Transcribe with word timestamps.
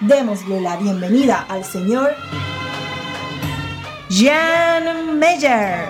Démosle 0.00 0.60
la 0.60 0.76
bienvenida 0.76 1.46
al 1.48 1.64
señor 1.64 2.14
Jan 4.10 5.18
Meyer. 5.18 5.86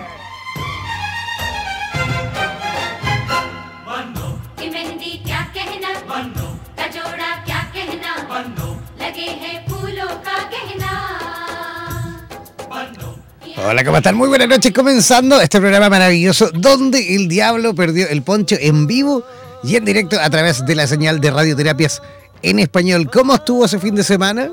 Hola, 13.58 13.84
¿cómo 13.84 13.96
están? 13.96 14.14
Muy 14.14 14.28
buenas 14.28 14.46
noches, 14.46 14.72
comenzando 14.72 15.40
este 15.40 15.58
programa 15.58 15.88
maravilloso 15.88 16.50
donde 16.54 17.16
el 17.16 17.26
diablo 17.26 17.74
perdió 17.74 18.06
el 18.08 18.22
poncho 18.22 18.54
en 18.60 18.86
vivo 18.86 19.24
y 19.64 19.74
en 19.74 19.84
directo 19.84 20.20
a 20.20 20.30
través 20.30 20.64
de 20.64 20.76
la 20.76 20.86
señal 20.86 21.20
de 21.20 21.32
radioterapias 21.32 22.00
en 22.42 22.58
español. 22.58 23.10
¿Cómo 23.10 23.34
estuvo 23.34 23.64
ese 23.64 23.78
fin 23.78 23.94
de 23.94 24.04
semana? 24.04 24.50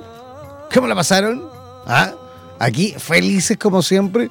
¿Cómo 0.73 0.87
la 0.87 0.95
pasaron? 0.95 1.43
¿Ah? 1.85 2.13
Aquí 2.59 2.95
felices 2.97 3.57
como 3.57 3.81
siempre 3.81 4.29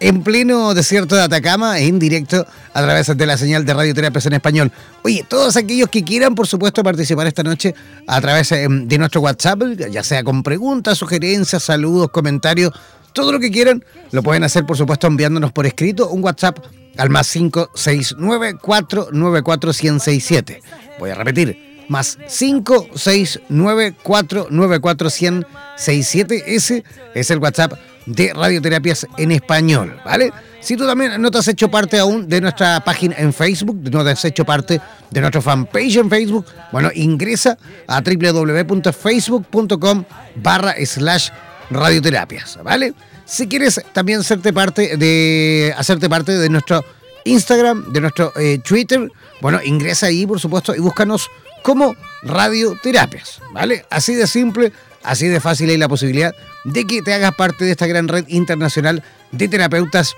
en 0.00 0.22
pleno 0.22 0.74
desierto 0.74 1.14
de 1.14 1.22
Atacama, 1.22 1.78
en 1.78 1.98
directo 1.98 2.44
a 2.72 2.82
través 2.82 3.16
de 3.16 3.26
la 3.26 3.36
señal 3.36 3.64
de 3.64 3.74
Radioterapias 3.74 4.26
en 4.26 4.34
Español. 4.34 4.72
Oye, 5.02 5.24
todos 5.28 5.56
aquellos 5.56 5.88
que 5.88 6.04
quieran, 6.04 6.34
por 6.34 6.46
supuesto, 6.46 6.82
participar 6.82 7.26
esta 7.26 7.42
noche 7.42 7.74
a 8.06 8.20
través 8.20 8.52
eh, 8.52 8.66
de 8.68 8.98
nuestro 8.98 9.20
WhatsApp, 9.20 9.62
ya 9.90 10.02
sea 10.02 10.24
con 10.24 10.42
preguntas, 10.42 10.98
sugerencias, 10.98 11.62
saludos, 11.62 12.10
comentarios, 12.10 12.72
todo 13.12 13.32
lo 13.32 13.38
que 13.38 13.50
quieran, 13.50 13.84
lo 14.10 14.22
pueden 14.22 14.42
hacer, 14.44 14.66
por 14.66 14.76
supuesto, 14.76 15.06
enviándonos 15.06 15.52
por 15.52 15.66
escrito 15.66 16.08
un 16.10 16.22
WhatsApp 16.22 16.58
al 16.96 17.10
más 17.10 17.30
569 17.30 18.56
494 18.60 19.70
1067 19.70 20.62
Voy 20.98 21.10
a 21.10 21.14
repetir, 21.14 21.73
más 21.88 22.16
569 22.16 23.94
494 24.02 25.08
1067 25.08 26.44
Ese 26.46 26.84
es 27.14 27.30
el 27.30 27.38
WhatsApp 27.38 27.74
de 28.06 28.32
Radioterapias 28.34 29.06
en 29.16 29.32
Español, 29.32 29.98
¿vale? 30.04 30.32
Si 30.60 30.76
tú 30.76 30.86
también 30.86 31.20
no 31.20 31.30
te 31.30 31.38
has 31.38 31.48
hecho 31.48 31.70
parte 31.70 31.98
aún 31.98 32.28
de 32.28 32.40
nuestra 32.40 32.80
página 32.80 33.16
en 33.18 33.32
Facebook, 33.32 33.78
no 33.90 34.04
te 34.04 34.10
has 34.10 34.24
hecho 34.24 34.44
parte 34.44 34.80
de 35.10 35.20
nuestra 35.20 35.42
fanpage 35.42 35.96
en 35.96 36.08
Facebook, 36.08 36.46
bueno, 36.72 36.90
ingresa 36.94 37.58
a 37.86 38.00
www.facebook.com 38.00 40.04
barra 40.36 40.74
slash 40.84 41.28
radioterapias, 41.70 42.58
¿vale? 42.62 42.94
Si 43.26 43.46
quieres 43.46 43.80
también 43.92 44.20
hacerte 44.20 44.52
parte 44.52 44.96
de, 44.96 45.74
hacerte 45.76 46.08
parte 46.08 46.32
de 46.32 46.48
nuestro 46.48 46.84
Instagram, 47.24 47.92
de 47.92 48.00
nuestro 48.00 48.32
eh, 48.36 48.58
Twitter, 48.58 49.10
bueno, 49.40 49.60
ingresa 49.64 50.06
ahí, 50.06 50.26
por 50.26 50.40
supuesto, 50.40 50.74
y 50.74 50.78
búscanos 50.78 51.28
como 51.64 51.96
radioterapias, 52.22 53.40
¿vale? 53.52 53.86
Así 53.88 54.14
de 54.14 54.26
simple, 54.26 54.70
así 55.02 55.28
de 55.28 55.40
fácil 55.40 55.70
hay 55.70 55.78
la 55.78 55.88
posibilidad 55.88 56.34
de 56.64 56.86
que 56.86 57.00
te 57.00 57.14
hagas 57.14 57.34
parte 57.34 57.64
de 57.64 57.70
esta 57.70 57.86
gran 57.86 58.06
red 58.06 58.26
internacional 58.28 59.02
de 59.32 59.48
terapeutas 59.48 60.14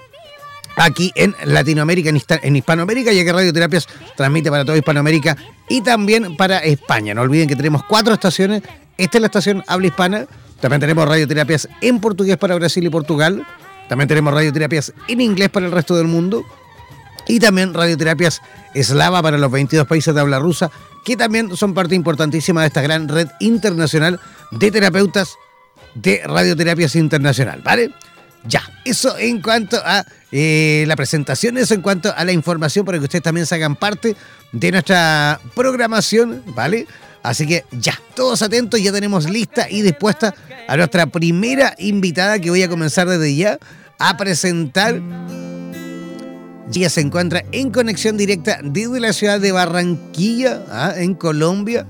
aquí 0.77 1.13
en 1.15 1.37
Latinoamérica, 1.45 2.11
en 2.11 2.57
Hispanoamérica, 2.57 3.13
ya 3.13 3.25
que 3.25 3.33
Radioterapias 3.33 3.87
transmite 4.17 4.51
para 4.51 4.65
toda 4.65 4.77
Hispanoamérica 4.77 5.37
y 5.69 5.83
también 5.83 6.37
para 6.37 6.59
España. 6.59 7.15
No 7.15 7.23
olviden 7.23 7.49
que 7.49 7.55
tenemos 7.55 7.85
cuatro 7.85 8.13
estaciones. 8.13 8.63
Esta 8.99 9.19
es 9.19 9.21
la 9.21 9.27
estación 9.27 9.63
habla 9.69 9.87
hispana. 9.87 10.27
También 10.61 10.81
tenemos 10.81 11.09
radioterapias 11.09 11.69
en 11.81 12.01
portugués 12.01 12.37
para 12.39 12.57
Brasil 12.57 12.85
y 12.85 12.91
Portugal. 12.91 13.47
También 13.89 14.09
tenemos 14.09 14.35
radioterapias 14.35 14.93
en 15.07 15.21
inglés 15.21 15.49
para 15.49 15.67
el 15.67 15.73
resto 15.73 15.97
del 15.97 16.09
mundo. 16.09 16.45
Y 17.28 17.40
también 17.40 17.75
radioterapias 17.75 18.40
eslava 18.75 19.23
para 19.23 19.38
los 19.38 19.50
22 19.50 19.87
países 19.87 20.14
de 20.14 20.20
habla 20.20 20.38
rusa, 20.38 20.70
que 21.05 21.17
también 21.17 21.56
son 21.56 21.75
parte 21.75 21.94
importantísima 21.94 22.61
de 22.61 22.69
esta 22.69 22.82
gran 22.82 23.08
red 23.08 23.28
internacional 23.40 24.20
de 24.50 24.70
terapeutas 24.70 25.37
de 25.94 26.23
radioterapias 26.25 26.94
internacional, 26.96 27.62
¿vale? 27.62 27.90
Ya, 28.44 28.62
eso 28.84 29.19
en 29.19 29.40
cuanto 29.40 29.76
a 29.84 30.05
eh, 30.31 30.84
la 30.87 30.94
presentación, 30.94 31.56
eso 31.58 31.75
en 31.75 31.82
cuanto 31.82 32.14
a 32.14 32.25
la 32.25 32.32
información 32.32 32.84
para 32.84 32.99
que 32.99 33.05
ustedes 33.05 33.23
también 33.23 33.46
se 33.46 33.55
hagan 33.56 33.75
parte 33.76 34.14
de 34.52 34.73
nuestra 34.73 35.40
programación, 35.55 36.43
¿vale? 36.55 36.87
Así 37.23 37.46
que 37.46 37.64
ya, 37.73 38.00
todos 38.14 38.43
atentos, 38.43 38.81
ya 38.81 38.93
tenemos 38.93 39.28
lista 39.28 39.69
y 39.69 39.82
dispuesta 39.82 40.32
a 40.69 40.76
nuestra 40.76 41.06
primera 41.06 41.75
invitada 41.78 42.38
que 42.38 42.50
voy 42.50 42.62
a 42.62 42.69
comenzar 42.69 43.08
desde 43.08 43.34
ya 43.34 43.58
a 43.99 44.17
presentar. 44.17 45.00
Ella 46.75 46.91
se 46.91 47.01
encuentra 47.01 47.45
en 47.53 47.71
conexión 47.71 48.17
directa 48.17 48.59
desde 48.63 49.01
la 49.01 49.13
ciudad 49.13 49.41
de 49.41 49.53
Barranquilla, 49.53 50.65
¿ah? 50.71 50.95
en 50.97 51.15
Colombia 51.15 51.87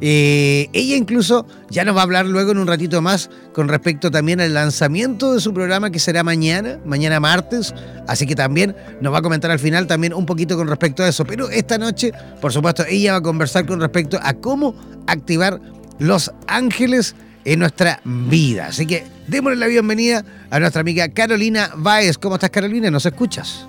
eh, 0.00 0.68
ella 0.72 0.96
incluso 0.96 1.44
ya 1.70 1.84
nos 1.84 1.96
va 1.96 2.00
a 2.00 2.02
hablar 2.04 2.26
luego 2.26 2.52
en 2.52 2.58
un 2.58 2.68
ratito 2.68 3.02
más 3.02 3.30
con 3.52 3.68
respecto 3.68 4.10
también 4.10 4.40
al 4.40 4.54
lanzamiento 4.54 5.34
de 5.34 5.40
su 5.40 5.52
programa 5.52 5.90
que 5.90 5.98
será 5.98 6.22
mañana, 6.22 6.78
mañana 6.84 7.18
martes. 7.18 7.74
Así 8.06 8.26
que 8.26 8.34
también 8.34 8.76
nos 9.00 9.12
va 9.12 9.18
a 9.18 9.22
comentar 9.22 9.50
al 9.50 9.58
final 9.58 9.86
también 9.86 10.14
un 10.14 10.26
poquito 10.26 10.56
con 10.56 10.68
respecto 10.68 11.02
a 11.02 11.08
eso. 11.08 11.24
Pero 11.24 11.50
esta 11.50 11.78
noche, 11.78 12.12
por 12.40 12.52
supuesto, 12.52 12.84
ella 12.88 13.12
va 13.12 13.18
a 13.18 13.22
conversar 13.22 13.66
con 13.66 13.80
respecto 13.80 14.18
a 14.22 14.34
cómo 14.34 14.74
activar 15.06 15.60
los 15.98 16.32
ángeles 16.46 17.16
en 17.44 17.58
nuestra 17.58 18.00
vida. 18.04 18.66
Así 18.68 18.86
que 18.86 19.04
démosle 19.26 19.56
la 19.56 19.66
bienvenida 19.66 20.24
a 20.50 20.60
nuestra 20.60 20.80
amiga 20.80 21.08
Carolina 21.08 21.70
Baez. 21.76 22.18
¿Cómo 22.18 22.36
estás 22.36 22.50
Carolina? 22.50 22.90
¿Nos 22.90 23.04
escuchas? 23.04 23.66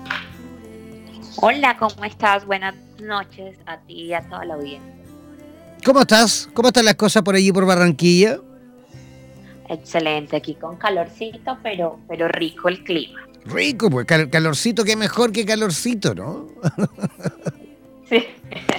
Hola, 1.42 1.74
¿cómo 1.78 2.04
estás? 2.04 2.44
Buenas 2.44 2.74
noches 3.00 3.56
a 3.64 3.78
ti 3.78 3.94
y 3.94 4.12
a 4.12 4.20
toda 4.28 4.44
la 4.44 4.54
audiencia. 4.54 4.92
¿Cómo 5.82 6.02
estás? 6.02 6.50
¿Cómo 6.52 6.68
están 6.68 6.84
las 6.84 6.96
cosas 6.96 7.22
por 7.22 7.34
allí 7.34 7.50
por 7.50 7.64
Barranquilla? 7.64 8.38
Excelente, 9.70 10.36
aquí 10.36 10.54
con 10.54 10.76
calorcito, 10.76 11.56
pero, 11.62 11.98
pero 12.06 12.28
rico 12.28 12.68
el 12.68 12.84
clima. 12.84 13.20
Rico, 13.46 13.88
pues 13.88 14.04
calorcito, 14.06 14.84
qué 14.84 14.96
mejor 14.96 15.32
que 15.32 15.46
calorcito, 15.46 16.14
¿no? 16.14 16.48
sí. 18.06 18.22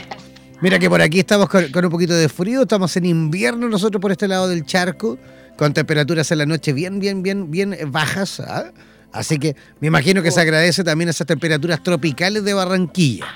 Mira 0.61 0.77
que 0.77 0.87
por 0.87 1.01
aquí 1.01 1.19
estamos 1.19 1.49
con, 1.49 1.65
un 1.65 1.89
poquito 1.89 2.13
de 2.13 2.29
frío, 2.29 2.61
estamos 2.61 2.95
en 2.95 3.05
invierno 3.05 3.67
nosotros 3.69 3.99
por 3.99 4.11
este 4.11 4.27
lado 4.27 4.47
del 4.47 4.67
charco, 4.67 5.17
con 5.57 5.73
temperaturas 5.73 6.31
en 6.31 6.37
la 6.37 6.45
noche 6.45 6.73
bien, 6.73 6.99
bien, 6.99 7.23
bien, 7.23 7.49
bien 7.49 7.75
bajas. 7.87 8.39
¿ah? 8.39 8.71
Así 9.11 9.37
que 9.39 9.55
me 9.79 9.87
imagino 9.87 10.23
que 10.23 10.31
se 10.31 10.41
agradece 10.41 10.83
también 10.83 11.09
esas 11.09 11.27
temperaturas 11.27 11.83
tropicales 11.83 12.43
de 12.43 12.53
Barranquilla, 12.53 13.27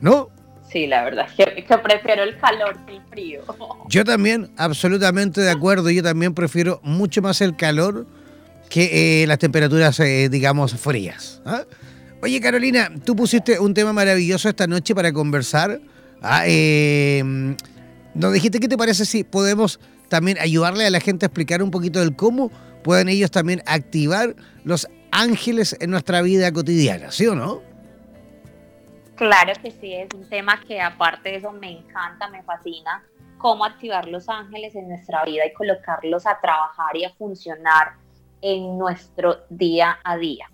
¿no? 0.00 0.30
Sí, 0.70 0.86
la 0.86 1.04
verdad 1.04 1.26
que, 1.36 1.46
prefiero 1.78 2.22
el 2.24 2.36
calor 2.38 2.76
que 2.84 2.96
el 2.96 3.02
frío. 3.08 3.40
Yo 3.88 4.04
también, 4.04 4.50
absolutamente 4.56 5.40
de 5.40 5.50
acuerdo. 5.50 5.90
Yo 5.90 6.02
también 6.02 6.34
prefiero 6.34 6.80
mucho 6.82 7.22
más 7.22 7.40
el 7.40 7.56
calor 7.56 8.06
que 8.68 9.22
eh, 9.22 9.26
las 9.26 9.38
temperaturas, 9.38 9.98
eh, 10.00 10.28
digamos, 10.28 10.74
frías. 10.74 11.40
¿ah? 11.46 11.62
Oye, 12.20 12.40
Carolina, 12.40 12.90
tú 13.04 13.14
pusiste 13.14 13.58
un 13.60 13.72
tema 13.74 13.92
maravilloso 13.92 14.48
esta 14.48 14.66
noche 14.66 14.94
para 14.94 15.12
conversar. 15.12 15.80
¿ah? 16.20 16.42
Eh, 16.46 17.22
nos 18.14 18.32
dijiste, 18.32 18.58
¿qué 18.58 18.68
te 18.68 18.76
parece 18.76 19.04
si 19.04 19.24
podemos 19.24 19.78
también 20.08 20.38
ayudarle 20.38 20.86
a 20.86 20.90
la 20.90 21.00
gente 21.00 21.26
a 21.26 21.28
explicar 21.28 21.62
un 21.62 21.70
poquito 21.70 22.00
del 22.00 22.14
cómo 22.16 22.50
pueden 22.82 23.08
ellos 23.08 23.30
también 23.30 23.62
activar 23.66 24.36
los 24.64 24.88
ángeles 25.10 25.76
en 25.80 25.90
nuestra 25.90 26.22
vida 26.22 26.52
cotidiana, 26.52 27.10
¿sí 27.10 27.26
o 27.26 27.34
no? 27.34 27.62
Claro 29.16 29.52
que 29.62 29.70
sí, 29.70 29.94
es 29.94 30.08
un 30.14 30.28
tema 30.28 30.60
que 30.66 30.80
aparte 30.80 31.30
de 31.30 31.36
eso 31.36 31.50
me 31.50 31.70
encanta, 31.70 32.28
me 32.28 32.42
fascina, 32.42 33.02
cómo 33.38 33.64
activar 33.64 34.06
los 34.08 34.28
ángeles 34.28 34.74
en 34.74 34.88
nuestra 34.88 35.24
vida 35.24 35.46
y 35.46 35.52
colocarlos 35.54 36.26
a 36.26 36.38
trabajar 36.40 36.96
y 36.96 37.04
a 37.04 37.14
funcionar 37.14 37.94
en 38.42 38.78
nuestro 38.78 39.38
día 39.48 39.98
a 40.04 40.16
día. 40.16 40.50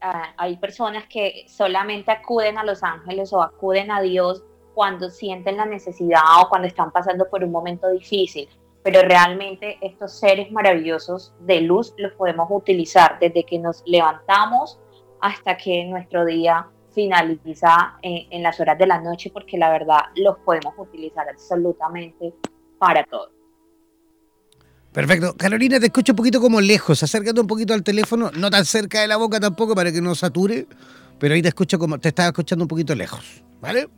Ah, 0.00 0.34
hay 0.36 0.56
personas 0.56 1.04
que 1.08 1.46
solamente 1.48 2.12
acuden 2.12 2.58
a 2.58 2.64
los 2.64 2.82
ángeles 2.82 3.32
o 3.32 3.42
acuden 3.42 3.90
a 3.90 4.00
Dios 4.00 4.44
cuando 4.74 5.10
sienten 5.10 5.56
la 5.56 5.66
necesidad 5.66 6.22
o 6.42 6.48
cuando 6.48 6.68
están 6.68 6.90
pasando 6.90 7.28
por 7.28 7.44
un 7.44 7.52
momento 7.52 7.88
difícil, 7.90 8.48
pero 8.82 9.00
realmente 9.02 9.78
estos 9.80 10.18
seres 10.18 10.52
maravillosos 10.52 11.32
de 11.40 11.62
luz 11.62 11.94
los 11.96 12.12
podemos 12.12 12.48
utilizar 12.50 13.18
desde 13.18 13.44
que 13.44 13.58
nos 13.58 13.82
levantamos 13.86 14.78
hasta 15.20 15.56
que 15.56 15.84
nuestro 15.86 16.26
día 16.26 16.68
finaliza 16.94 17.98
en, 18.02 18.42
las 18.42 18.60
horas 18.60 18.78
de 18.78 18.86
la 18.86 19.00
noche 19.00 19.30
porque 19.32 19.56
la 19.58 19.70
verdad 19.70 20.00
los 20.16 20.38
podemos 20.38 20.74
utilizar 20.76 21.26
absolutamente 21.28 22.34
para 22.78 23.04
todo. 23.04 23.30
Perfecto. 24.92 25.34
Carolina, 25.36 25.80
te 25.80 25.86
escucho 25.86 26.12
un 26.12 26.16
poquito 26.16 26.40
como 26.40 26.60
lejos. 26.60 27.02
Acércate 27.02 27.40
un 27.40 27.48
poquito 27.48 27.74
al 27.74 27.82
teléfono, 27.82 28.30
no 28.36 28.48
tan 28.50 28.64
cerca 28.64 29.00
de 29.00 29.08
la 29.08 29.16
boca 29.16 29.40
tampoco 29.40 29.74
para 29.74 29.90
que 29.90 30.00
no 30.00 30.14
sature, 30.14 30.68
pero 31.18 31.34
ahí 31.34 31.42
te 31.42 31.48
escucho 31.48 31.78
como 31.78 31.98
te 31.98 32.10
estaba 32.10 32.28
escuchando 32.28 32.64
un 32.64 32.68
poquito 32.68 32.94
lejos, 32.94 33.42
¿vale? 33.60 33.88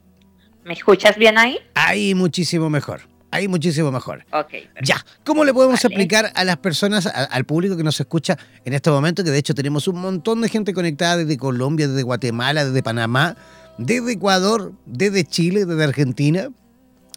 ¿Me 0.67 0.73
escuchas 0.73 1.17
bien 1.17 1.39
ahí? 1.39 1.59
Ahí 1.75 2.15
muchísimo 2.15 2.69
mejor 2.69 3.01
ahí 3.37 3.49
muchísimo 3.49 3.93
mejor. 3.93 4.25
Ok. 4.33 4.55
Ya, 4.83 5.05
¿cómo 5.25 5.45
le 5.45 5.53
podemos 5.53 5.85
explicar 5.85 6.33
a 6.35 6.45
las 6.45 6.57
personas, 6.57 7.07
al 7.07 7.45
público 7.45 7.77
que 7.77 7.83
nos 7.83 8.01
escucha 8.01 8.39
en 8.65 8.73
este 8.73 8.91
momento, 8.91 9.23
que 9.23 9.31
de 9.31 9.39
hecho 9.39 9.55
tenemos 9.55 9.89
un 9.89 10.01
montón 10.01 10.41
de 10.41 10.49
gente 10.49 10.73
conectada 10.73 11.19
desde 11.19 11.37
Colombia, 11.37 11.87
desde 11.87 12.03
Guatemala, 12.03 12.65
desde 12.65 12.83
Panamá, 12.83 13.37
desde 13.79 14.13
Ecuador, 14.13 14.73
desde 14.87 15.25
Chile, 15.25 15.67
desde 15.67 15.85
Argentina? 15.85 16.49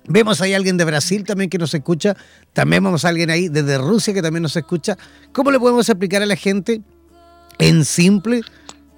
Vemos 0.07 0.41
ahí 0.41 0.53
alguien 0.53 0.77
de 0.77 0.85
Brasil 0.85 1.23
también 1.23 1.49
que 1.49 1.57
nos 1.57 1.73
escucha. 1.73 2.15
También 2.53 2.83
vemos 2.83 3.05
a 3.05 3.09
alguien 3.09 3.29
ahí 3.29 3.47
desde 3.47 3.77
Rusia 3.77 4.13
que 4.13 4.21
también 4.21 4.43
nos 4.43 4.55
escucha. 4.55 4.97
¿Cómo 5.31 5.51
le 5.51 5.59
podemos 5.59 5.87
explicar 5.87 6.21
a 6.21 6.25
la 6.25 6.35
gente 6.35 6.81
en 7.59 7.85
simple 7.85 8.41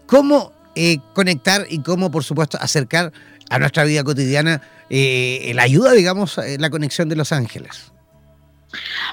cómo 0.07 0.53
eh, 0.75 0.97
conectar 1.13 1.65
y 1.69 1.81
cómo, 1.81 2.11
por 2.11 2.23
supuesto, 2.23 2.57
acercar 2.61 3.11
a 3.49 3.59
nuestra 3.59 3.83
vida 3.83 4.03
cotidiana 4.03 4.61
eh, 4.89 5.51
la 5.55 5.63
ayuda, 5.63 5.91
digamos, 5.91 6.37
en 6.37 6.61
la 6.61 6.69
conexión 6.69 7.09
de 7.09 7.15
los 7.15 7.31
ángeles? 7.31 7.91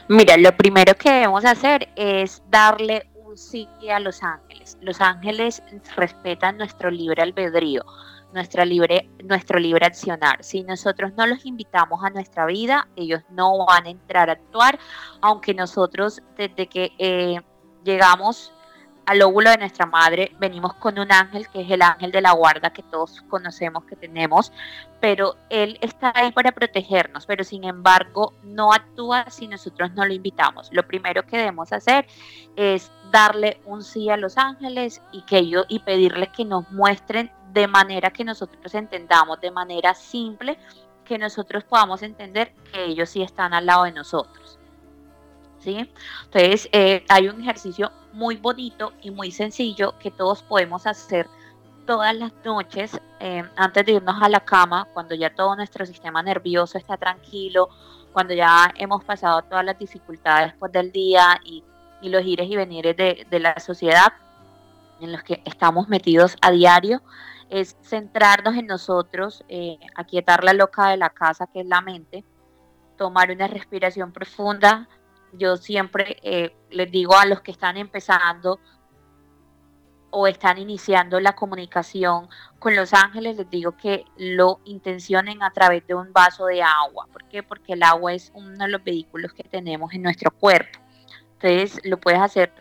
Mira, 0.08 0.36
lo 0.36 0.56
primero 0.56 0.94
que 0.94 1.10
debemos 1.10 1.44
hacer 1.44 1.88
es 1.96 2.42
darle 2.50 3.08
un 3.14 3.36
sí 3.36 3.68
a 3.92 4.00
los 4.00 4.22
ángeles. 4.22 4.78
Los 4.80 5.00
ángeles 5.00 5.62
respetan 5.96 6.58
nuestro 6.58 6.90
libre 6.90 7.22
albedrío, 7.22 7.84
nuestra 8.32 8.64
libre, 8.64 9.08
nuestro 9.24 9.58
libre 9.58 9.86
accionar. 9.86 10.42
Si 10.42 10.62
nosotros 10.62 11.12
no 11.16 11.26
los 11.26 11.44
invitamos 11.44 12.02
a 12.04 12.10
nuestra 12.10 12.46
vida, 12.46 12.88
ellos 12.96 13.22
no 13.30 13.66
van 13.66 13.86
a 13.86 13.90
entrar 13.90 14.30
a 14.30 14.34
actuar, 14.34 14.78
aunque 15.20 15.54
nosotros 15.54 16.22
desde 16.36 16.68
que 16.68 16.92
eh, 16.98 17.40
llegamos 17.84 18.52
al 19.08 19.22
óvulo 19.22 19.48
de 19.50 19.56
nuestra 19.56 19.86
madre 19.86 20.36
venimos 20.38 20.74
con 20.74 20.98
un 20.98 21.10
ángel 21.10 21.48
que 21.48 21.62
es 21.62 21.70
el 21.70 21.80
ángel 21.80 22.12
de 22.12 22.20
la 22.20 22.32
guarda 22.32 22.74
que 22.74 22.82
todos 22.82 23.22
conocemos 23.30 23.84
que 23.84 23.96
tenemos, 23.96 24.52
pero 25.00 25.36
él 25.48 25.78
está 25.80 26.12
ahí 26.14 26.30
para 26.30 26.52
protegernos, 26.52 27.24
pero 27.24 27.42
sin 27.42 27.64
embargo 27.64 28.34
no 28.42 28.70
actúa 28.70 29.30
si 29.30 29.48
nosotros 29.48 29.92
no 29.94 30.04
lo 30.04 30.12
invitamos. 30.12 30.68
Lo 30.72 30.86
primero 30.86 31.24
que 31.24 31.38
debemos 31.38 31.72
hacer 31.72 32.06
es 32.54 32.92
darle 33.10 33.62
un 33.64 33.82
sí 33.82 34.10
a 34.10 34.18
los 34.18 34.36
ángeles 34.36 35.00
y 35.10 35.22
que 35.22 35.38
ellos 35.38 35.64
y 35.70 35.78
pedirles 35.78 36.28
que 36.28 36.44
nos 36.44 36.70
muestren 36.70 37.32
de 37.54 37.66
manera 37.66 38.10
que 38.10 38.24
nosotros 38.24 38.74
entendamos, 38.74 39.40
de 39.40 39.50
manera 39.50 39.94
simple, 39.94 40.58
que 41.06 41.16
nosotros 41.16 41.64
podamos 41.64 42.02
entender 42.02 42.52
que 42.70 42.84
ellos 42.84 43.08
sí 43.08 43.22
están 43.22 43.54
al 43.54 43.64
lado 43.64 43.84
de 43.84 43.92
nosotros. 43.92 44.58
¿Sí? 45.60 45.90
Entonces, 46.24 46.68
eh, 46.72 47.06
hay 47.08 47.28
un 47.28 47.40
ejercicio 47.40 47.90
muy 48.18 48.36
bonito 48.36 48.92
y 49.00 49.12
muy 49.12 49.30
sencillo 49.30 49.96
que 50.00 50.10
todos 50.10 50.42
podemos 50.42 50.88
hacer 50.88 51.28
todas 51.86 52.14
las 52.16 52.32
noches 52.44 53.00
eh, 53.20 53.44
antes 53.56 53.86
de 53.86 53.92
irnos 53.92 54.20
a 54.20 54.28
la 54.28 54.40
cama, 54.40 54.88
cuando 54.92 55.14
ya 55.14 55.32
todo 55.32 55.54
nuestro 55.54 55.86
sistema 55.86 56.20
nervioso 56.20 56.76
está 56.76 56.96
tranquilo, 56.96 57.68
cuando 58.12 58.34
ya 58.34 58.74
hemos 58.76 59.04
pasado 59.04 59.42
todas 59.42 59.64
las 59.64 59.78
dificultades 59.78 60.50
después 60.50 60.72
del 60.72 60.90
día 60.90 61.40
y, 61.44 61.64
los 62.02 62.24
ires 62.24 62.48
y 62.48 62.56
venires 62.56 62.96
de, 62.96 63.40
la 63.40 63.58
sociedad 63.58 64.12
en 65.00 65.12
los 65.12 65.22
que 65.22 65.40
estamos 65.44 65.88
metidos 65.88 66.36
a 66.40 66.50
diario, 66.50 67.00
es 67.50 67.76
centrarnos 67.82 68.56
en 68.56 68.66
nosotros, 68.66 69.44
eh, 69.48 69.78
aquietar 69.96 70.44
la 70.44 70.52
loca 70.52 70.88
de 70.88 70.96
la 70.96 71.10
casa 71.10 71.46
que 71.46 71.60
es 71.60 71.66
la 71.66 71.80
mente, 71.80 72.24
tomar 72.96 73.30
una 73.30 73.46
respiración 73.46 74.12
profunda, 74.12 74.88
yo 75.32 75.56
siempre 75.56 76.16
eh, 76.22 76.54
les 76.70 76.90
digo 76.90 77.16
a 77.16 77.26
los 77.26 77.40
que 77.40 77.50
están 77.50 77.76
empezando 77.76 78.58
o 80.10 80.26
están 80.26 80.58
iniciando 80.58 81.20
la 81.20 81.34
comunicación 81.34 82.28
con 82.58 82.74
los 82.74 82.94
ángeles, 82.94 83.36
les 83.36 83.50
digo 83.50 83.76
que 83.76 84.04
lo 84.16 84.60
intencionen 84.64 85.42
a 85.42 85.50
través 85.52 85.86
de 85.86 85.94
un 85.94 86.12
vaso 86.12 86.46
de 86.46 86.62
agua. 86.62 87.06
¿Por 87.12 87.24
qué? 87.24 87.42
Porque 87.42 87.74
el 87.74 87.82
agua 87.82 88.14
es 88.14 88.32
uno 88.34 88.64
de 88.64 88.68
los 88.68 88.82
vehículos 88.82 89.32
que 89.32 89.44
tenemos 89.44 89.92
en 89.92 90.02
nuestro 90.02 90.30
cuerpo. 90.30 90.78
Entonces 91.34 91.80
lo 91.84 91.98
puedes 91.98 92.20
hacer 92.20 92.52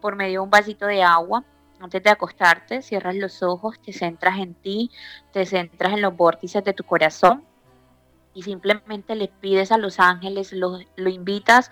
por 0.00 0.14
medio 0.14 0.40
de 0.40 0.44
un 0.44 0.50
vasito 0.50 0.86
de 0.86 1.02
agua. 1.02 1.44
Antes 1.80 2.02
de 2.02 2.10
acostarte, 2.10 2.82
cierras 2.82 3.16
los 3.16 3.42
ojos, 3.42 3.80
te 3.80 3.92
centras 3.94 4.38
en 4.38 4.54
ti, 4.54 4.90
te 5.32 5.46
centras 5.46 5.94
en 5.94 6.02
los 6.02 6.14
vórtices 6.14 6.62
de 6.62 6.74
tu 6.74 6.84
corazón 6.84 7.44
y 8.34 8.42
simplemente 8.42 9.14
le 9.14 9.28
pides 9.28 9.72
a 9.72 9.78
los 9.78 9.98
ángeles, 9.98 10.52
lo, 10.52 10.78
invitas 10.96 11.70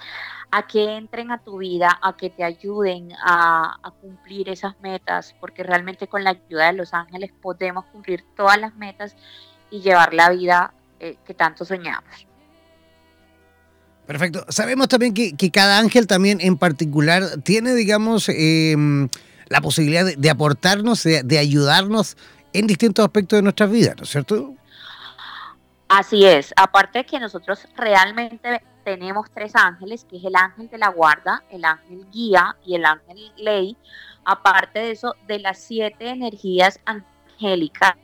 a 0.50 0.66
que 0.66 0.96
entren 0.96 1.30
a 1.30 1.38
tu 1.38 1.58
vida, 1.58 1.98
a 2.02 2.16
que 2.16 2.30
te 2.30 2.42
ayuden 2.42 3.12
a, 3.24 3.78
cumplir 4.00 4.48
esas 4.48 4.78
metas, 4.80 5.34
porque 5.40 5.62
realmente 5.62 6.08
con 6.08 6.24
la 6.24 6.30
ayuda 6.30 6.66
de 6.66 6.72
los 6.72 6.94
ángeles 6.94 7.32
podemos 7.40 7.84
cumplir 7.86 8.24
todas 8.36 8.58
las 8.58 8.74
metas 8.76 9.14
y 9.70 9.80
llevar 9.80 10.14
la 10.14 10.30
vida 10.30 10.72
eh, 11.00 11.16
que 11.24 11.34
tanto 11.34 11.64
soñamos. 11.64 12.26
Perfecto. 14.06 14.46
Sabemos 14.48 14.88
también 14.88 15.12
que, 15.12 15.50
cada 15.50 15.78
ángel 15.78 16.06
también 16.06 16.38
en 16.40 16.56
particular 16.56 17.22
tiene, 17.44 17.74
digamos, 17.74 18.28
em, 18.30 19.08
la 19.48 19.60
posibilidad 19.60 20.06
de, 20.06 20.30
aportarnos, 20.30 21.02
de, 21.04 21.22
de 21.22 21.38
ayudarnos 21.38 22.16
en 22.54 22.66
distintos 22.66 23.04
aspectos 23.04 23.38
de 23.38 23.42
nuestras 23.42 23.70
vidas, 23.70 23.96
¿no 23.98 24.04
es 24.04 24.08
cierto? 24.08 24.54
Así 25.88 26.26
es, 26.26 26.52
aparte 26.57 26.99
de 26.99 27.07
que 27.07 27.18
nosotros 27.18 27.66
realmente 27.75 28.62
tenemos 28.85 29.30
tres 29.33 29.57
ángeles, 29.57 30.04
que 30.04 30.18
es 30.18 30.25
el 30.25 30.37
ángel 30.37 30.68
de 30.68 30.76
la 30.76 30.88
guarda, 30.88 31.45
el 31.50 31.64
ángel 31.64 32.07
guía 32.11 32.57
y 32.62 32.75
el 32.75 32.85
ángel 32.85 33.33
ley, 33.38 33.75
aparte 34.25 34.80
de 34.80 34.90
eso, 34.90 35.14
de 35.26 35.38
las 35.38 35.59
siete 35.59 36.11
energías 36.11 36.78
angélicas, 36.85 37.95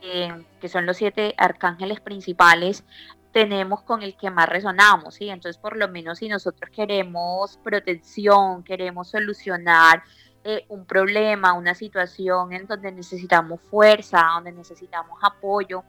eh, 0.00 0.42
que 0.58 0.68
son 0.68 0.86
los 0.86 0.96
siete 0.96 1.34
arcángeles 1.36 2.00
principales, 2.00 2.84
tenemos 3.30 3.82
con 3.82 4.02
el 4.02 4.16
que 4.16 4.30
más 4.30 4.48
resonamos, 4.48 5.16
¿sí? 5.16 5.28
Entonces, 5.28 5.58
por 5.58 5.76
lo 5.76 5.86
menos 5.88 6.18
si 6.18 6.28
nosotros 6.28 6.70
queremos 6.70 7.58
protección, 7.62 8.64
queremos 8.64 9.10
solucionar 9.10 10.02
eh, 10.44 10.64
un 10.68 10.86
problema, 10.86 11.52
una 11.52 11.74
situación 11.74 12.54
en 12.54 12.66
donde 12.66 12.90
necesitamos 12.90 13.60
fuerza, 13.60 14.24
donde 14.34 14.52
necesitamos 14.52 15.18
apoyo, 15.22 15.84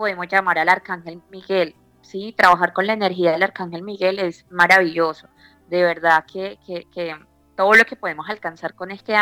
podemos 0.00 0.28
llamar 0.28 0.58
al 0.58 0.70
Arcángel 0.70 1.20
Miguel. 1.30 1.76
¿sí? 2.00 2.34
Trabajar 2.34 2.72
con 2.72 2.86
la 2.86 2.94
energía 2.94 3.32
del 3.32 3.42
Arcángel 3.42 3.82
Miguel 3.82 4.18
es 4.18 4.46
maravilloso. 4.50 5.28
De 5.68 5.82
verdad 5.82 6.24
que, 6.24 6.58
todo 7.54 7.74
lo 7.74 7.84
que 7.84 7.96
podemos 7.96 8.26
alcanzar 8.30 8.74
con 8.74 8.90
este 8.92 9.14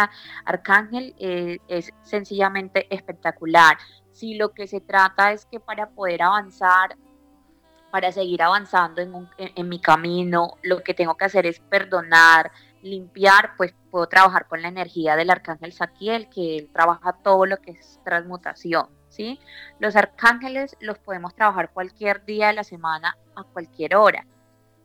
arcángel 0.44 1.16
eh, 1.18 1.58
es 1.66 1.90
sencillamente 2.02 2.87
espectacular. 2.94 3.76
Si 4.12 4.37
lo 4.37 4.50
que 4.50 4.68
se 4.68 4.80
trata 4.80 5.32
es 5.32 5.47
que 5.47 5.58
para 5.58 5.88
poder 5.88 6.23
avanzar, 6.23 6.97
para 7.90 8.12
seguir 8.12 8.40
avanzando 8.40 9.02
en, 9.02 9.28
en, 9.37 9.68
mi 9.68 9.80
camino, 9.80 10.58
lo 10.62 10.85
que 10.85 10.94
tengo 10.94 11.16
que 11.16 11.25
hacer 11.25 11.44
es 11.44 11.58
perdonar, 11.58 12.52
limpiar, 12.82 13.56
pues 13.56 13.75
puedo 13.90 14.06
trabajar 14.06 14.47
con 14.47 14.62
la 14.62 14.68
energía 14.68 15.16
del 15.16 15.30
arcángel 15.30 15.73
Saquiel, 15.73 16.28
que 16.28 16.56
él 16.56 16.70
trabaja 16.73 17.14
todo 17.25 17.47
lo 17.47 17.56
que 17.56 17.73
es 17.73 18.00
transmutación. 18.04 18.98
Los 19.79 19.97
arcángeles 19.97 20.77
los 20.81 20.99
podemos 20.99 21.35
trabajar 21.35 21.71
cualquier 21.71 22.25
día 22.25 22.49
de 22.49 22.53
la 22.55 22.65
semana, 22.65 23.17
a 23.35 23.43
cualquier 23.45 23.97
hora, 23.97 24.27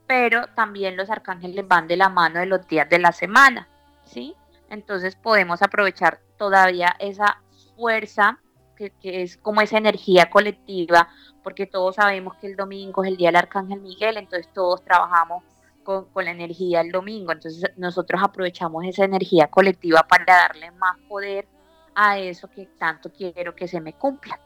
pero 0.06 0.46
también 0.54 0.96
los 0.96 1.10
arcángeles 1.10 1.66
van 1.66 1.88
de 1.88 1.96
la 1.96 2.08
mano 2.08 2.40
de 2.40 2.46
los 2.46 2.66
días 2.66 2.88
de 2.88 2.98
la 2.98 3.12
semana, 3.12 3.68
¿sí? 4.04 4.34
Entonces 4.70 5.16
podemos 5.16 5.62
aprovechar 5.62 6.20
todavía 6.36 6.96
esa 6.98 7.40
fuerza 7.76 8.40
que, 8.76 8.92
es 9.02 9.36
como 9.36 9.60
esa 9.60 9.78
energía 9.78 10.30
colectiva, 10.30 11.08
porque 11.42 11.66
todos 11.66 11.96
sabemos 11.96 12.34
que 12.36 12.48
el 12.48 12.56
domingo 12.56 13.04
es 13.04 13.10
el 13.10 13.16
día 13.16 13.28
del 13.28 13.36
Arcángel 13.36 13.80
Miguel, 13.80 14.16
entonces 14.16 14.52
todos 14.52 14.82
trabajamos 14.82 15.44
con, 15.84 16.06
con, 16.06 16.24
la 16.24 16.32
energía 16.32 16.82
del 16.82 16.90
domingo, 16.90 17.30
entonces 17.30 17.70
nosotros 17.76 18.20
aprovechamos 18.22 18.84
esa 18.84 19.04
energía 19.04 19.46
colectiva 19.46 20.02
para 20.08 20.24
darle 20.24 20.72
más 20.72 20.98
poder 21.08 21.46
a 21.94 22.18
eso 22.18 22.48
que 22.48 22.66
tanto 22.78 23.12
quiero 23.12 23.54
que 23.54 23.68
se 23.68 23.80
me 23.80 23.92
cumpla. 23.92 24.38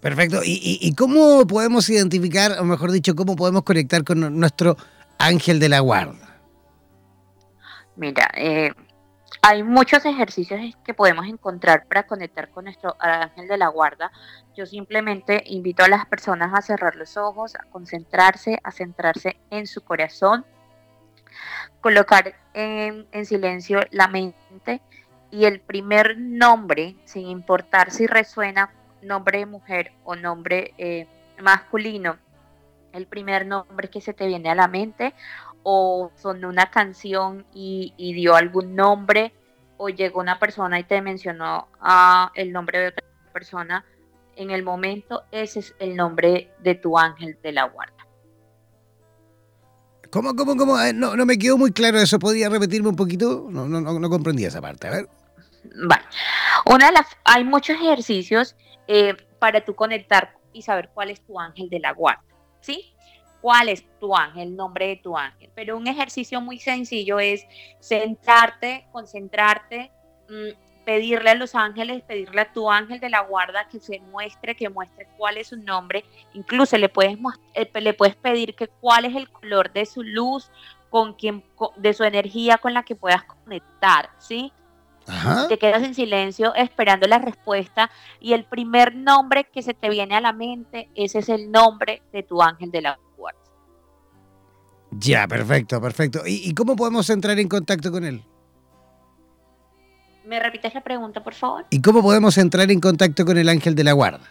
Perfecto. 0.00 0.40
¿Y, 0.44 0.94
cómo 0.94 1.46
podemos 1.46 1.88
identificar, 1.88 2.60
o 2.60 2.64
mejor 2.64 2.92
dicho, 2.92 3.16
cómo 3.16 3.34
podemos 3.34 3.62
conectar 3.62 4.04
con 4.04 4.38
nuestro 4.38 4.76
ángel 5.18 5.58
de 5.58 5.68
la 5.68 5.80
guarda? 5.80 6.38
Mira, 7.96 8.30
eh, 8.36 8.70
hay 9.42 9.62
muchos 9.62 10.04
ejercicios 10.04 10.60
que 10.84 10.94
podemos 10.94 11.26
encontrar 11.26 11.86
para 11.86 12.06
conectar 12.06 12.50
con 12.50 12.64
nuestro 12.64 12.94
ángel 13.00 13.48
de 13.48 13.56
la 13.56 13.68
guarda. 13.68 14.12
Yo 14.54 14.66
simplemente 14.66 15.42
invito 15.46 15.82
a 15.82 15.88
las 15.88 16.06
personas 16.06 16.52
a 16.54 16.62
cerrar 16.62 16.94
los 16.94 17.16
ojos, 17.16 17.54
a 17.56 17.64
concentrarse, 17.70 18.58
a 18.62 18.70
centrarse 18.70 19.38
en 19.50 19.66
su 19.66 19.80
corazón 19.80 20.44
colocar 21.80 22.34
en, 22.54 23.06
silencio 23.24 23.80
la 23.90 24.08
mente 24.08 24.80
y 25.30 25.44
el 25.44 25.60
primer 25.60 26.18
nombre, 26.18 26.96
sin 27.04 27.26
importar 27.26 27.90
si 27.90 28.06
resuena 28.06 28.72
nombre 29.02 29.38
de 29.40 29.46
mujer 29.46 29.92
o 30.04 30.16
nombre 30.16 30.74
eh, 30.78 31.06
masculino, 31.40 32.16
el 32.92 33.06
primer 33.06 33.46
nombre 33.46 33.88
que 33.88 34.00
se 34.00 34.14
te 34.14 34.26
viene 34.26 34.50
a 34.50 34.54
la 34.54 34.68
mente 34.68 35.14
o 35.62 36.10
sonó 36.16 36.48
una 36.48 36.70
canción 36.70 37.44
y, 37.52 37.92
dio 37.98 38.36
algún 38.36 38.74
nombre 38.74 39.32
o 39.76 39.88
llegó 39.88 40.20
una 40.20 40.38
persona 40.38 40.78
y 40.78 40.84
te 40.84 41.02
mencionó 41.02 41.68
ah, 41.80 42.30
el 42.34 42.52
nombre 42.52 42.78
de 42.78 42.88
otra 42.88 43.04
persona, 43.32 43.84
en 44.36 44.50
el 44.50 44.62
momento 44.62 45.24
ese 45.30 45.58
es 45.58 45.74
el 45.78 45.96
nombre 45.96 46.50
de 46.60 46.76
tu 46.76 46.96
ángel 46.98 47.38
de 47.42 47.52
la 47.52 47.64
guarda. 47.64 47.95
¿Cómo, 50.16 50.34
cómo, 50.34 50.56
cómo? 50.56 50.78
No, 50.94 51.14
no 51.14 51.26
me 51.26 51.36
quedó 51.36 51.58
muy 51.58 51.72
claro 51.72 51.98
eso. 51.98 52.18
¿Podría 52.18 52.48
repetirme 52.48 52.88
un 52.88 52.96
poquito? 52.96 53.48
No, 53.50 53.68
no, 53.68 53.82
no, 53.82 54.08
comprendí 54.08 54.46
esa 54.46 54.62
parte. 54.62 54.88
A 54.88 54.90
ver. 54.92 55.08
Vale. 55.86 56.04
Una 56.64 56.86
de 56.86 56.92
las, 56.92 57.06
hay 57.22 57.44
muchos 57.44 57.76
ejercicios 57.76 58.56
eh, 58.88 59.14
para 59.38 59.62
tú 59.62 59.74
conectar 59.74 60.34
y 60.54 60.62
saber 60.62 60.88
cuál 60.94 61.10
es 61.10 61.20
tu 61.20 61.38
ángel 61.38 61.68
de 61.68 61.80
la 61.80 61.92
guarda. 61.92 62.24
¿Sí? 62.60 62.94
¿Cuál 63.42 63.68
es 63.68 63.84
tu 64.00 64.16
ángel, 64.16 64.48
el 64.48 64.56
nombre 64.56 64.86
de 64.86 64.96
tu 64.96 65.18
ángel? 65.18 65.50
Pero 65.54 65.76
un 65.76 65.86
ejercicio 65.86 66.40
muy 66.40 66.60
sencillo 66.60 67.20
es 67.20 67.44
centrarte, 67.82 68.86
concentrarte, 68.92 69.92
mm, 70.30 70.65
pedirle 70.86 71.30
a 71.30 71.34
los 71.34 71.56
ángeles, 71.56 72.02
pedirle 72.04 72.42
a 72.42 72.52
tu 72.52 72.70
ángel 72.70 73.00
de 73.00 73.10
la 73.10 73.20
guarda 73.20 73.68
que 73.68 73.80
se 73.80 73.98
muestre, 73.98 74.54
que 74.54 74.70
muestre 74.70 75.08
cuál 75.18 75.36
es 75.36 75.48
su 75.48 75.56
nombre. 75.56 76.04
Incluso 76.32 76.78
le 76.78 76.88
puedes, 76.88 77.18
eh, 77.54 77.68
le 77.80 77.92
puedes 77.92 78.14
pedir 78.14 78.54
que 78.54 78.68
cuál 78.68 79.04
es 79.04 79.16
el 79.16 79.28
color 79.28 79.72
de 79.72 79.84
su 79.84 80.04
luz, 80.04 80.48
con 80.88 81.14
quien, 81.14 81.44
de 81.76 81.92
su 81.92 82.04
energía 82.04 82.58
con 82.58 82.72
la 82.72 82.84
que 82.84 82.94
puedas 82.94 83.24
conectar, 83.24 84.10
¿sí? 84.18 84.52
Te 85.48 85.58
quedas 85.58 85.82
en 85.82 85.94
silencio 85.94 86.54
esperando 86.54 87.06
la 87.06 87.18
respuesta 87.18 87.90
y 88.20 88.32
el 88.32 88.44
primer 88.44 88.94
nombre 88.94 89.44
que 89.44 89.62
se 89.62 89.74
te 89.74 89.88
viene 89.88 90.16
a 90.16 90.20
la 90.20 90.32
mente, 90.32 90.88
ese 90.94 91.18
es 91.18 91.28
el 91.28 91.50
nombre 91.50 92.02
de 92.12 92.22
tu 92.22 92.42
ángel 92.42 92.70
de 92.70 92.82
la 92.82 92.98
guarda. 93.16 93.38
Ya, 94.92 95.28
perfecto, 95.28 95.80
perfecto. 95.80 96.22
¿Y, 96.26 96.52
cómo 96.54 96.74
podemos 96.74 97.08
entrar 97.10 97.38
en 97.38 97.48
contacto 97.48 97.92
con 97.92 98.04
él? 98.04 98.24
¿Me 100.26 100.40
repites 100.40 100.74
la 100.74 100.80
pregunta, 100.80 101.22
por 101.22 101.34
favor? 101.34 101.66
¿Y 101.70 101.80
cómo 101.80 102.02
podemos 102.02 102.36
entrar 102.36 102.68
en 102.72 102.80
contacto 102.80 103.24
con 103.24 103.38
el 103.38 103.48
ángel 103.48 103.76
de 103.76 103.84
la 103.84 103.92
guarda? 103.92 104.26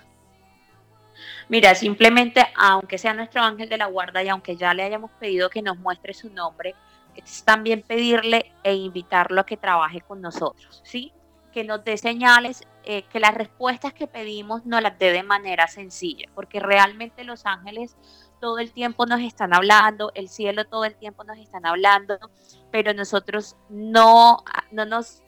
Mira, 1.47 1.73
simplemente, 1.73 2.45
aunque 2.57 2.97
sea 2.97 3.13
nuestro 3.13 3.41
ángel 3.41 3.69
de 3.69 3.77
la 3.77 3.85
guarda 3.85 4.21
y 4.21 4.27
aunque 4.27 4.57
ya 4.57 4.73
le 4.73 4.83
hayamos 4.83 5.09
pedido 5.11 5.49
que 5.49 5.61
nos 5.61 5.77
muestre 5.77 6.13
su 6.13 6.29
nombre, 6.29 6.75
es 7.15 7.43
también 7.45 7.81
pedirle 7.81 8.51
e 8.61 8.73
invitarlo 8.73 9.39
a 9.39 9.45
que 9.45 9.55
trabaje 9.55 10.01
con 10.01 10.19
nosotros, 10.19 10.81
¿sí? 10.83 11.13
Que 11.53 11.63
nos 11.63 11.85
dé 11.85 11.97
señales, 11.97 12.63
eh, 12.83 13.03
que 13.03 13.21
las 13.21 13.33
respuestas 13.33 13.93
que 13.93 14.07
pedimos 14.07 14.65
nos 14.65 14.81
las 14.81 14.99
dé 14.99 15.13
de 15.13 15.23
manera 15.23 15.67
sencilla, 15.67 16.27
porque 16.35 16.59
realmente 16.59 17.23
los 17.23 17.45
ángeles 17.45 17.95
todo 18.41 18.59
el 18.59 18.73
tiempo 18.73 19.05
nos 19.05 19.21
están 19.21 19.53
hablando, 19.53 20.11
el 20.13 20.27
cielo 20.27 20.65
todo 20.65 20.83
el 20.83 20.95
tiempo 20.95 21.23
nos 21.23 21.37
están 21.37 21.65
hablando, 21.65 22.19
pero 22.69 22.93
nosotros 22.93 23.55
no, 23.69 24.43
no 24.71 24.85
nos 24.85 25.23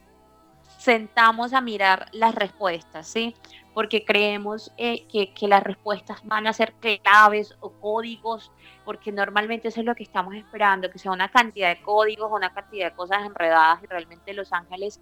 sentamos 0.87 1.51
a 1.51 1.59
mirar 1.59 2.05
las 2.13 2.33
respuestas, 2.33 3.09
¿sí? 3.09 3.35
Porque 3.73 4.05
creemos 4.05 4.71
eh, 4.77 5.05
que, 5.09 5.47
las 5.49 5.61
respuestas 5.61 6.25
van 6.25 6.47
a 6.47 6.53
ser 6.53 6.75
claves 7.03 7.57
o 7.59 7.73
códigos, 7.73 8.53
porque 8.85 9.11
normalmente 9.11 9.67
eso 9.67 9.81
es 9.81 9.85
lo 9.85 9.95
que 9.95 10.03
estamos 10.03 10.33
esperando, 10.33 10.89
que 10.89 10.97
sea 10.97 11.11
una 11.11 11.29
cantidad 11.29 11.75
de 11.75 11.81
códigos, 11.81 12.31
una 12.31 12.53
cantidad 12.53 12.91
de 12.91 12.95
cosas 12.95 13.25
enredadas 13.25 13.83
y 13.83 13.87
realmente 13.87 14.33
los 14.33 14.53
ángeles 14.53 15.01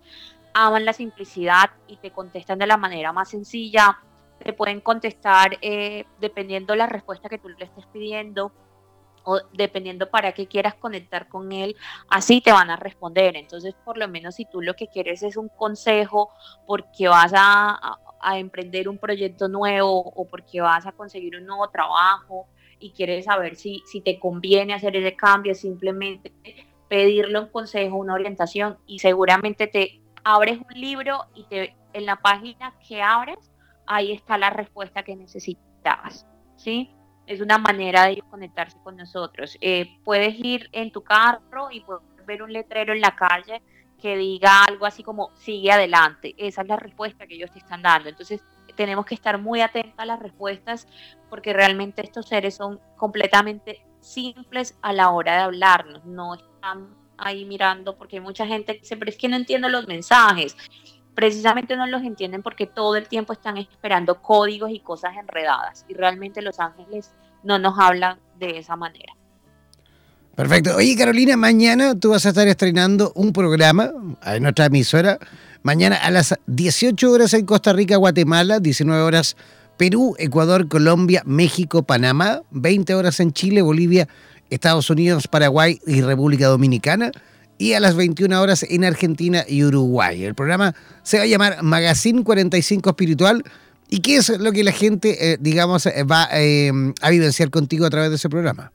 aman 0.55 0.85
la 0.85 0.93
simplicidad 0.93 1.69
y 1.85 1.97
te 1.97 2.09
contestan 2.09 2.57
de 2.57 2.65
la 2.65 2.77
manera 2.77 3.13
más 3.13 3.29
sencilla, 3.29 3.99
te 4.39 4.53
pueden 4.53 4.81
contestar 4.81 5.59
eh, 5.61 6.05
dependiendo 6.19 6.75
la 6.75 6.87
respuesta 6.87 7.29
que 7.29 7.37
tú 7.37 7.49
le 7.49 7.63
estés 7.63 7.85
pidiendo 7.93 8.51
o 9.25 9.41
dependiendo 9.53 10.09
para 10.09 10.31
qué 10.31 10.47
quieras 10.47 10.75
conectar 10.75 11.27
con 11.27 11.51
él, 11.51 11.75
así 12.09 12.41
te 12.41 12.51
van 12.51 12.69
a 12.69 12.77
responder. 12.77 13.35
Entonces, 13.35 13.75
por 13.83 13.97
lo 13.97 14.07
menos 14.07 14.35
si 14.35 14.45
tú 14.45 14.61
lo 14.61 14.75
que 14.75 14.87
quieres 14.87 15.23
es 15.23 15.35
un 15.35 15.49
consejo 15.49 16.29
porque 16.65 17.07
vas 17.07 17.33
a, 17.35 17.99
emprender 18.37 18.89
un 18.89 18.97
proyecto 18.97 19.47
nuevo 19.47 19.99
o 19.99 20.25
porque 20.27 20.59
vas 20.59 20.87
a 20.87 20.91
conseguir 20.93 21.35
un 21.37 21.45
nuevo 21.45 21.69
trabajo 21.69 22.47
y 22.79 22.89
quieres 22.89 23.25
saber 23.25 23.55
si, 23.55 23.83
si 23.85 24.01
te 24.01 24.19
conviene 24.19 24.73
hacer 24.73 24.95
ese 24.95 25.15
cambio, 25.15 25.53
simplemente 25.53 26.33
pedirle 26.89 27.39
un 27.39 27.49
consejo, 27.49 27.97
una 27.97 28.15
orientación 28.15 28.79
y 28.87 28.97
seguramente 28.97 29.67
te 29.67 30.01
abres 30.23 30.57
un 30.57 30.81
libro 30.81 31.25
y 31.35 31.43
te, 31.43 31.75
en 31.93 32.05
la 32.07 32.15
página 32.15 32.73
que 32.87 33.03
abres 33.03 33.51
ahí 33.87 34.11
está 34.11 34.37
la 34.37 34.49
respuesta 34.49 35.03
que 35.03 35.15
necesitabas, 35.15 36.25
¿sí? 36.55 36.94
Es 37.27 37.41
una 37.41 37.57
manera 37.57 38.05
de 38.05 38.21
conectarse 38.29 38.77
con 38.83 38.97
nosotros. 38.97 39.57
Eh, 39.61 39.97
puedes 40.03 40.35
ir 40.39 40.69
en 40.71 40.91
tu 40.91 41.03
carro 41.03 41.71
y 41.71 41.81
puedes 41.81 42.03
ver 42.25 42.43
un 42.43 42.53
letrero 42.53 42.93
en 42.93 43.01
la 43.01 43.15
calle 43.15 43.61
que 44.01 44.17
diga 44.17 44.63
algo 44.63 44.85
así 44.85 45.03
como 45.03 45.31
sigue 45.35 45.71
adelante. 45.71 46.35
Esa 46.37 46.61
es 46.61 46.67
la 46.67 46.75
respuesta 46.75 47.25
que 47.25 47.35
ellos 47.35 47.51
te 47.51 47.59
están 47.59 47.81
dando. 47.81 48.09
Entonces 48.09 48.41
tenemos 48.75 49.05
que 49.05 49.15
estar 49.15 49.39
muy 49.39 49.61
atentos 49.61 49.95
a 49.97 50.05
las 50.05 50.19
respuestas 50.19 50.87
porque 51.29 51.53
realmente 51.53 52.03
estos 52.03 52.27
seres 52.27 52.55
son 52.55 52.79
completamente 52.97 53.85
simples 54.01 54.77
a 54.81 54.93
la 54.93 55.09
hora 55.09 55.33
de 55.33 55.41
hablarnos. 55.43 56.05
No 56.05 56.35
están 56.35 56.95
ahí 57.17 57.45
mirando 57.45 57.97
porque 57.97 58.17
hay 58.17 58.21
mucha 58.21 58.45
gente 58.45 58.73
que 58.73 58.81
dice, 58.81 58.97
pero 58.97 59.09
es 59.09 59.17
que 59.17 59.29
no 59.29 59.35
entiendo 59.35 59.69
los 59.69 59.87
mensajes 59.87 60.55
precisamente 61.15 61.75
no 61.77 61.87
los 61.87 62.03
entienden 62.03 62.43
porque 62.43 62.67
todo 62.67 62.97
el 62.97 63.07
tiempo 63.07 63.33
están 63.33 63.57
esperando 63.57 64.21
códigos 64.21 64.69
y 64.71 64.79
cosas 64.79 65.13
enredadas 65.17 65.85
y 65.87 65.93
realmente 65.93 66.41
los 66.41 66.59
ángeles 66.59 67.11
no 67.43 67.57
nos 67.57 67.79
hablan 67.79 68.19
de 68.37 68.59
esa 68.59 68.75
manera. 68.75 69.13
Perfecto. 70.35 70.75
Oye, 70.75 70.97
Carolina, 70.97 71.37
mañana 71.37 71.97
tú 71.97 72.09
vas 72.09 72.25
a 72.25 72.29
estar 72.29 72.45
estrenando 72.47 73.13
un 73.15 73.31
programa 73.31 73.91
en 74.25 74.43
nuestra 74.43 74.65
emisora. 74.65 75.17
Mañana 75.63 75.95
a 75.95 76.11
las 76.11 76.35
18 76.47 77.09
horas 77.09 77.33
en 77.33 77.45
Costa 77.45 77.71
Rica, 77.71 77.95
Guatemala, 77.95 78.59
19 78.59 79.01
horas 79.01 79.37
Perú, 79.77 80.15
Ecuador, 80.19 80.67
Colombia, 80.67 81.23
México, 81.25 81.83
Panamá, 81.83 82.41
20 82.51 82.93
horas 82.95 83.19
en 83.21 83.31
Chile, 83.31 83.61
Bolivia, 83.61 84.07
Estados 84.49 84.89
Unidos, 84.89 85.27
Paraguay 85.27 85.79
y 85.87 86.01
República 86.01 86.47
Dominicana 86.47 87.11
y 87.57 87.73
a 87.73 87.79
las 87.79 87.95
21 87.95 88.41
horas 88.41 88.63
en 88.63 88.83
Argentina 88.83 89.43
y 89.47 89.63
Uruguay. 89.63 90.23
El 90.23 90.35
programa 90.35 90.75
se 91.03 91.17
va 91.17 91.23
a 91.23 91.27
llamar 91.27 91.63
Magazine 91.63 92.23
45 92.23 92.89
Espiritual. 92.89 93.43
¿Y 93.89 94.01
qué 94.01 94.17
es 94.17 94.29
lo 94.39 94.51
que 94.51 94.63
la 94.63 94.71
gente, 94.71 95.33
eh, 95.33 95.37
digamos, 95.39 95.85
eh, 95.85 96.03
va 96.03 96.27
eh, 96.31 96.71
a 97.01 97.09
vivenciar 97.09 97.49
contigo 97.49 97.85
a 97.85 97.89
través 97.89 98.09
de 98.09 98.15
ese 98.15 98.29
programa? 98.29 98.71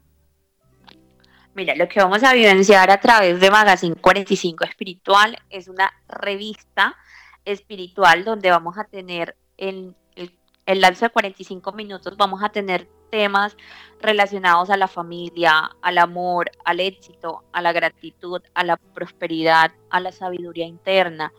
Mira, 1.55 1.75
lo 1.75 1.89
que 1.89 2.01
vamos 2.01 2.23
a 2.23 2.33
vivenciar 2.33 2.91
a 2.91 3.01
través 3.01 3.41
de 3.41 3.51
Magazine 3.51 3.97
45 3.97 4.65
Espiritual 4.65 5.37
es 5.51 5.67
una 5.69 5.93
revista 6.09 6.97
espiritual 7.45 8.25
donde 8.25 8.51
vamos 8.51 8.79
a 8.79 8.85
tener 8.85 9.37
en 9.57 9.97
el, 10.15 10.33
el 10.67 10.81
lapso 10.81 11.07
de 11.07 11.11
45 11.11 11.73
minutos, 11.73 12.17
vamos 12.17 12.43
a 12.43 12.51
tener 12.51 12.89
temas 13.11 13.57
relacionados 14.01 14.71
a 14.71 14.77
la 14.77 14.89
familia, 14.89 15.71
al 15.83 15.99
amor, 15.99 16.51
al 16.65 16.81
éxito, 16.81 17.45
a 17.53 17.61
la 17.61 17.73
gratitud, 17.73 18.41
a 18.55 18.65
la 18.65 18.77
prosperidad, 18.77 19.73
a 19.91 20.01
la 20.01 20.13
sabiduría 20.13 20.67
interna. 20.67 21.33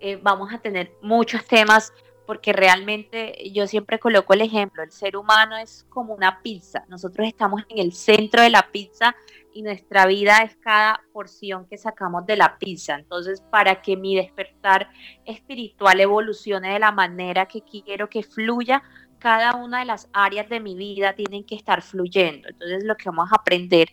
Eh, 0.00 0.18
vamos 0.22 0.52
a 0.52 0.58
tener 0.58 0.92
muchos 1.00 1.44
temas 1.46 1.92
porque 2.26 2.52
realmente 2.52 3.50
yo 3.52 3.66
siempre 3.66 3.98
coloco 3.98 4.32
el 4.32 4.40
ejemplo, 4.40 4.82
el 4.82 4.90
ser 4.90 5.16
humano 5.16 5.56
es 5.56 5.86
como 5.90 6.14
una 6.14 6.40
pizza, 6.42 6.84
nosotros 6.88 7.28
estamos 7.28 7.62
en 7.68 7.78
el 7.78 7.92
centro 7.92 8.42
de 8.42 8.50
la 8.50 8.70
pizza 8.72 9.14
y 9.54 9.62
nuestra 9.62 10.06
vida 10.06 10.38
es 10.38 10.56
cada 10.56 11.00
porción 11.12 11.66
que 11.66 11.78
sacamos 11.78 12.26
de 12.26 12.36
la 12.36 12.58
pizza. 12.58 12.96
Entonces, 12.96 13.40
para 13.52 13.80
que 13.80 13.96
mi 13.96 14.16
despertar 14.16 14.90
espiritual 15.24 16.00
evolucione 16.00 16.72
de 16.72 16.80
la 16.80 16.90
manera 16.90 17.46
que 17.46 17.62
quiero 17.62 18.10
que 18.10 18.24
fluya, 18.24 18.82
cada 19.24 19.56
una 19.56 19.78
de 19.78 19.86
las 19.86 20.10
áreas 20.12 20.50
de 20.50 20.60
mi 20.60 20.74
vida 20.74 21.14
tienen 21.14 21.44
que 21.44 21.54
estar 21.54 21.80
fluyendo. 21.80 22.46
Entonces 22.46 22.84
lo 22.84 22.94
que 22.94 23.08
vamos 23.08 23.32
a 23.32 23.36
aprender 23.36 23.88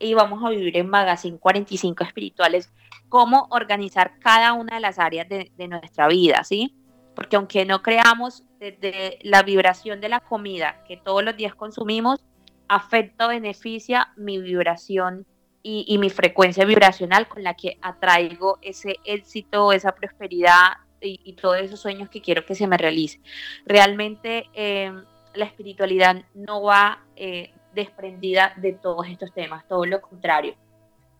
y 0.00 0.14
vamos 0.14 0.42
a 0.42 0.50
vivir 0.50 0.76
en 0.76 0.90
Magazine 0.90 1.38
45 1.38 2.02
Espirituales, 2.02 2.72
cómo 3.08 3.46
organizar 3.52 4.18
cada 4.18 4.52
una 4.52 4.74
de 4.74 4.80
las 4.80 4.98
áreas 4.98 5.28
de, 5.28 5.68
nuestra 5.68 6.08
vida, 6.08 6.42
¿sí? 6.42 6.74
Porque 7.14 7.36
aunque 7.36 7.64
no 7.64 7.82
creamos 7.82 8.42
desde 8.58 9.20
la 9.22 9.44
vibración 9.44 10.00
de 10.00 10.08
la 10.08 10.18
comida 10.18 10.82
que 10.88 10.96
todos 10.96 11.22
los 11.22 11.36
días 11.36 11.54
consumimos, 11.54 12.24
afecta 12.66 13.26
o 13.26 13.28
beneficia 13.28 14.12
mi 14.16 14.40
vibración 14.40 15.24
y, 15.62 15.84
y 15.86 15.98
mi 15.98 16.10
frecuencia 16.10 16.64
vibracional 16.64 17.28
con 17.28 17.44
la 17.44 17.54
que 17.54 17.78
atraigo 17.80 18.58
ese 18.60 18.96
éxito, 19.04 19.72
esa 19.72 19.94
prosperidad, 19.94 20.72
y, 21.06 21.32
todos 21.34 21.58
esos 21.58 21.80
sueños 21.80 22.08
que 22.08 22.20
quiero 22.20 22.44
que 22.44 22.54
se 22.54 22.66
me 22.66 22.76
realicen. 22.76 23.22
Realmente 23.66 24.48
eh, 24.54 24.92
la 25.34 25.44
espiritualidad 25.44 26.22
no 26.34 26.62
va 26.62 27.04
eh, 27.16 27.52
desprendida 27.74 28.52
de 28.56 28.72
todos 28.72 29.06
estos 29.08 29.32
temas, 29.32 29.66
todo 29.68 29.84
lo 29.84 30.00
contrario. 30.00 30.54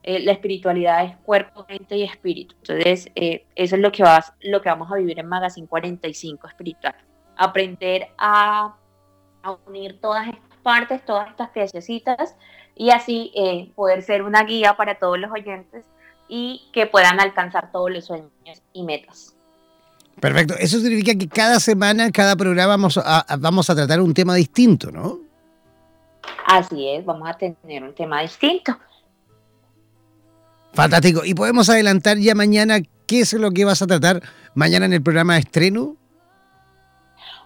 Eh, 0.03 0.20
la 0.20 0.33
espiritualidad 0.33 1.05
es 1.05 1.16
cuerpo, 1.18 1.64
mente 1.68 1.97
y 1.97 2.03
espíritu. 2.03 2.55
Entonces, 2.57 3.11
eso 3.14 3.77
es 3.77 3.81
lo 3.81 3.90
que, 3.90 4.03
vas, 4.03 4.33
lo 4.40 4.61
que 4.61 4.68
vamos 4.68 4.90
a 4.92 4.97
vivir 4.97 5.18
en 5.18 5.27
Magazine 5.27 5.66
45 5.66 6.47
espiritual. 6.47 6.94
Aprender 7.37 8.09
a, 8.18 8.77
unir 9.66 10.01
todas 10.01 10.29
estas 10.29 10.59
partes, 10.62 11.05
todas 11.05 11.29
estas 11.29 11.51
piececitas 11.51 12.37
y 12.75 12.90
así 12.90 13.33
poder 13.75 14.03
ser 14.03 14.23
una 14.23 14.42
guía 14.44 14.75
para 14.75 14.99
todos 14.99 15.18
los 15.18 15.31
oyentes 15.31 15.85
y 16.29 16.70
que 16.73 16.87
puedan 16.87 17.20
alcanzar 17.20 17.70
todos 17.70 17.90
los 17.90 18.07
sueños 18.07 18.62
y 18.73 18.85
metas. 18.85 19.34
Perfecto. 20.20 20.55
Eso 20.59 20.79
significa 20.79 21.14
que 21.18 21.29
cada 21.29 21.61
semana, 21.61 22.11
cada 22.11 22.37
programa 22.37 22.68
vamos 22.68 22.98
a, 22.98 23.27
vamos 23.38 23.68
a 23.68 23.74
tratar 23.74 24.00
un 24.00 24.14
tema 24.14 24.35
distinto, 24.35 24.90
¿no? 24.90 25.18
Así 26.46 26.88
es, 26.88 27.05
vamos 27.05 27.29
a 27.29 27.35
tener 27.35 27.83
un 27.83 27.94
tema 27.94 28.22
distinto. 28.22 28.77
Fantástico. 30.72 31.24
¿Y 31.24 31.35
podemos 31.35 31.68
adelantar 31.68 32.18
ya 32.18 32.35
mañana 32.35 32.79
qué 33.07 33.20
es 33.20 33.33
lo 33.35 33.50
que 33.53 33.64
vas 33.64 33.83
a 33.83 33.87
tratar 33.87 34.22
mañana 34.55 34.87
en 34.87 34.92
el 34.92 35.03
programa 35.03 35.35
de 35.35 35.40
estreno? 35.40 35.96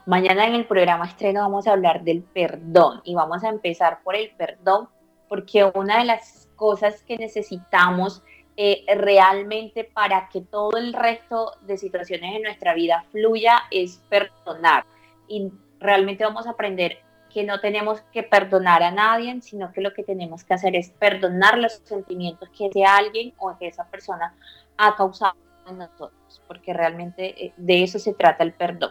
Mañana 0.07 0.46
en 0.46 0.54
el 0.54 0.66
programa 0.66 1.04
estreno 1.04 1.42
vamos 1.42 1.66
a 1.66 1.72
hablar 1.72 2.02
del 2.02 2.22
perdón 2.22 3.02
y 3.04 3.14
vamos 3.14 3.44
a 3.44 3.50
empezar 3.50 4.00
por 4.02 4.16
el 4.16 4.31
perdón 4.38 4.88
porque 5.28 5.70
una 5.74 5.98
de 5.98 6.07
las 6.07 6.48
cosas 6.57 7.02
que 7.02 7.18
necesitamos 7.18 8.22
eh, 8.61 8.85
realmente 8.97 9.85
para 9.85 10.29
que 10.29 10.40
todo 10.40 10.77
el 10.77 10.92
resto 10.92 11.53
de 11.61 11.79
situaciones 11.79 12.35
en 12.35 12.42
nuestra 12.42 12.75
vida 12.75 13.05
fluya 13.12 13.62
es 13.71 14.03
perdonar. 14.09 14.85
Y 15.29 15.53
realmente 15.79 16.25
vamos 16.25 16.49
a 16.49 16.51
aprender 16.51 16.99
que 17.33 17.44
no 17.44 17.61
tenemos 17.61 18.01
que 18.12 18.25
perdonar 18.25 18.83
a 18.83 18.90
nadie, 18.90 19.40
sino 19.42 19.71
que 19.73 19.81
lo 19.81 19.94
que 19.94 20.03
tenemos 20.03 20.42
que 20.42 20.55
hacer 20.55 20.75
es 20.75 20.90
perdonar 20.90 21.57
los 21.57 21.75
sentimientos 21.85 22.49
que 22.49 22.66
ese 22.66 22.85
alguien 22.85 23.33
o 23.38 23.57
que 23.57 23.68
esa 23.68 23.85
persona 23.85 24.35
ha 24.77 24.97
causado 24.97 25.37
en 25.68 25.79
nosotros, 25.79 26.42
porque 26.49 26.75
realmente 26.75 27.44
eh, 27.44 27.53
de 27.57 27.85
eso 27.85 28.01
se 28.01 28.12
trata 28.12 28.42
el 28.42 28.55
perdón. 28.55 28.90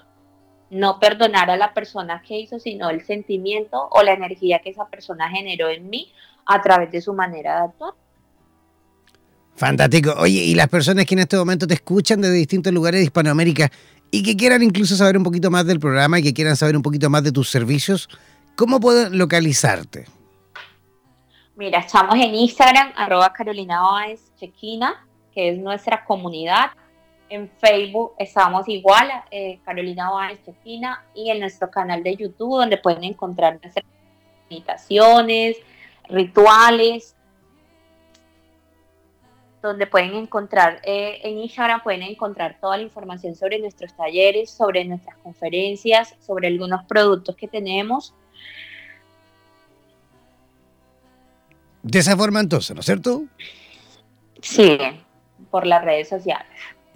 No 0.70 0.98
perdonar 0.98 1.52
a 1.52 1.58
la 1.58 1.74
persona 1.74 2.24
que 2.26 2.40
hizo, 2.40 2.58
sino 2.58 2.90
el 2.90 3.02
sentimiento 3.04 3.90
o 3.92 4.02
la 4.02 4.14
energía 4.14 4.60
que 4.60 4.70
esa 4.70 4.88
persona 4.88 5.28
generó 5.30 5.68
en 5.68 5.90
mí 5.90 6.14
a 6.46 6.62
través 6.62 6.90
de 6.90 7.02
su 7.02 7.14
manera 7.14 7.58
de 7.58 7.66
actuar. 7.66 7.94
Fantástico. 9.58 10.14
Oye, 10.20 10.40
y 10.44 10.54
las 10.54 10.70
personas 10.70 11.06
que 11.06 11.16
en 11.16 11.20
este 11.20 11.36
momento 11.36 11.66
te 11.66 11.74
escuchan 11.74 12.22
desde 12.22 12.36
distintos 12.36 12.72
lugares 12.72 13.00
de 13.00 13.06
Hispanoamérica 13.06 13.72
y 14.12 14.22
que 14.22 14.38
quieran 14.38 14.62
incluso 14.62 14.96
saber 14.96 15.18
un 15.18 15.24
poquito 15.24 15.50
más 15.50 15.66
del 15.66 15.80
programa 15.80 16.20
y 16.20 16.24
que 16.24 16.34
quieran 16.34 16.56
saber 16.56 16.78
un 16.78 16.84
poquito 16.84 17.10
más 17.10 17.24
de 17.24 17.32
tus 17.32 17.50
servicios, 17.50 18.08
¿cómo 18.56 18.80
pueden 18.80 19.18
localizarte? 19.18 20.06
Mira, 21.56 21.80
estamos 21.80 22.14
en 22.16 22.36
Instagram, 22.36 22.92
arroba 22.96 23.34
Carolina 23.34 23.82
Báez 23.82 24.32
Chequina, 24.40 25.04
que 25.34 25.50
es 25.50 25.58
nuestra 25.58 26.06
comunidad. 26.06 26.70
En 27.28 27.50
Facebook 27.60 28.14
estamos 28.20 28.70
igual, 28.70 29.10
eh, 29.32 29.60
Carolina 29.66 30.12
Báez 30.12 30.40
Chequina, 30.46 31.04
y 31.16 31.32
en 31.32 31.40
nuestro 31.40 31.72
canal 31.72 32.04
de 32.04 32.16
YouTube, 32.16 32.60
donde 32.60 32.78
pueden 32.78 33.04
encontrar 33.04 33.60
nuestras 33.60 33.84
meditaciones, 34.52 35.58
rituales, 36.08 37.17
donde 39.68 39.88
pueden 39.88 40.16
encontrar, 40.16 40.82
eh, 40.84 41.20
en 41.24 41.38
Instagram 41.38 41.84
pueden 41.84 42.04
encontrar 42.04 42.58
toda 42.60 42.78
la 42.78 42.84
información 42.84 43.36
sobre 43.36 43.60
nuestros 43.60 43.96
talleres, 43.96 44.50
sobre 44.50 44.86
nuestras 44.86 45.18
conferencias, 45.18 46.16
sobre 46.26 46.48
algunos 46.48 46.84
productos 46.86 47.36
que 47.36 47.48
tenemos. 47.48 48.14
De 51.84 52.00
esa 52.00 52.18
forma 52.18 52.40
entonces, 52.40 52.76
¿no 52.76 52.80
es 52.80 52.86
cierto? 52.86 53.24
Sí, 54.42 54.78
por 55.52 55.66
las 55.66 55.84
redes 55.84 56.10
sociales. 56.10 56.48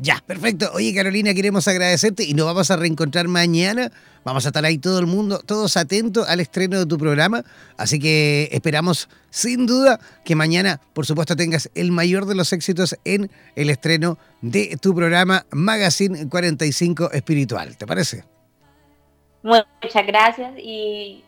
Ya, 0.03 0.23
perfecto. 0.25 0.71
Oye, 0.73 0.95
Carolina, 0.95 1.31
queremos 1.35 1.67
agradecerte 1.67 2.23
y 2.23 2.33
nos 2.33 2.47
vamos 2.47 2.71
a 2.71 2.75
reencontrar 2.75 3.27
mañana. 3.27 3.91
Vamos 4.23 4.45
a 4.45 4.49
estar 4.49 4.65
ahí 4.65 4.79
todo 4.79 4.97
el 4.97 5.05
mundo, 5.05 5.41
todos 5.45 5.77
atentos 5.77 6.27
al 6.27 6.39
estreno 6.39 6.79
de 6.79 6.87
tu 6.87 6.97
programa. 6.97 7.43
Así 7.77 7.99
que 7.99 8.49
esperamos, 8.51 9.09
sin 9.29 9.67
duda, 9.67 9.99
que 10.25 10.35
mañana, 10.35 10.81
por 10.93 11.05
supuesto, 11.05 11.35
tengas 11.35 11.69
el 11.75 11.91
mayor 11.91 12.25
de 12.25 12.33
los 12.33 12.51
éxitos 12.51 12.97
en 13.05 13.29
el 13.55 13.69
estreno 13.69 14.17
de 14.41 14.75
tu 14.81 14.95
programa 14.95 15.45
Magazine 15.51 16.27
45 16.27 17.11
Espiritual. 17.11 17.77
¿Te 17.77 17.85
parece? 17.85 18.23
Muchas 19.43 20.07
gracias 20.07 20.53
y 20.57 21.23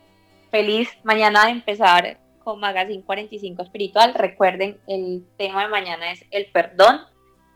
feliz 0.50 0.90
mañana 1.04 1.46
de 1.46 1.52
empezar 1.52 2.20
con 2.44 2.60
Magazine 2.60 3.04
45 3.04 3.62
Espiritual. 3.62 4.16
Recuerden, 4.16 4.80
el 4.88 5.24
tema 5.38 5.62
de 5.62 5.70
mañana 5.70 6.12
es 6.12 6.26
el 6.32 6.48
perdón 6.48 7.13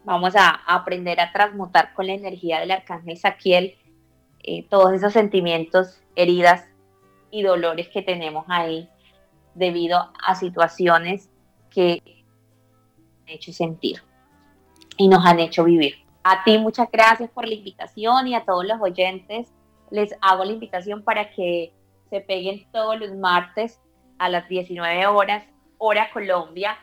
Vamos 0.07 0.37
a 0.37 0.51
aprender 0.65 1.19
a 1.19 1.33
transmutar 1.33 1.93
con 1.93 2.07
la 2.07 2.13
energía 2.13 2.61
del 2.61 2.71
arcángel 2.71 3.17
Saquiel 3.17 3.75
eh, 4.41 4.65
todos 4.69 4.93
esos 4.93 5.11
sentimientos, 5.11 6.01
heridas 6.15 6.63
y 7.29 7.43
dolores 7.43 7.89
que 7.89 8.01
tenemos 8.01 8.45
ahí 8.47 8.87
debido 9.53 10.13
a 10.25 10.35
situaciones 10.35 11.29
que 11.69 12.01
han 12.05 13.27
hecho 13.27 13.51
sentir 13.51 14.01
y 14.95 15.09
nos 15.09 15.25
han 15.25 15.41
hecho 15.41 15.65
vivir. 15.65 15.95
A 16.23 16.41
ti 16.45 16.57
muchas 16.57 16.89
gracias 16.89 17.29
por 17.29 17.45
la 17.45 17.55
invitación 17.55 18.29
y 18.29 18.35
a 18.35 18.45
todos 18.45 18.65
los 18.65 18.79
oyentes 18.79 19.51
les 19.91 20.15
hago 20.21 20.45
la 20.45 20.53
invitación 20.53 21.03
para 21.03 21.31
que 21.31 21.73
se 22.09 22.21
peguen 22.21 22.65
todos 22.71 22.97
los 22.97 23.13
martes 23.13 23.81
a 24.19 24.29
las 24.29 24.47
19 24.47 25.05
horas, 25.07 25.43
hora 25.77 26.09
Colombia, 26.13 26.77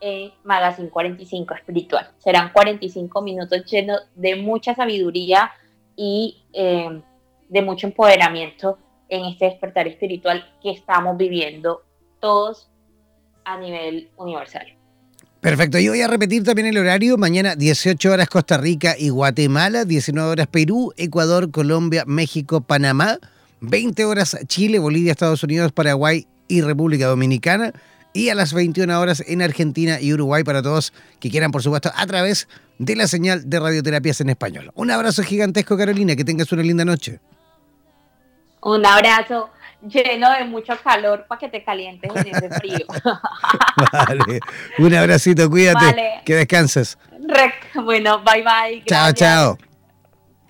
en 0.00 0.32
Magazine 0.44 0.88
45 0.88 1.54
Espiritual. 1.54 2.10
Serán 2.18 2.52
45 2.52 3.22
minutos 3.22 3.64
llenos 3.64 4.00
de 4.14 4.36
mucha 4.36 4.74
sabiduría 4.74 5.50
y 5.96 6.42
eh, 6.52 7.00
de 7.48 7.62
mucho 7.62 7.86
empoderamiento 7.86 8.78
en 9.08 9.24
este 9.26 9.46
despertar 9.46 9.86
espiritual 9.86 10.44
que 10.62 10.70
estamos 10.70 11.16
viviendo 11.16 11.82
todos 12.20 12.68
a 13.44 13.58
nivel 13.58 14.10
universal. 14.16 14.66
Perfecto, 15.40 15.78
yo 15.78 15.92
voy 15.92 16.00
a 16.00 16.08
repetir 16.08 16.42
también 16.42 16.66
el 16.66 16.78
horario. 16.78 17.16
Mañana 17.16 17.54
18 17.54 18.10
horas 18.10 18.28
Costa 18.28 18.58
Rica 18.58 18.96
y 18.98 19.10
Guatemala, 19.10 19.84
19 19.84 20.28
horas 20.28 20.46
Perú, 20.48 20.92
Ecuador, 20.96 21.50
Colombia, 21.52 22.04
México, 22.06 22.62
Panamá, 22.62 23.18
20 23.60 24.04
horas 24.06 24.36
Chile, 24.48 24.80
Bolivia, 24.80 25.12
Estados 25.12 25.44
Unidos, 25.44 25.70
Paraguay 25.72 26.26
y 26.48 26.62
República 26.62 27.06
Dominicana 27.06 27.72
y 28.16 28.30
a 28.30 28.34
las 28.34 28.54
21 28.54 28.98
horas 28.98 29.22
en 29.26 29.42
Argentina 29.42 30.00
y 30.00 30.12
Uruguay 30.12 30.42
para 30.42 30.62
todos 30.62 30.92
que 31.20 31.30
quieran, 31.30 31.50
por 31.50 31.62
supuesto, 31.62 31.92
a 31.94 32.06
través 32.06 32.48
de 32.78 32.96
la 32.96 33.06
señal 33.06 33.48
de 33.48 33.60
radioterapias 33.60 34.20
en 34.22 34.30
español. 34.30 34.72
Un 34.74 34.90
abrazo 34.90 35.22
gigantesco, 35.22 35.76
Carolina, 35.76 36.16
que 36.16 36.24
tengas 36.24 36.50
una 36.50 36.62
linda 36.62 36.84
noche. 36.84 37.20
Un 38.62 38.84
abrazo 38.86 39.50
lleno 39.82 40.30
de 40.32 40.44
mucho 40.44 40.72
calor 40.82 41.26
para 41.28 41.38
que 41.38 41.48
te 41.48 41.62
calientes 41.62 42.10
en 42.14 42.34
ese 42.34 42.50
frío. 42.50 42.86
vale, 43.92 44.40
un 44.78 44.94
abracito, 44.94 45.48
cuídate, 45.50 46.22
que 46.24 46.34
descanses. 46.34 46.98
bueno, 47.74 48.22
bye 48.24 48.42
bye. 48.42 48.82
Chao, 48.86 49.12
chao. 49.12 49.58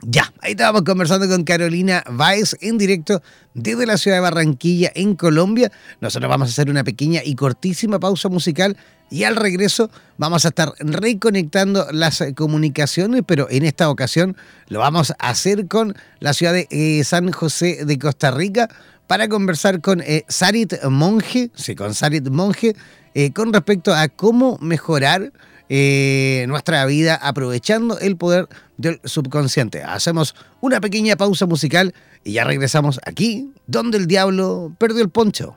Ya, 0.08 0.32
ahí 0.40 0.52
estábamos 0.52 0.82
conversando 0.82 1.28
con 1.28 1.42
Carolina 1.42 2.04
Valls 2.08 2.56
en 2.60 2.78
directo 2.78 3.20
desde 3.54 3.86
la 3.86 3.98
ciudad 3.98 4.18
de 4.18 4.20
Barranquilla, 4.20 4.92
en 4.94 5.16
Colombia. 5.16 5.72
Nosotros 6.00 6.30
vamos 6.30 6.46
a 6.46 6.52
hacer 6.52 6.70
una 6.70 6.84
pequeña 6.84 7.22
y 7.24 7.34
cortísima 7.34 7.98
pausa 7.98 8.28
musical 8.28 8.76
y 9.10 9.24
al 9.24 9.34
regreso 9.34 9.90
vamos 10.16 10.44
a 10.44 10.50
estar 10.50 10.72
reconectando 10.78 11.88
las 11.90 12.22
comunicaciones, 12.36 13.24
pero 13.26 13.48
en 13.50 13.64
esta 13.64 13.90
ocasión 13.90 14.36
lo 14.68 14.78
vamos 14.78 15.10
a 15.10 15.30
hacer 15.30 15.66
con 15.66 15.96
la 16.20 16.34
ciudad 16.34 16.52
de 16.52 16.68
eh, 16.70 17.02
San 17.02 17.32
José 17.32 17.84
de 17.84 17.98
Costa 17.98 18.30
Rica 18.30 18.68
para 19.08 19.26
conversar 19.26 19.80
con 19.80 20.02
eh, 20.02 20.24
Sarit 20.28 20.84
Monge, 20.84 21.50
sí, 21.56 21.74
con 21.74 21.94
Sarit 21.94 22.28
Monge, 22.28 22.76
eh, 23.14 23.32
con 23.32 23.52
respecto 23.52 23.92
a 23.92 24.06
cómo 24.06 24.56
mejorar 24.60 25.32
eh, 25.68 26.44
nuestra 26.48 26.84
vida 26.86 27.16
aprovechando 27.16 27.98
el 27.98 28.16
poder 28.16 28.48
del 28.76 29.00
subconsciente. 29.04 29.82
Hacemos 29.82 30.34
una 30.60 30.80
pequeña 30.80 31.16
pausa 31.16 31.46
musical 31.46 31.94
y 32.24 32.32
ya 32.32 32.44
regresamos 32.44 33.00
aquí, 33.04 33.52
donde 33.66 33.98
el 33.98 34.06
diablo 34.06 34.74
perdió 34.78 35.02
el 35.02 35.10
poncho. 35.10 35.56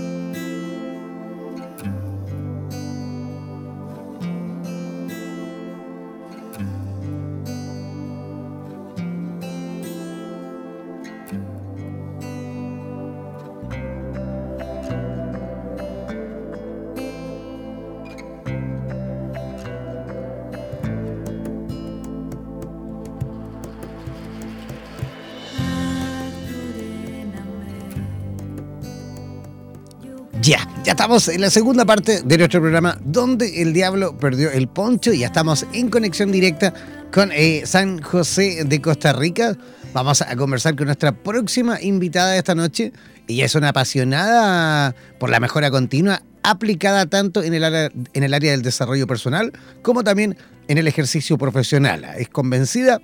Ya, 30.41 30.67
ya 30.83 30.93
estamos 30.93 31.27
en 31.27 31.39
la 31.39 31.51
segunda 31.51 31.85
parte 31.85 32.23
de 32.23 32.37
nuestro 32.39 32.61
programa 32.61 32.97
donde 33.05 33.61
el 33.61 33.73
diablo 33.73 34.17
perdió 34.17 34.49
el 34.49 34.67
poncho 34.67 35.13
y 35.13 35.19
ya 35.19 35.27
estamos 35.27 35.67
en 35.71 35.89
conexión 35.89 36.31
directa 36.31 36.73
con 37.11 37.31
eh, 37.31 37.61
San 37.65 38.01
José 38.01 38.63
de 38.65 38.81
Costa 38.81 39.13
Rica. 39.13 39.55
Vamos 39.93 40.23
a 40.23 40.35
conversar 40.35 40.75
con 40.75 40.87
nuestra 40.87 41.11
próxima 41.11 41.79
invitada 41.79 42.31
de 42.31 42.39
esta 42.39 42.55
noche. 42.55 42.91
Ella 43.27 43.45
es 43.45 43.53
una 43.53 43.69
apasionada 43.69 44.95
por 45.19 45.29
la 45.29 45.39
mejora 45.39 45.69
continua 45.69 46.23
aplicada 46.41 47.05
tanto 47.05 47.43
en 47.43 47.53
el 47.53 47.63
área, 47.63 47.91
en 48.13 48.23
el 48.23 48.33
área 48.33 48.49
del 48.49 48.63
desarrollo 48.63 49.05
personal 49.05 49.53
como 49.83 50.03
también 50.03 50.35
en 50.67 50.79
el 50.79 50.87
ejercicio 50.87 51.37
profesional. 51.37 52.03
Es 52.17 52.29
convencida 52.29 52.99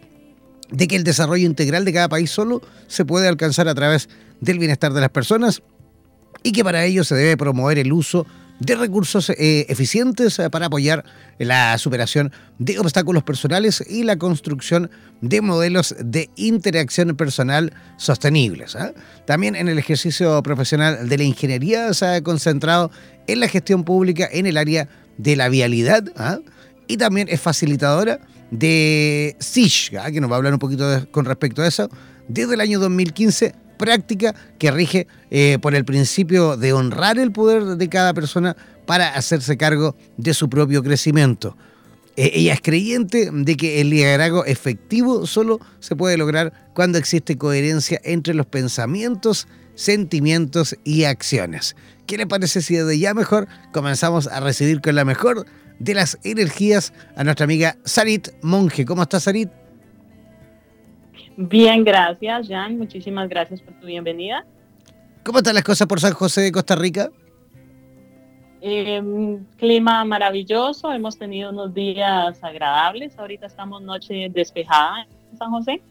de 0.72 0.88
que 0.88 0.96
el 0.96 1.04
desarrollo 1.04 1.46
integral 1.46 1.86
de 1.86 1.94
cada 1.94 2.10
país 2.10 2.32
solo 2.32 2.64
se 2.88 3.06
puede 3.06 3.28
alcanzar 3.28 3.68
a 3.68 3.76
través 3.76 4.10
del 4.42 4.58
bienestar 4.58 4.92
de 4.94 5.02
las 5.02 5.12
personas 5.12 5.62
y 6.48 6.54
que 6.54 6.64
para 6.64 6.86
ello 6.86 7.04
se 7.04 7.14
debe 7.14 7.36
promover 7.36 7.78
el 7.78 7.92
uso 7.92 8.26
de 8.62 8.78
recursos 8.78 9.30
eh, 9.32 9.66
eficientes 9.68 10.40
eh, 10.40 10.50
para 10.50 10.68
apoyar 10.68 11.04
la 11.40 11.78
superación 11.78 12.32
de 12.58 12.80
obstáculos 12.80 13.24
personales 13.24 13.84
y 13.86 14.04
la 14.04 14.18
construcción 14.18 14.90
de 15.20 15.42
modelos 15.42 15.94
de 16.00 16.30
interacción 16.38 17.18
personal 17.18 17.74
sostenibles. 17.98 18.78
¿ah? 18.78 18.94
También 19.26 19.58
en 19.58 19.68
el 19.68 19.78
ejercicio 19.78 20.42
profesional 20.42 21.10
de 21.10 21.18
la 21.18 21.26
ingeniería 21.26 21.94
se 21.94 22.06
ha 22.06 22.22
concentrado 22.24 22.92
en 23.28 23.42
la 23.42 23.50
gestión 23.50 23.84
pública 23.84 24.30
en 24.32 24.46
el 24.46 24.56
área 24.56 24.88
de 25.18 25.36
la 25.36 25.50
vialidad 25.50 26.06
¿ah? 26.16 26.40
y 26.88 26.96
también 26.96 27.28
es 27.30 27.42
facilitadora 27.42 28.22
de 28.52 29.36
SISH, 29.40 29.98
¿ah? 29.98 30.12
que 30.12 30.22
nos 30.22 30.32
va 30.32 30.36
a 30.36 30.38
hablar 30.38 30.54
un 30.54 30.60
poquito 30.60 31.06
con 31.12 31.26
respecto 31.26 31.62
a 31.62 31.68
eso, 31.68 31.90
desde 32.30 32.54
el 32.54 32.62
año 32.62 32.80
2015 32.80 33.67
práctica 33.78 34.36
que 34.58 34.72
rige 34.72 35.08
eh, 35.32 35.58
por 35.62 35.76
el 35.76 35.86
principio 35.86 36.58
de 36.58 36.74
honrar 36.74 37.18
el 37.18 37.32
poder 37.32 37.64
de 37.78 37.90
cada 37.90 38.14
persona 38.14 38.56
para 38.86 39.10
hacerse 39.10 39.58
cargo 39.58 39.96
de 40.18 40.34
su 40.34 40.50
propio 40.50 40.84
crecimiento. 40.84 41.56
Eh, 42.16 42.32
ella 42.34 42.54
es 42.54 42.62
creyente 42.62 43.30
de 43.32 43.56
que 43.56 43.80
el 43.80 43.92
liderazgo 43.92 44.44
efectivo 44.46 45.28
solo 45.28 45.60
se 45.80 45.96
puede 45.96 46.18
lograr 46.18 46.52
cuando 46.74 46.98
existe 46.98 47.38
coherencia 47.38 48.02
entre 48.04 48.34
los 48.34 48.48
pensamientos, 48.48 49.48
sentimientos 49.76 50.76
y 50.84 51.04
acciones. 51.04 51.76
¿Qué 52.08 52.18
le 52.18 52.26
parece 52.26 52.62
si 52.62 52.76
desde 52.76 52.98
ya 52.98 53.14
mejor 53.14 53.48
comenzamos 53.72 54.28
a 54.28 54.40
recibir 54.40 54.82
con 54.82 54.96
la 54.96 55.06
mejor 55.06 55.46
de 55.80 55.94
las 55.94 56.18
energías 56.24 56.92
a 57.16 57.24
nuestra 57.24 57.44
amiga 57.44 57.78
Sarit 57.86 58.30
Monge? 58.42 58.86
¿Cómo 58.86 59.04
estás, 59.04 59.24
Sarit? 59.24 59.50
Bien, 61.38 61.84
gracias, 61.84 62.48
Jan. 62.48 62.80
Muchísimas 62.80 63.30
gracias 63.30 63.62
por 63.62 63.76
tu 63.76 63.86
bienvenida. 63.86 64.44
¿Cómo 65.24 65.38
están 65.38 65.54
las 65.54 65.64
cosas 65.64 65.88
por 65.88 66.00
San 66.00 66.14
José 66.14 66.42
de 66.42 66.52
Costa 66.52 66.76
Rica? 66.76 67.12
Em, 68.60 69.46
clima 69.58 70.04
maravilloso, 70.04 70.92
hemos 70.92 71.16
tenido 71.16 71.52
unos 71.52 71.76
días 71.76 72.44
agradables. 72.44 73.18
Ahorita 73.20 73.46
estamos 73.46 73.84
noche 73.84 74.32
despejada 74.34 75.06
en 75.32 75.38
San 75.38 75.52
José. 75.52 75.82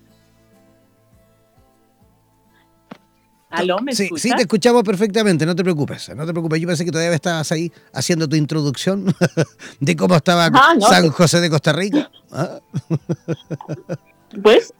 ¿Aló, 3.49 3.79
me 3.79 3.95
sí, 3.95 4.09
sí, 4.17 4.33
te 4.35 4.43
escuchamos 4.43 4.83
perfectamente, 4.83 5.47
no 5.47 5.55
te 5.55 5.63
preocupes, 5.63 6.15
no 6.17 6.27
te 6.27 6.33
preocupes. 6.33 6.61
Yo 6.61 6.67
pensé 6.67 6.85
que 6.85 6.91
todavía 6.91 7.15
estabas 7.15 7.53
ahí 7.53 7.73
haciendo 7.93 8.29
tu 8.29 8.35
introducción 8.35 9.15
de 9.81 9.97
cómo 9.97 10.17
estaba 10.17 10.51
ah, 10.53 10.75
San 10.81 11.09
José 11.11 11.41
de 11.41 11.49
Costa 11.49 11.73
Rica. 11.73 12.11
¿Ah? 12.33 12.59
Pues 14.43 14.75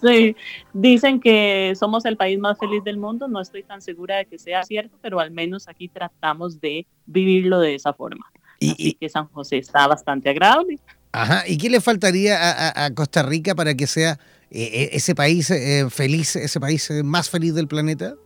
dicen 0.73 1.21
que 1.21 1.73
somos 1.77 2.05
el 2.05 2.17
país 2.17 2.39
más 2.39 2.59
feliz 2.59 2.83
del 2.85 2.99
mundo, 2.99 3.29
no 3.29 3.41
estoy 3.41 3.63
tan 3.63 3.81
segura 3.81 4.17
de 4.17 4.27
que 4.27 4.39
sea 4.39 4.63
cierto, 4.65 4.99
pero 5.01 5.21
al 5.21 5.31
menos 5.31 5.69
aquí 5.69 5.89
tratamos 5.89 6.61
de 6.61 6.87
vivirlo 7.07 7.61
de 7.61 7.77
esa 7.77 7.93
forma. 7.93 8.27
Y, 8.59 8.73
Así 8.73 8.95
que 8.95 9.09
San 9.09 9.29
José 9.29 9.59
está 9.59 9.87
bastante 9.87 10.31
agradable. 10.31 10.79
Ajá, 11.13 11.45
¿y 11.47 11.57
qué 11.57 11.71
le 11.71 11.81
faltaría 11.81 12.37
a, 12.85 12.91
Costa 12.95 13.23
Rica 13.23 13.55
para 13.55 13.75
que 13.75 13.87
sea 13.87 14.19
eh, 14.51 14.63
eh, 14.73 14.91
ese 14.93 15.15
país 15.15 15.51
eh, 15.51 15.87
feliz, 15.91 16.37
ese 16.37 16.61
país 16.61 16.91
más 17.05 17.31
feliz 17.31 17.55
del 17.55 17.69
planeta? 17.69 18.17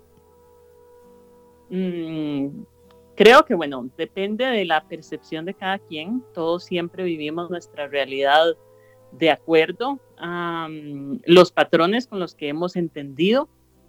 Mm, 1.69 2.65
creo 3.15 3.45
que, 3.45 3.55
bueno, 3.55 3.89
depende 3.97 4.45
de 4.45 4.65
la 4.65 4.83
percepción 4.89 5.45
de 5.45 5.55
cada 5.55 5.79
quien. 5.79 6.25
Todos 6.35 6.65
siempre 6.65 7.05
vivimos 7.05 7.51
nuestra 7.51 7.87
realidad 7.87 8.57
de 9.13 9.31
acuerdo 9.31 10.01
a 10.19 10.69
los 11.25 11.53
patrones 11.53 12.07
con 12.07 12.21
los 12.21 12.35
que 12.35 12.49
hemos 12.49 12.77
entendido 12.77 13.49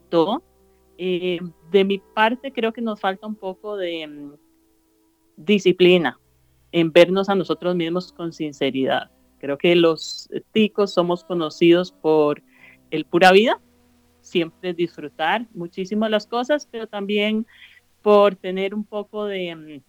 todo. 0.09 0.43
Eh, 0.97 1.39
de 1.71 1.83
mi 1.83 1.97
parte, 1.97 2.51
creo 2.51 2.73
que 2.73 2.81
nos 2.81 2.99
falta 2.99 3.25
un 3.25 3.35
poco 3.35 3.75
de 3.75 4.07
mm, 4.07 4.33
disciplina 5.37 6.19
en 6.71 6.91
vernos 6.91 7.29
a 7.29 7.35
nosotros 7.35 7.75
mismos 7.75 8.11
con 8.13 8.33
sinceridad. 8.33 9.11
Creo 9.39 9.57
que 9.57 9.75
los 9.75 10.29
ticos 10.51 10.93
somos 10.93 11.23
conocidos 11.23 11.91
por 11.91 12.43
el 12.91 13.05
pura 13.05 13.31
vida, 13.31 13.59
siempre 14.21 14.73
disfrutar 14.73 15.47
muchísimo 15.53 16.07
las 16.07 16.27
cosas, 16.27 16.67
pero 16.69 16.87
también 16.87 17.47
por 18.01 18.35
tener 18.35 18.75
un 18.75 18.83
poco 18.83 19.25
de 19.25 19.55
mm, 19.55 19.81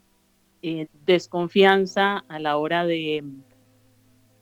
eh, 0.63 0.89
desconfianza 1.05 2.19
a 2.29 2.39
la 2.39 2.57
hora 2.57 2.87
de 2.87 3.25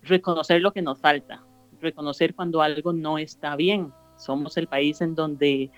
reconocer 0.02 0.60
lo 0.60 0.72
que 0.72 0.82
nos 0.82 0.98
falta, 1.00 1.42
reconocer 1.80 2.34
cuando 2.34 2.62
algo 2.62 2.92
no 2.92 3.18
está 3.18 3.56
bien. 3.56 3.92
Somos 4.16 4.56
el 4.56 4.66
país 4.66 5.00
en 5.00 5.14
donde 5.14 5.70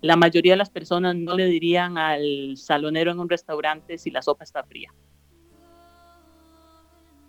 la 0.00 0.16
mayoría 0.16 0.52
de 0.52 0.58
las 0.58 0.70
personas 0.70 1.16
no 1.16 1.36
le 1.36 1.46
dirían 1.46 1.96
al 1.96 2.56
salonero 2.56 3.12
en 3.12 3.20
un 3.20 3.28
restaurante 3.28 3.98
si 3.98 4.10
la 4.10 4.22
sopa 4.22 4.44
está 4.44 4.62
fría. 4.64 4.92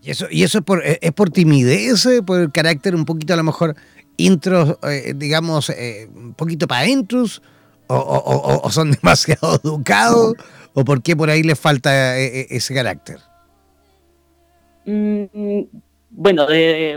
¿Y 0.02 0.12
eso, 0.12 0.26
y 0.30 0.43
eso 0.43 0.58
es, 0.58 0.63
por, 0.65 0.84
es 0.84 1.12
por 1.13 1.30
timidez, 1.30 2.06
eh, 2.08 2.22
por 2.22 2.41
el 2.41 2.52
carácter 2.52 2.93
un 2.93 3.06
poquito 3.06 3.34
a 3.34 3.38
lo 3.38 3.43
mejor 3.43 3.76
intro, 4.17 4.78
eh, 4.84 5.13
digamos, 5.15 5.69
eh, 5.69 6.10
un 6.13 6.34
poquito 6.34 6.67
para 6.67 6.82
adentros? 6.82 7.41
O, 7.88 8.69
son 8.69 8.91
demasiado 9.02 9.60
educados? 9.63 10.34
¿O 10.74 10.84
por 10.84 11.02
qué 11.02 11.15
por 11.15 11.30
ahí 11.30 11.43
les 11.43 11.60
falta 11.60 12.17
ese 12.17 12.74
carácter? 12.74 13.19
Mm, 14.86 15.62
bueno, 16.15 16.45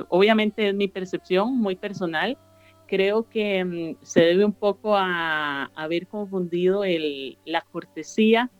obviamente 0.08 0.68
es 0.68 0.74
mi 0.74 0.88
percepción 0.88 1.56
muy 1.58 1.74
personal. 1.74 2.36
Creo 2.86 3.28
que 3.28 3.64
mm, 3.64 4.04
se 4.04 4.20
debe 4.20 4.44
un 4.44 4.52
poco 4.52 4.96
a, 4.96 5.70
haber 5.74 6.06
confundido 6.06 6.84
el, 6.84 7.38
la 7.44 7.62
cortesía, 7.62 8.50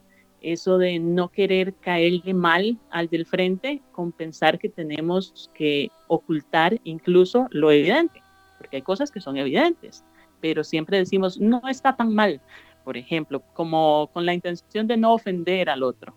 eso 0.40 0.78
de 0.78 0.98
no 0.98 1.30
querer 1.30 1.74
caerle 1.74 2.34
mal 2.34 2.78
al 2.90 3.08
del 3.08 3.26
frente, 3.26 3.82
con 3.92 4.12
pensar 4.12 4.58
que 4.58 4.68
tenemos 4.68 5.50
que 5.54 5.90
ocultar 6.08 6.80
incluso 6.84 7.46
lo 7.50 7.70
evidente, 7.70 8.22
porque 8.58 8.76
hay 8.76 8.82
cosas 8.82 9.10
que 9.10 9.20
son 9.20 9.36
evidentes, 9.36 10.04
pero 10.40 10.64
siempre 10.64 10.98
decimos, 10.98 11.40
no 11.40 11.62
está 11.68 11.96
tan 11.96 12.14
mal, 12.14 12.40
por 12.84 12.96
ejemplo, 12.96 13.42
como 13.54 14.08
con 14.12 14.24
la 14.24 14.34
intención 14.34 14.86
de 14.86 14.96
no 14.96 15.12
ofender 15.14 15.68
al 15.68 15.82
otro. 15.82 16.14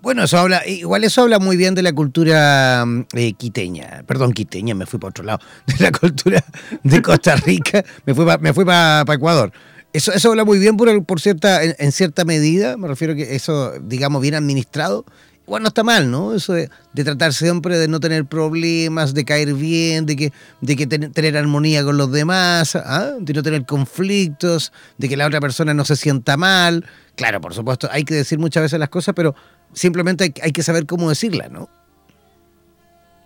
Bueno, 0.00 0.22
eso 0.22 0.38
habla, 0.38 0.64
igual 0.66 1.02
eso 1.02 1.22
habla 1.22 1.40
muy 1.40 1.56
bien 1.56 1.74
de 1.74 1.82
la 1.82 1.92
cultura 1.92 2.84
mm, 2.86 3.06
eh, 3.14 3.32
quiteña, 3.32 4.04
perdón, 4.06 4.32
quiteña, 4.32 4.74
me 4.74 4.86
fui 4.86 5.00
para 5.00 5.10
otro 5.10 5.24
lado, 5.24 5.40
de 5.66 5.74
la 5.84 5.90
cultura 5.90 6.44
de 6.84 7.02
Costa 7.02 7.34
Rica, 7.36 7.84
me 8.06 8.14
fui 8.14 8.24
para 8.24 8.38
me 8.38 8.52
fui 8.52 8.64
para 8.64 9.04
Ecuador. 9.12 9.52
Eso, 9.92 10.12
eso 10.12 10.30
habla 10.30 10.44
muy 10.44 10.58
bien 10.58 10.76
por, 10.76 11.04
por 11.04 11.20
cierta, 11.20 11.62
en, 11.64 11.92
cierta 11.92 12.24
medida, 12.24 12.76
me 12.76 12.86
refiero 12.86 13.14
a 13.14 13.16
que 13.16 13.34
eso, 13.34 13.72
digamos, 13.80 14.22
bien 14.22 14.34
administrado, 14.34 15.04
igual 15.46 15.62
no 15.62 15.68
está 15.68 15.82
mal, 15.82 16.10
¿no? 16.10 16.34
Eso 16.34 16.52
de, 16.52 16.70
tratar 16.94 17.32
siempre 17.32 17.78
de 17.78 17.88
no 17.88 17.98
tener 17.98 18.26
problemas, 18.26 19.14
de 19.14 19.24
caer 19.24 19.54
bien, 19.54 20.04
de 20.04 20.14
que, 20.14 20.32
de 20.60 20.76
que 20.76 20.86
tener 20.86 21.36
armonía 21.38 21.82
con 21.82 21.96
los 21.96 22.12
demás, 22.12 22.76
¿ah? 22.76 23.14
de 23.18 23.32
no 23.32 23.42
tener 23.42 23.64
conflictos, 23.64 24.72
de 24.98 25.08
que 25.08 25.16
la 25.16 25.26
otra 25.26 25.40
persona 25.40 25.72
no 25.72 25.86
se 25.86 25.96
sienta 25.96 26.36
mal. 26.36 26.84
Claro, 27.16 27.40
por 27.40 27.54
supuesto, 27.54 27.88
hay 27.90 28.04
que 28.04 28.14
decir 28.14 28.38
muchas 28.38 28.62
veces 28.62 28.78
las 28.78 28.90
cosas, 28.90 29.14
pero 29.14 29.34
simplemente 29.72 30.32
hay, 30.42 30.52
que 30.52 30.62
saber 30.62 30.86
cómo 30.86 31.08
decirla, 31.08 31.48
¿no? 31.48 31.68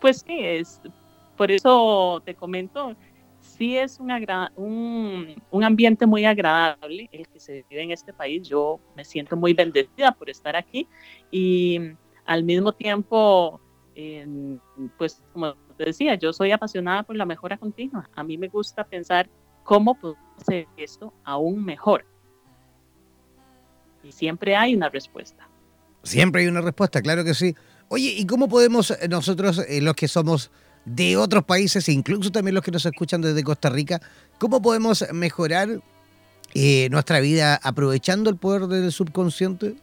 Pues 0.00 0.24
sí, 0.26 0.38
es, 0.40 0.80
por 1.36 1.50
eso 1.50 2.22
te 2.24 2.34
comento, 2.34 2.96
sí 3.40 3.76
es 3.76 4.00
un, 4.00 4.10
un, 5.50 5.64
ambiente 5.64 6.06
muy 6.06 6.24
agradable 6.24 7.08
el 7.12 7.28
que 7.28 7.40
se 7.40 7.64
vive 7.68 7.82
en 7.82 7.90
este 7.92 8.12
país. 8.12 8.48
Yo 8.48 8.80
me 8.96 9.04
siento 9.04 9.36
muy 9.36 9.54
bendecida 9.54 10.12
por 10.12 10.28
estar 10.30 10.56
aquí 10.56 10.88
y 11.30 11.78
al 12.24 12.44
mismo 12.44 12.72
tiempo, 12.72 13.60
pues 14.98 15.22
como 15.32 15.54
te 15.76 15.84
decía, 15.84 16.14
yo 16.14 16.32
soy 16.32 16.52
apasionada 16.52 17.02
por 17.02 17.16
la 17.16 17.24
mejora 17.24 17.56
continua. 17.56 18.08
A 18.14 18.22
mí 18.22 18.38
me 18.38 18.48
gusta 18.48 18.84
pensar 18.84 19.28
cómo 19.62 19.94
puedo 19.94 20.16
hacer 20.38 20.66
esto 20.76 21.12
aún 21.24 21.64
mejor. 21.64 22.04
Y 24.02 24.10
siempre 24.12 24.56
hay 24.56 24.74
una 24.74 24.88
respuesta. 24.88 25.48
Siempre 26.02 26.42
hay 26.42 26.48
una 26.48 26.60
respuesta, 26.60 27.00
claro 27.02 27.24
que 27.24 27.34
sí. 27.34 27.54
Oye, 27.88 28.14
¿y 28.16 28.26
cómo 28.26 28.48
podemos 28.48 28.90
eh, 28.90 29.08
nosotros, 29.08 29.58
eh, 29.68 29.80
los 29.80 29.94
que 29.94 30.08
somos 30.08 30.50
de 30.84 31.16
otros 31.16 31.44
países, 31.44 31.88
incluso 31.88 32.30
también 32.30 32.54
los 32.54 32.64
que 32.64 32.70
nos 32.70 32.84
escuchan 32.84 33.20
desde 33.20 33.44
Costa 33.44 33.70
Rica, 33.70 34.00
cómo 34.38 34.60
podemos 34.60 35.04
mejorar 35.12 35.80
eh, 36.54 36.88
nuestra 36.90 37.20
vida 37.20 37.58
aprovechando 37.62 38.30
el 38.30 38.36
poder 38.36 38.66
del 38.66 38.90
subconsciente? 38.92 39.76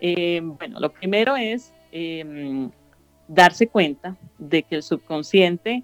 Eh, 0.00 0.40
bueno, 0.42 0.78
lo 0.78 0.92
primero 0.92 1.36
es 1.36 1.72
em, 1.90 2.70
darse 3.26 3.66
cuenta 3.66 4.16
de 4.38 4.62
que 4.62 4.76
el 4.76 4.82
subconsciente 4.82 5.82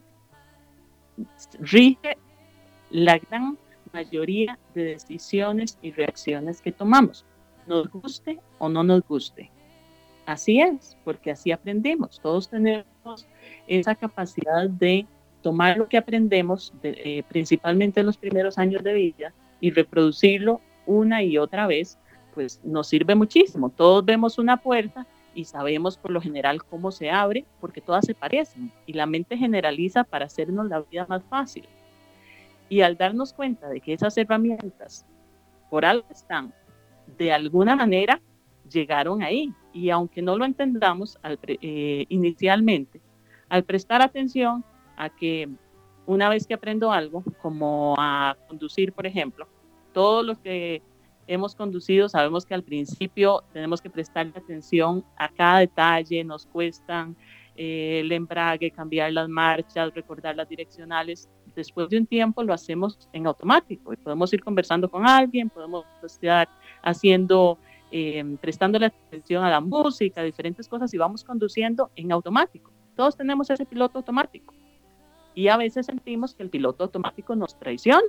rige 1.58 2.16
la 2.90 3.18
gran 3.18 3.58
mayoría 3.92 4.58
de 4.74 4.84
decisiones 4.84 5.78
y 5.82 5.92
reacciones 5.92 6.60
que 6.60 6.72
tomamos, 6.72 7.24
nos 7.66 7.90
guste 7.90 8.40
o 8.58 8.68
no 8.68 8.82
nos 8.82 9.02
guste. 9.06 9.50
Así 10.26 10.60
es, 10.60 10.96
porque 11.04 11.30
así 11.30 11.52
aprendemos. 11.52 12.20
Todos 12.20 12.48
tenemos 12.48 13.26
esa 13.66 13.94
capacidad 13.94 14.68
de 14.68 15.06
tomar 15.42 15.76
lo 15.76 15.88
que 15.88 15.98
aprendemos, 15.98 16.72
eh, 16.82 17.22
principalmente 17.28 18.00
en 18.00 18.06
los 18.06 18.16
primeros 18.16 18.56
años 18.56 18.82
de 18.82 18.94
vida, 18.94 19.34
y 19.60 19.70
reproducirlo 19.70 20.60
una 20.86 21.22
y 21.22 21.36
otra 21.36 21.66
vez, 21.66 21.98
pues 22.34 22.60
nos 22.64 22.88
sirve 22.88 23.14
muchísimo. 23.14 23.68
Todos 23.68 24.04
vemos 24.04 24.38
una 24.38 24.56
puerta 24.56 25.06
y 25.34 25.44
sabemos 25.44 25.96
por 25.98 26.10
lo 26.10 26.20
general 26.20 26.64
cómo 26.64 26.90
se 26.90 27.10
abre, 27.10 27.44
porque 27.60 27.80
todas 27.80 28.06
se 28.06 28.14
parecen, 28.14 28.72
y 28.86 28.94
la 28.94 29.06
mente 29.06 29.36
generaliza 29.36 30.04
para 30.04 30.26
hacernos 30.26 30.66
la 30.68 30.80
vida 30.80 31.06
más 31.08 31.22
fácil. 31.24 31.64
Y 32.68 32.80
al 32.80 32.96
darnos 32.96 33.32
cuenta 33.32 33.68
de 33.68 33.80
que 33.80 33.92
esas 33.92 34.16
herramientas 34.16 35.04
por 35.68 35.84
algo 35.84 36.06
están, 36.10 36.54
de 37.18 37.32
alguna 37.32 37.76
manera 37.76 38.20
llegaron 38.70 39.22
ahí. 39.22 39.52
Y 39.72 39.90
aunque 39.90 40.22
no 40.22 40.36
lo 40.36 40.44
entendamos 40.44 41.18
eh, 41.22 42.06
inicialmente, 42.08 43.00
al 43.48 43.64
prestar 43.64 44.02
atención 44.02 44.64
a 44.96 45.10
que 45.10 45.48
una 46.06 46.28
vez 46.28 46.46
que 46.46 46.54
aprendo 46.54 46.92
algo, 46.92 47.24
como 47.40 47.94
a 47.98 48.36
conducir, 48.48 48.92
por 48.92 49.06
ejemplo, 49.06 49.48
todos 49.92 50.24
los 50.24 50.38
que 50.38 50.82
hemos 51.26 51.54
conducido 51.54 52.08
sabemos 52.08 52.44
que 52.44 52.54
al 52.54 52.62
principio 52.62 53.42
tenemos 53.52 53.80
que 53.80 53.90
prestar 53.90 54.26
atención 54.34 55.04
a 55.16 55.28
cada 55.28 55.60
detalle, 55.60 56.22
nos 56.22 56.46
cuestan 56.46 57.16
eh, 57.56 58.00
el 58.00 58.12
embrague, 58.12 58.70
cambiar 58.70 59.12
las 59.12 59.28
marchas, 59.28 59.94
recordar 59.94 60.36
las 60.36 60.48
direccionales, 60.48 61.28
después 61.54 61.88
de 61.88 61.98
un 61.98 62.06
tiempo 62.06 62.42
lo 62.42 62.52
hacemos 62.52 63.08
en 63.12 63.26
automático 63.26 63.92
y 63.92 63.96
podemos 63.96 64.32
ir 64.32 64.42
conversando 64.42 64.90
con 64.90 65.06
alguien, 65.06 65.48
podemos 65.48 65.84
estar 66.02 66.48
haciendo, 66.84 67.58
eh, 67.90 68.36
prestando 68.40 68.78
la 68.78 68.86
atención 68.86 69.44
a 69.44 69.50
la 69.50 69.60
música, 69.60 70.22
diferentes 70.22 70.68
cosas 70.68 70.92
y 70.94 70.98
vamos 70.98 71.24
conduciendo 71.24 71.90
en 71.96 72.12
automático. 72.12 72.70
Todos 72.96 73.16
tenemos 73.16 73.50
ese 73.50 73.66
piloto 73.66 73.98
automático 73.98 74.54
y 75.34 75.48
a 75.48 75.56
veces 75.56 75.86
sentimos 75.86 76.34
que 76.34 76.44
el 76.44 76.50
piloto 76.50 76.84
automático 76.84 77.34
nos 77.34 77.58
traiciona. 77.58 78.02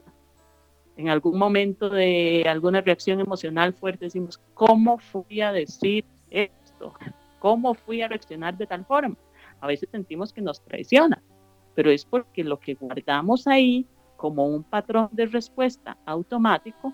En 0.97 1.09
algún 1.09 1.37
momento 1.37 1.89
de 1.89 2.45
alguna 2.47 2.81
reacción 2.81 3.19
emocional 3.19 3.73
fuerte 3.73 4.05
decimos, 4.05 4.39
¿cómo 4.53 4.97
fui 4.97 5.41
a 5.41 5.51
decir 5.51 6.05
esto? 6.29 6.93
¿Cómo 7.39 7.73
fui 7.73 8.01
a 8.01 8.07
reaccionar 8.07 8.57
de 8.57 8.67
tal 8.67 8.85
forma? 8.85 9.17
A 9.59 9.67
veces 9.67 9.89
sentimos 9.91 10.31
que 10.31 10.41
nos 10.41 10.61
traiciona 10.61 11.21
pero 11.75 11.91
es 11.91 12.05
porque 12.05 12.43
lo 12.43 12.59
que 12.59 12.73
guardamos 12.73 13.45
ahí 13.45 13.85
como 14.15 14.47
un 14.47 14.63
patrón 14.63 15.09
de 15.11 15.25
respuesta 15.27 15.97
automático, 16.05 16.93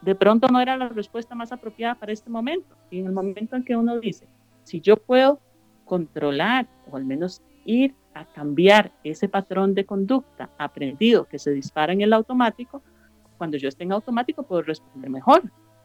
de 0.00 0.14
pronto 0.14 0.48
no 0.48 0.60
era 0.60 0.76
la 0.76 0.88
respuesta 0.88 1.34
más 1.34 1.52
apropiada 1.52 1.94
para 1.94 2.12
este 2.12 2.30
momento. 2.30 2.76
Y 2.90 3.00
en 3.00 3.06
el 3.06 3.12
momento 3.12 3.56
en 3.56 3.64
que 3.64 3.76
uno 3.76 3.98
dice, 3.98 4.28
si 4.64 4.80
yo 4.80 4.96
puedo 4.96 5.40
controlar 5.84 6.68
o 6.90 6.96
al 6.96 7.04
menos 7.04 7.42
ir 7.64 7.94
a 8.14 8.24
cambiar 8.24 8.92
ese 9.04 9.28
patrón 9.28 9.74
de 9.74 9.84
conducta 9.84 10.50
aprendido 10.58 11.26
que 11.26 11.38
se 11.38 11.50
dispara 11.50 11.92
en 11.92 12.00
el 12.00 12.12
automático, 12.12 12.82
cuando 13.36 13.56
yo 13.56 13.68
esté 13.68 13.84
en 13.84 13.92
automático 13.92 14.42
puedo 14.42 14.62
responder 14.62 15.10
mejor. 15.10 15.42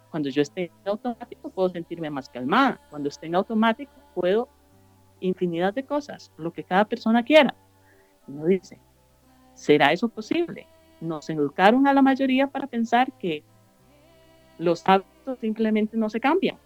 Cuando 0.10 0.30
yo 0.30 0.42
esté 0.42 0.66
en 0.66 0.90
automático 0.90 1.50
puedo 1.50 1.70
sentirme 1.70 2.10
más 2.10 2.30
calmada. 2.30 2.80
Cuando 2.90 3.10
esté 3.10 3.28
en 3.28 3.36
automático 3.36 3.92
puedo 4.14 4.50
infinidad 5.20 5.74
de 5.74 5.86
cosas, 5.86 6.32
lo 6.38 6.52
que 6.52 6.64
cada 6.64 6.86
persona 6.86 7.24
quiera. 7.24 7.56
Uno 8.28 8.46
dice, 8.46 8.80
¿será 9.54 9.92
eso 9.92 10.10
posible? 10.10 10.68
Nos 11.02 11.30
educaron 11.30 11.88
a 11.88 11.94
la 11.94 12.02
mayoría 12.02 12.48
para 12.48 12.68
pensar 12.68 13.12
que 13.18 13.44
los 14.58 14.84
hábitos 14.88 15.40
simplemente 15.40 15.98
no 15.98 16.10
se 16.10 16.20
cambian. 16.20 16.58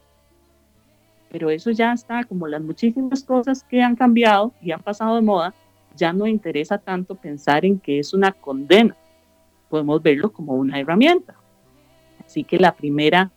Pero 1.30 1.50
eso 1.50 1.72
ya 1.72 1.94
está, 1.94 2.24
como 2.24 2.48
las 2.48 2.62
muchísimas 2.62 3.24
cosas 3.24 3.64
que 3.64 3.82
han 3.82 3.96
cambiado 3.96 4.54
y 4.62 4.72
han 4.72 4.82
pasado 4.82 5.16
de 5.16 5.22
moda, 5.22 5.54
ya 5.96 6.14
no 6.14 6.28
interesa 6.28 6.78
tanto 6.78 7.16
pensar 7.16 7.66
en 7.66 7.80
que 7.80 8.00
es 8.00 8.14
una 8.14 8.32
condena. 8.32 8.96
Podemos 9.70 10.02
verlo 10.02 10.32
como 10.32 10.54
una 10.54 10.80
herramienta. 10.80 11.36
Así 12.26 12.44
que 12.44 12.58
la 12.58 12.76
primera, 12.76 13.32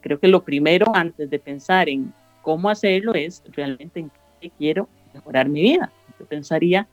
creo 0.00 0.18
que 0.18 0.28
lo 0.28 0.44
primero 0.44 0.94
antes 0.94 1.28
de 1.28 1.38
pensar 1.38 1.88
en 1.88 2.12
cómo 2.42 2.70
hacerlo 2.70 3.14
es 3.14 3.42
realmente 3.52 4.00
en 4.00 4.10
qué 4.40 4.50
quiero 4.50 4.88
mejorar 5.12 5.48
mi 5.48 5.62
vida. 5.62 5.92
Yo 6.18 6.26
pensaría 6.26 6.88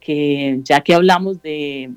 que 0.00 0.60
ya 0.62 0.80
que 0.80 0.94
hablamos 0.94 1.40
de 1.42 1.90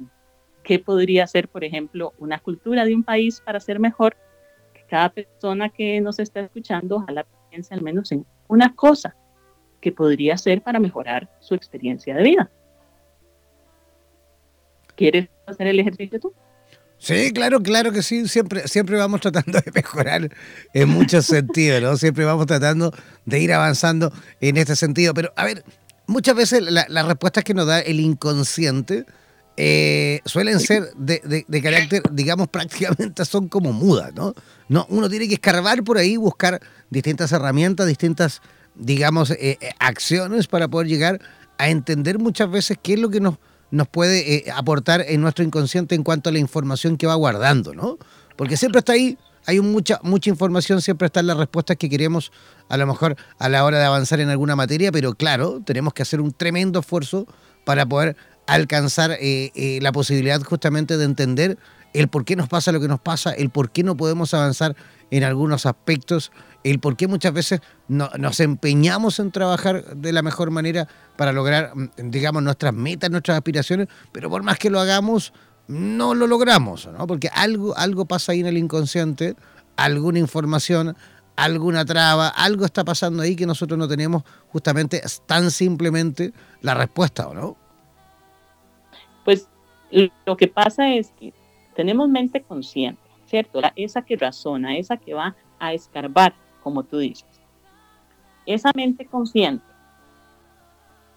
qué 0.64 0.80
podría 0.80 1.28
ser, 1.28 1.48
por 1.48 1.64
ejemplo, 1.64 2.14
una 2.20 2.40
cultura 2.40 2.86
de 2.86 2.96
un 2.96 3.04
país 3.04 3.42
para 3.42 3.60
ser 3.60 3.80
mejor, 3.80 4.16
cada 4.94 5.10
persona 5.10 5.70
que 5.70 6.00
nos 6.02 6.20
está 6.20 6.42
escuchando 6.42 6.98
ojalá 6.98 7.26
piense 7.50 7.74
al 7.74 7.82
menos 7.82 8.12
en 8.12 8.28
una 8.48 8.76
cosa 8.76 9.16
que 9.82 9.92
podría 9.92 10.38
ser 10.38 10.62
para 10.62 10.80
mejorar 10.80 11.28
su 11.40 11.56
experiencia 11.56 12.14
de 12.14 12.22
vida. 12.22 12.52
¿Quieres 14.96 15.30
hacer 15.48 15.66
el 15.66 15.80
ejercicio 15.80 16.20
tú? 16.20 16.32
Sí, 17.00 17.34
claro, 17.34 17.60
claro 17.60 17.92
que 17.92 18.04
sí. 18.04 18.28
Siempre, 18.28 18.68
siempre 18.68 18.96
vamos 18.96 19.22
tratando 19.22 19.60
de 19.60 19.72
mejorar 19.74 20.30
en 20.76 20.90
muchos 20.90 21.26
sentidos, 21.26 21.82
¿no? 21.82 21.98
Siempre 21.98 22.24
vamos 22.24 22.46
tratando 22.46 22.94
de 23.26 23.40
ir 23.40 23.52
avanzando 23.52 24.14
en 24.42 24.58
este 24.58 24.76
sentido. 24.76 25.16
Pero, 25.16 25.34
a 25.36 25.44
ver, 25.44 25.64
muchas 26.06 26.36
veces 26.36 26.62
las 26.62 27.08
respuestas 27.08 27.44
que 27.44 27.56
nos 27.56 27.66
da 27.66 27.80
el 27.80 28.00
inconsciente 28.00 29.08
eh, 29.56 30.22
suelen 30.26 30.60
ser 30.60 30.94
de, 30.96 31.62
carácter, 31.62 32.02
digamos, 32.12 32.48
prácticamente 32.48 33.24
son 33.26 33.48
como 33.50 33.72
mudas, 33.72 34.14
¿no? 34.14 34.34
¿no? 34.68 34.86
Uno 34.90 35.10
tiene 35.10 35.28
que 35.28 35.36
escarbar 35.36 35.84
por 35.84 35.98
ahí, 35.98 36.18
buscar 36.18 36.60
distintas 36.90 37.32
herramientas, 37.32 37.88
distintas, 37.88 38.42
digamos, 38.76 39.32
eh, 39.32 39.58
eh, 39.62 39.70
acciones 39.80 40.48
para 40.48 40.68
poder 40.68 40.88
llegar 40.88 41.22
a 41.58 41.70
entender 41.70 42.18
muchas 42.18 42.50
veces 42.50 42.78
qué 42.82 42.94
es 42.94 43.00
lo 43.00 43.10
que 43.10 43.20
nos, 43.20 43.36
nos 43.70 43.88
puede 43.88 44.46
aportar 44.56 45.06
en 45.08 45.22
nuestro 45.22 45.44
inconsciente 45.44 45.94
en 45.94 46.04
cuanto 46.04 46.30
a 46.30 46.34
la 46.34 46.40
información 46.40 46.98
que 46.98 47.06
va 47.06 47.16
guardando, 47.16 47.76
¿no? 47.76 47.98
Porque 48.36 48.58
siempre 48.58 48.80
está 48.80 48.94
ahí 48.94 49.18
hay 49.46 49.60
mucha, 49.60 50.00
mucha 50.04 50.30
información, 50.30 50.82
siempre 50.82 51.08
están 51.08 51.28
las 51.28 51.38
respuestas 51.38 51.78
que 51.78 51.90
queremos 51.90 52.32
a 52.70 52.78
lo 52.78 52.88
mejor 52.88 53.16
a 53.40 53.50
la 53.50 53.66
hora 53.66 53.80
de 53.80 53.86
avanzar 53.86 54.20
en 54.20 54.30
alguna 54.30 54.56
materia, 54.56 54.92
pero 54.92 55.16
claro, 55.16 55.62
tenemos 55.66 55.94
que 55.94 56.02
hacer 56.02 56.22
un 56.22 56.32
tremendo 56.32 56.80
esfuerzo 56.80 57.28
para 57.66 57.86
poder 57.86 58.16
alcanzar 58.48 59.12
eh, 59.12 59.52
eh, 59.56 59.80
la 59.82 59.92
posibilidad 59.92 60.42
justamente 60.42 60.98
de 60.98 61.06
entender 61.06 61.58
el 61.94 62.08
por 62.08 62.26
qué 62.26 62.36
nos 62.36 62.50
pasa 62.50 62.72
lo 62.72 62.80
que 62.80 62.88
nos 62.88 63.00
pasa, 63.00 63.32
el 63.32 63.50
por 63.50 63.70
qué 63.70 63.84
no 63.84 63.96
podemos 63.96 64.34
avanzar 64.34 64.76
en 65.12 65.24
algunos 65.24 65.66
aspectos, 65.66 66.32
el 66.64 66.80
por 66.80 66.98
qué 66.98 67.08
muchas 67.08 67.34
veces 67.34 67.62
no, 67.88 68.10
nos 68.18 68.40
empeñamos 68.40 69.20
en 69.20 69.32
trabajar 69.32 69.96
de 69.96 70.12
la 70.12 70.24
mejor 70.24 70.50
manera 70.50 70.88
para 71.16 71.32
lograr, 71.32 71.72
mm, 71.76 72.10
digamos, 72.10 72.42
nuestras 72.42 72.74
metas, 72.74 73.12
nuestras 73.12 73.38
aspiraciones, 73.38 73.88
pero 74.12 74.30
por 74.30 74.42
más 74.44 74.58
que 74.58 74.70
lo 74.70 74.80
hagamos, 74.80 75.34
no 75.68 76.16
lo 76.16 76.28
logramos, 76.28 76.88
¿no? 76.88 77.06
Porque 77.08 77.30
algo, 77.34 77.78
algo 77.78 78.06
pasa 78.06 78.32
ahí 78.32 78.40
en 78.40 78.48
el 78.48 78.58
inconsciente, 78.58 79.36
alguna 79.78 80.20
información, 80.20 80.98
alguna 81.36 81.86
traba, 81.86 82.28
algo 82.28 82.66
está 82.66 82.84
pasando 82.84 83.24
ahí 83.24 83.36
que 83.36 83.46
nosotros 83.46 83.78
no 83.78 83.88
tenemos 83.88 84.24
justamente 84.50 85.02
tan 85.26 85.52
simplemente 85.52 86.34
la 86.62 86.74
respuesta, 86.74 87.28
¿o 87.28 87.34
no? 87.34 87.63
Pues 89.24 89.50
lo 90.26 90.38
que 90.38 90.48
pasa 90.48 90.94
es 90.94 91.12
que 91.12 91.34
tenemos 91.76 92.10
mente 92.10 92.42
consciente, 92.42 93.02
¿cierto? 93.26 93.60
esa 93.76 94.02
que 94.04 94.16
razona, 94.16 94.78
esa 94.78 94.98
que 94.98 95.14
va 95.14 95.36
a 95.60 95.74
escarbar, 95.74 96.34
como 96.62 96.84
tú 96.84 96.98
dices. 96.98 97.42
Esa 98.46 98.72
mente 98.76 99.06
consciente 99.06 99.66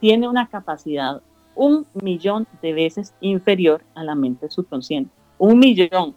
tiene 0.01 0.29
una 0.29 0.49
capacidad 0.49 1.23
un 1.57 1.87
millón 1.95 2.47
de 2.61 2.75
veces 2.75 3.15
inferior 3.21 3.83
a 3.95 4.05
la 4.05 4.15
mente 4.15 4.51
subconsciente. 4.51 5.11
Un 5.39 5.59
millón. 5.59 6.15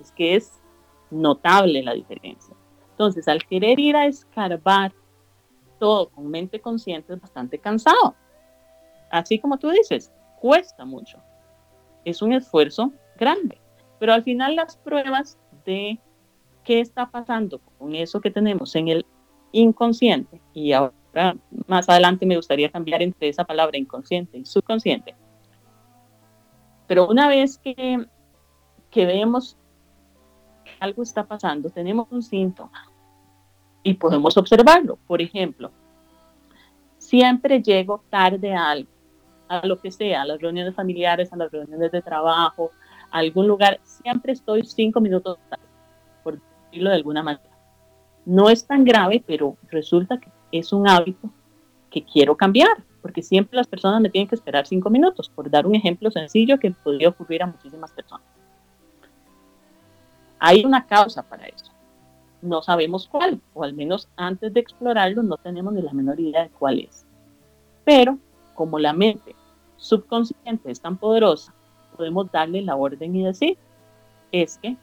Es 0.00 0.10
que 0.10 0.34
es 0.34 0.60
notable 1.10 1.82
la 1.82 1.94
diferencia. 1.94 2.54
Entonces, 2.90 3.26
al 3.28 3.44
querer 3.44 3.78
ir 3.78 3.96
a 3.96 4.06
escarbar 4.06 4.92
todo 5.78 6.08
con 6.08 6.28
mente 6.28 6.60
consciente 6.60 7.14
es 7.14 7.20
bastante 7.20 7.58
cansado. 7.58 8.14
Así 9.10 9.38
como 9.38 9.58
tú 9.58 9.70
dices, 9.70 10.12
cuesta 10.44 10.84
mucho. 10.84 11.16
Es 12.04 12.20
un 12.20 12.34
esfuerzo 12.34 12.92
grande. 13.18 13.62
Pero 13.98 14.12
al 14.12 14.22
final 14.22 14.56
las 14.56 14.76
pruebas 14.76 15.38
de 15.64 15.98
qué 16.64 16.80
está 16.80 17.10
pasando 17.10 17.62
con 17.78 17.94
eso 17.94 18.20
que 18.20 18.30
tenemos 18.30 18.76
en 18.76 18.88
el 18.88 19.06
inconsciente 19.52 20.42
y 20.52 20.72
ahora 20.72 21.36
más 21.66 21.88
adelante 21.88 22.26
me 22.26 22.36
gustaría 22.36 22.70
cambiar 22.70 23.00
entre 23.00 23.30
esa 23.30 23.44
palabra 23.44 23.78
inconsciente 23.78 24.36
y 24.36 24.44
subconsciente. 24.44 25.14
Pero 26.88 27.08
una 27.08 27.26
vez 27.26 27.56
que, 27.56 28.04
que 28.90 29.06
vemos 29.06 29.56
que 30.62 30.72
algo 30.78 31.02
está 31.02 31.24
pasando, 31.24 31.70
tenemos 31.70 32.06
un 32.10 32.22
síntoma 32.22 32.86
y 33.82 33.94
podemos 33.94 34.36
observarlo. 34.36 34.98
Por 35.06 35.22
ejemplo, 35.22 35.70
siempre 36.98 37.62
llego 37.62 38.04
tarde 38.10 38.52
a 38.52 38.72
algo, 38.72 38.93
a 39.48 39.66
lo 39.66 39.80
que 39.80 39.90
sea, 39.90 40.22
a 40.22 40.26
las 40.26 40.40
reuniones 40.40 40.74
familiares, 40.74 41.32
a 41.32 41.36
las 41.36 41.50
reuniones 41.50 41.92
de 41.92 42.02
trabajo, 42.02 42.70
a 43.10 43.18
algún 43.18 43.46
lugar, 43.46 43.80
siempre 43.82 44.32
estoy 44.32 44.64
cinco 44.64 45.00
minutos 45.00 45.38
tarde, 45.48 45.64
por 46.22 46.40
decirlo 46.64 46.90
de 46.90 46.96
alguna 46.96 47.22
manera. 47.22 47.50
No 48.24 48.48
es 48.48 48.66
tan 48.66 48.84
grave, 48.84 49.22
pero 49.26 49.56
resulta 49.70 50.18
que 50.18 50.30
es 50.50 50.72
un 50.72 50.88
hábito 50.88 51.30
que 51.90 52.04
quiero 52.04 52.36
cambiar, 52.36 52.82
porque 53.02 53.22
siempre 53.22 53.56
las 53.56 53.66
personas 53.66 54.00
me 54.00 54.08
tienen 54.08 54.28
que 54.28 54.34
esperar 54.34 54.66
cinco 54.66 54.88
minutos, 54.88 55.28
por 55.28 55.50
dar 55.50 55.66
un 55.66 55.74
ejemplo 55.74 56.10
sencillo 56.10 56.58
que 56.58 56.70
podría 56.70 57.10
ocurrir 57.10 57.42
a 57.42 57.46
muchísimas 57.46 57.92
personas. 57.92 58.26
Hay 60.38 60.64
una 60.64 60.86
causa 60.86 61.22
para 61.22 61.46
eso. 61.46 61.72
No 62.42 62.62
sabemos 62.62 63.08
cuál, 63.08 63.40
o 63.54 63.64
al 63.64 63.74
menos 63.74 64.08
antes 64.16 64.52
de 64.52 64.60
explorarlo 64.60 65.22
no 65.22 65.36
tenemos 65.36 65.72
ni 65.72 65.82
la 65.82 65.92
menor 65.92 66.20
idea 66.20 66.42
de 66.42 66.50
cuál 66.50 66.80
es. 66.80 67.06
Pero 67.84 68.18
como 68.54 68.78
la 68.78 68.92
mente 68.92 69.34
subconsciente 69.76 70.70
es 70.70 70.80
tan 70.80 70.96
poderosa, 70.96 71.52
podemos 71.96 72.30
darle 72.30 72.62
la 72.62 72.76
orden 72.76 73.14
y 73.14 73.24
decir, 73.24 73.58
es 74.32 74.58
que, 74.58 74.76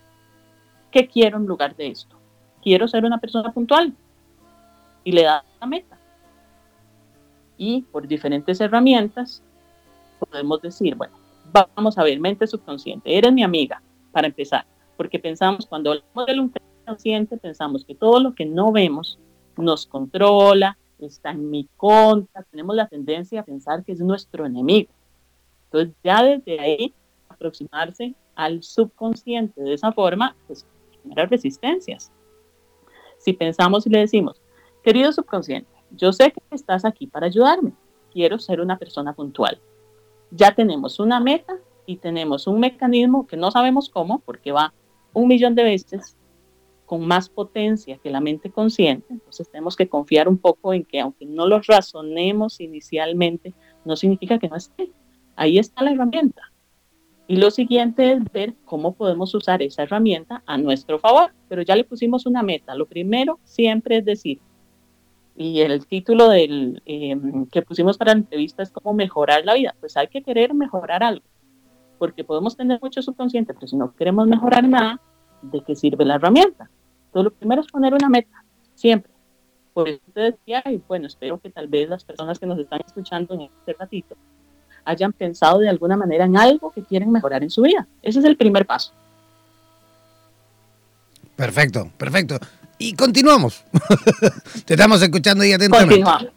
¿qué 0.92 1.08
quiero 1.08 1.38
en 1.38 1.46
lugar 1.46 1.76
de 1.76 1.88
esto? 1.88 2.16
Quiero 2.62 2.88
ser 2.88 3.06
una 3.06 3.18
persona 3.18 3.52
puntual. 3.52 3.94
Y 5.04 5.14
le 5.14 5.24
da 5.24 5.44
la 5.60 5.66
meta 5.66 5.98
y 7.64 7.84
por 7.84 8.08
diferentes 8.08 8.60
herramientas 8.60 9.44
podemos 10.18 10.60
decir, 10.64 10.96
bueno, 10.96 11.14
vamos 11.76 11.96
a 11.96 12.04
ver, 12.04 12.20
mente 12.20 12.48
subconsciente, 12.48 13.16
eres 13.16 13.32
mi 13.32 13.44
amiga, 13.44 13.84
para 14.12 14.26
empezar, 14.26 14.66
porque 14.98 15.20
pensamos, 15.20 15.68
cuando 15.68 15.92
hablamos 15.92 16.26
del 16.26 16.52
inconsciente, 16.82 17.38
pensamos 17.38 17.86
que 17.86 17.94
todo 17.94 18.20
lo 18.20 18.34
que 18.34 18.48
no 18.48 18.72
vemos 18.72 19.20
nos 19.58 19.86
controla, 19.86 20.76
está 21.06 21.32
en 21.32 21.50
mi 21.50 21.68
contra, 21.78 22.44
tenemos 22.44 22.76
la 22.76 22.88
tendencia 22.88 23.42
a 23.42 23.46
pensar 23.46 23.84
que 23.84 23.92
es 23.92 24.00
nuestro 24.00 24.46
enemigo. 24.46 24.90
Entonces, 25.66 25.96
ya 26.04 26.24
desde 26.24 26.60
ahí, 26.60 26.94
aproximarse 27.30 28.14
al 28.36 28.64
subconsciente 28.64 29.62
de 29.62 29.74
esa 29.74 29.92
forma, 29.92 30.36
pues 30.48 30.66
genera 31.02 31.26
resistencias. 31.26 32.12
Si 33.18 33.34
pensamos 33.34 33.86
y 33.86 33.90
le 33.90 34.00
decimos, 34.00 34.42
querido 34.84 35.12
subconsciente, 35.12 35.70
yo 35.92 36.12
sé 36.12 36.32
que 36.32 36.42
estás 36.52 36.86
aquí 36.86 37.08
para 37.08 37.28
ayudarme. 37.28 37.74
Quiero 38.12 38.40
ser 38.40 38.62
una 38.62 38.78
persona 38.78 39.14
puntual. 39.14 39.60
Ya 40.32 40.54
tenemos 40.54 41.00
una 41.00 41.20
meta 41.20 41.58
y 41.86 41.98
tenemos 41.98 42.48
un 42.48 42.60
mecanismo 42.60 43.28
que 43.28 43.38
no 43.38 43.52
sabemos 43.52 43.90
cómo, 43.90 44.20
porque 44.20 44.52
va 44.52 44.74
un 45.14 45.28
millón 45.28 45.56
de 45.56 45.64
veces 45.64 46.16
con 46.92 47.08
más 47.08 47.30
potencia 47.30 47.98
que 48.00 48.10
la 48.10 48.20
mente 48.20 48.52
consciente. 48.52 49.06
Entonces 49.14 49.50
tenemos 49.50 49.78
que 49.78 49.88
confiar 49.88 50.28
un 50.28 50.38
poco 50.38 50.74
en 50.74 50.84
que 50.84 51.00
aunque 51.00 51.26
no 51.26 51.48
lo 51.48 51.62
razonemos 51.62 52.60
inicialmente, 52.60 53.54
no 53.86 53.96
significa 53.96 54.38
que 54.40 54.50
no 54.50 54.58
esté. 54.58 54.92
Ahí 55.38 55.58
está 55.58 55.86
la 55.86 55.94
herramienta. 55.94 56.52
Y 57.30 57.38
lo 57.38 57.50
siguiente 57.50 58.12
es 58.12 58.20
ver 58.34 58.56
cómo 58.66 58.94
podemos 58.94 59.34
usar 59.34 59.62
esa 59.62 59.84
herramienta 59.84 60.44
a 60.46 60.58
nuestro 60.58 61.00
favor. 61.00 61.32
Pero 61.48 61.62
ya 61.62 61.78
le 61.78 61.86
pusimos 61.86 62.26
una 62.26 62.44
meta. 62.44 62.76
Lo 62.76 62.86
primero 62.88 63.40
siempre 63.46 64.00
es 64.00 64.04
decir, 64.04 64.42
y 65.38 65.62
el 65.62 65.88
título 65.88 66.28
del, 66.28 66.82
em, 66.86 67.46
que 67.46 67.62
pusimos 67.62 67.98
para 67.98 68.12
la 68.12 68.20
entrevista 68.20 68.64
es 68.64 68.70
cómo 68.70 68.94
mejorar 68.94 69.46
la 69.46 69.54
vida. 69.54 69.74
Pues 69.80 69.96
hay 69.96 70.10
que 70.10 70.22
querer 70.22 70.54
mejorar 70.54 71.04
algo, 71.04 71.24
porque 71.98 72.26
podemos 72.26 72.58
tener 72.58 72.82
mucho 72.82 73.02
subconsciente, 73.02 73.54
pero 73.54 73.66
si 73.66 73.78
no 73.78 73.96
queremos 73.96 74.28
mejorar 74.28 74.68
nada, 74.68 75.00
¿de 75.42 75.62
qué 75.62 75.74
sirve 75.74 76.04
la 76.04 76.16
herramienta? 76.16 76.70
Entonces, 77.12 77.26
lo 77.26 77.38
primero 77.38 77.62
es 77.62 77.68
poner 77.68 77.94
una 77.94 78.08
meta, 78.08 78.42
siempre. 78.74 79.12
Por 79.74 79.90
eso 79.90 80.02
te 80.14 80.22
decía, 80.22 80.64
y 80.66 80.82
bueno, 80.88 81.08
espero 81.08 81.40
que 81.42 81.50
tal 81.50 81.68
vez 81.68 81.90
las 81.90 82.06
personas 82.06 82.40
que 82.40 82.46
nos 82.46 82.58
están 82.58 82.80
escuchando 82.86 83.34
en 83.34 83.42
este 83.42 83.74
ratito 83.74 84.16
hayan 84.86 85.12
pensado 85.12 85.60
de 85.60 85.68
alguna 85.68 85.98
manera 85.98 86.24
en 86.24 86.38
algo 86.38 86.72
que 86.72 86.84
quieren 86.84 87.12
mejorar 87.12 87.44
en 87.44 87.50
su 87.50 87.62
vida. 87.64 87.86
Ese 88.02 88.20
es 88.20 88.26
el 88.26 88.38
primer 88.38 88.66
paso. 88.66 88.94
Perfecto, 91.36 91.92
perfecto. 91.98 92.38
Y 92.78 92.94
continuamos. 92.94 93.64
Te 94.66 94.76
estamos 94.76 95.02
escuchando 95.02 95.44
y 95.44 95.52
atentamente. 95.52 95.96
Continuamos. 95.96 96.28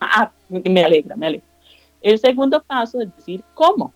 Ah, 0.00 0.30
me 0.48 0.84
alegra, 0.84 1.16
me 1.16 1.26
alegra. 1.26 1.46
El 2.00 2.20
segundo 2.20 2.62
paso 2.62 3.00
es 3.00 3.14
decir 3.16 3.42
cómo. 3.54 3.92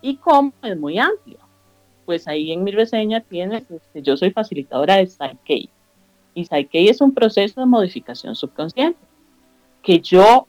Y 0.00 0.16
cómo 0.16 0.52
es 0.62 0.78
muy 0.78 0.98
amplio. 0.98 1.45
Pues 2.06 2.26
ahí 2.28 2.52
en 2.52 2.64
mi 2.64 2.70
reseña 2.70 3.20
tienes, 3.20 3.70
este, 3.70 4.00
yo 4.00 4.16
soy 4.16 4.30
facilitadora 4.30 4.96
de 4.96 5.06
Psyche. 5.06 5.68
Y 6.34 6.44
Psyche 6.44 6.88
es 6.88 7.00
un 7.00 7.12
proceso 7.12 7.60
de 7.60 7.66
modificación 7.66 8.34
subconsciente 8.34 8.98
que 9.82 10.00
yo 10.00 10.46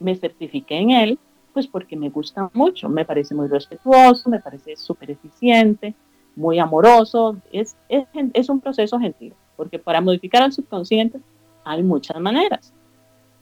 me 0.00 0.16
certifiqué 0.16 0.78
en 0.78 0.90
él, 0.90 1.18
pues 1.52 1.66
porque 1.66 1.96
me 1.96 2.10
gusta 2.10 2.50
mucho, 2.54 2.88
me 2.88 3.04
parece 3.04 3.34
muy 3.34 3.48
respetuoso, 3.48 4.30
me 4.30 4.40
parece 4.40 4.76
súper 4.76 5.12
eficiente, 5.12 5.94
muy 6.34 6.58
amoroso, 6.58 7.36
es, 7.52 7.76
es, 7.88 8.04
es, 8.32 8.48
un 8.48 8.60
proceso 8.60 8.98
gentil, 8.98 9.34
porque 9.56 9.78
para 9.78 10.00
modificar 10.00 10.42
al 10.42 10.52
subconsciente 10.52 11.20
hay 11.64 11.82
muchas 11.82 12.20
maneras. 12.20 12.72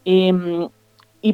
Em, 0.05 0.69
y 1.21 1.33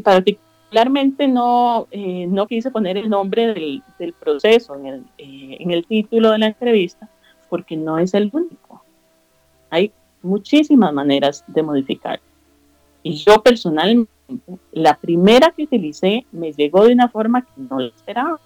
particularmente 0.75 1.29
no, 1.29 1.87
eh, 1.93 2.27
no 2.27 2.49
quise 2.49 2.71
poner 2.71 2.97
el 2.97 3.09
nombre 3.09 3.55
del, 3.55 3.83
del 3.97 4.13
proceso 4.13 4.75
en 4.75 4.87
el, 4.87 5.05
eh, 5.19 5.57
en 5.61 5.71
el 5.71 5.87
título 5.87 6.33
de 6.33 6.39
la 6.39 6.47
entrevista, 6.47 7.09
porque 7.49 7.77
no 7.77 7.99
es 7.99 8.13
el 8.13 8.29
único. 8.33 8.83
Hay 9.71 9.93
muchísimas 10.23 10.93
maneras 10.93 11.45
de 11.47 11.63
modificar. 11.63 12.21
Y 13.05 13.15
yo 13.15 13.41
personalmente, 13.41 14.11
la 14.73 14.97
primera 14.97 15.53
que 15.53 15.63
utilicé 15.63 16.27
me 16.33 16.53
llegó 16.53 16.85
de 16.85 16.93
una 16.93 17.09
forma 17.09 17.43
que 17.43 17.53
no 17.57 17.79
lo 17.79 17.87
esperaba. 17.87 18.41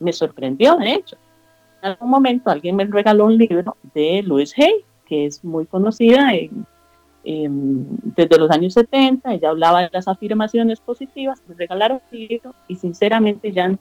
Me 0.00 0.12
sorprendió, 0.12 0.76
de 0.76 0.94
hecho 0.94 1.16
en 1.82 1.90
algún 1.90 2.08
momento 2.08 2.48
alguien 2.48 2.76
me 2.76 2.86
regaló 2.86 3.26
un 3.26 3.36
libro 3.36 3.76
de 3.92 4.22
Louise 4.22 4.54
Hay, 4.62 4.72
que 5.04 5.26
es 5.26 5.44
muy 5.44 5.66
conocida 5.66 6.32
desde 7.24 8.38
los 8.38 8.50
años 8.50 8.74
70, 8.74 9.32
ella 9.32 9.48
hablaba 9.48 9.82
de 9.82 9.90
las 9.92 10.06
afirmaciones 10.08 10.80
positivas, 10.80 11.42
me 11.48 11.54
regalaron 11.54 12.00
un 12.12 12.18
libro 12.18 12.54
y 12.68 12.76
sinceramente 12.76 13.50
ya 13.50 13.74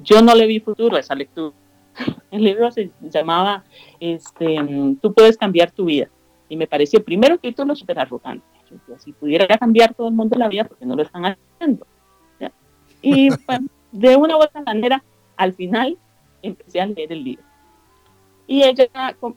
yo 0.00 0.22
no 0.22 0.34
le 0.34 0.46
vi 0.46 0.60
futuro 0.60 0.96
a 0.96 1.00
esa 1.00 1.14
lectura. 1.14 1.54
El 2.30 2.44
libro 2.44 2.70
se 2.70 2.90
llamaba 3.00 3.64
este, 3.98 4.56
Tú 5.00 5.12
puedes 5.12 5.36
cambiar 5.36 5.70
tu 5.70 5.86
vida 5.86 6.08
y 6.48 6.56
me 6.56 6.66
pareció 6.66 7.02
primero 7.02 7.38
título 7.38 7.74
súper 7.74 7.98
arrogante. 7.98 8.44
Si 8.98 9.12
pudiera 9.12 9.46
cambiar 9.58 9.94
todo 9.94 10.08
el 10.08 10.14
mundo 10.14 10.38
la 10.38 10.48
vida, 10.48 10.64
porque 10.64 10.86
no 10.86 10.94
lo 10.94 11.02
están 11.02 11.24
haciendo. 11.24 11.86
Y 13.02 13.28
de 13.92 14.16
una 14.16 14.36
u 14.36 14.42
otra 14.42 14.60
manera, 14.62 15.02
al 15.36 15.54
final 15.54 15.98
empecé 16.42 16.80
a 16.80 16.86
leer 16.86 17.12
el 17.12 17.24
libro. 17.24 17.49
Y 18.50 18.64
ella 18.64 18.88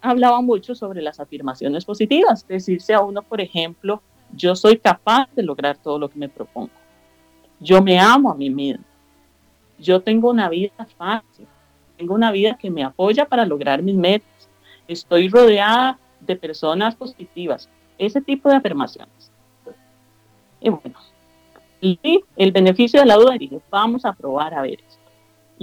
hablaba 0.01 0.41
mucho 0.41 0.73
sobre 0.73 0.99
las 0.99 1.19
afirmaciones 1.19 1.85
positivas, 1.85 2.47
decirse 2.47 2.95
a 2.95 3.01
uno, 3.01 3.21
por 3.21 3.41
ejemplo, 3.41 4.01
yo 4.35 4.55
soy 4.55 4.79
capaz 4.79 5.29
de 5.35 5.43
lograr 5.43 5.77
todo 5.77 5.99
lo 5.99 6.09
que 6.09 6.17
me 6.17 6.29
propongo. 6.29 6.71
Yo 7.59 7.79
me 7.83 7.99
amo 7.99 8.31
a 8.31 8.35
mí 8.35 8.49
mismo. 8.49 8.83
Yo 9.77 10.01
tengo 10.01 10.31
una 10.31 10.49
vida 10.49 10.87
fácil. 10.97 11.45
Tengo 11.95 12.15
una 12.15 12.31
vida 12.31 12.57
que 12.57 12.71
me 12.71 12.83
apoya 12.83 13.25
para 13.25 13.45
lograr 13.45 13.83
mis 13.83 13.93
metas. 13.93 14.49
Estoy 14.87 15.29
rodeada 15.29 15.99
de 16.19 16.35
personas 16.35 16.95
positivas. 16.95 17.69
Ese 17.99 18.19
tipo 18.19 18.49
de 18.49 18.55
afirmaciones. 18.55 19.31
Y 20.59 20.69
bueno, 20.69 20.97
y 21.79 22.23
el 22.35 22.51
beneficio 22.51 22.99
de 22.99 23.05
la 23.05 23.17
duda, 23.17 23.37
dije, 23.37 23.61
vamos 23.69 24.05
a 24.05 24.13
probar 24.13 24.55
a 24.55 24.63
ver 24.63 24.79
esto 24.81 25.02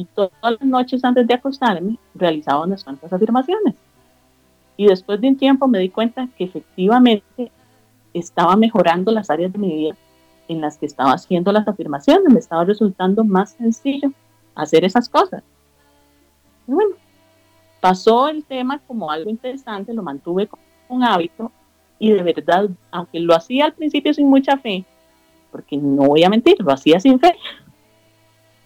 y 0.00 0.06
todas 0.06 0.32
las 0.42 0.62
noches 0.62 1.04
antes 1.04 1.26
de 1.26 1.34
acostarme 1.34 1.98
realizaba 2.14 2.64
unas 2.64 2.82
cuantas 2.82 3.12
afirmaciones. 3.12 3.74
Y 4.78 4.86
después 4.86 5.20
de 5.20 5.28
un 5.28 5.36
tiempo 5.36 5.68
me 5.68 5.78
di 5.78 5.90
cuenta 5.90 6.26
que 6.38 6.44
efectivamente 6.44 7.52
estaba 8.14 8.56
mejorando 8.56 9.12
las 9.12 9.28
áreas 9.28 9.52
de 9.52 9.58
mi 9.58 9.74
vida 9.74 9.96
en 10.48 10.62
las 10.62 10.78
que 10.78 10.86
estaba 10.86 11.12
haciendo 11.12 11.52
las 11.52 11.68
afirmaciones, 11.68 12.32
me 12.32 12.38
estaba 12.38 12.64
resultando 12.64 13.24
más 13.24 13.50
sencillo 13.50 14.10
hacer 14.54 14.84
esas 14.84 15.08
cosas. 15.08 15.42
Y 16.66 16.72
bueno, 16.72 16.96
pasó 17.80 18.28
el 18.28 18.42
tema 18.44 18.80
como 18.86 19.10
algo 19.10 19.28
interesante, 19.28 19.92
lo 19.92 20.02
mantuve 20.02 20.46
como 20.46 20.62
un 20.88 21.04
hábito 21.04 21.52
y 21.98 22.12
de 22.12 22.22
verdad, 22.22 22.70
aunque 22.90 23.20
lo 23.20 23.34
hacía 23.34 23.66
al 23.66 23.74
principio 23.74 24.14
sin 24.14 24.28
mucha 24.28 24.56
fe, 24.56 24.86
porque 25.52 25.76
no 25.76 26.04
voy 26.04 26.24
a 26.24 26.30
mentir, 26.30 26.56
lo 26.58 26.72
hacía 26.72 26.98
sin 27.00 27.20
fe, 27.20 27.36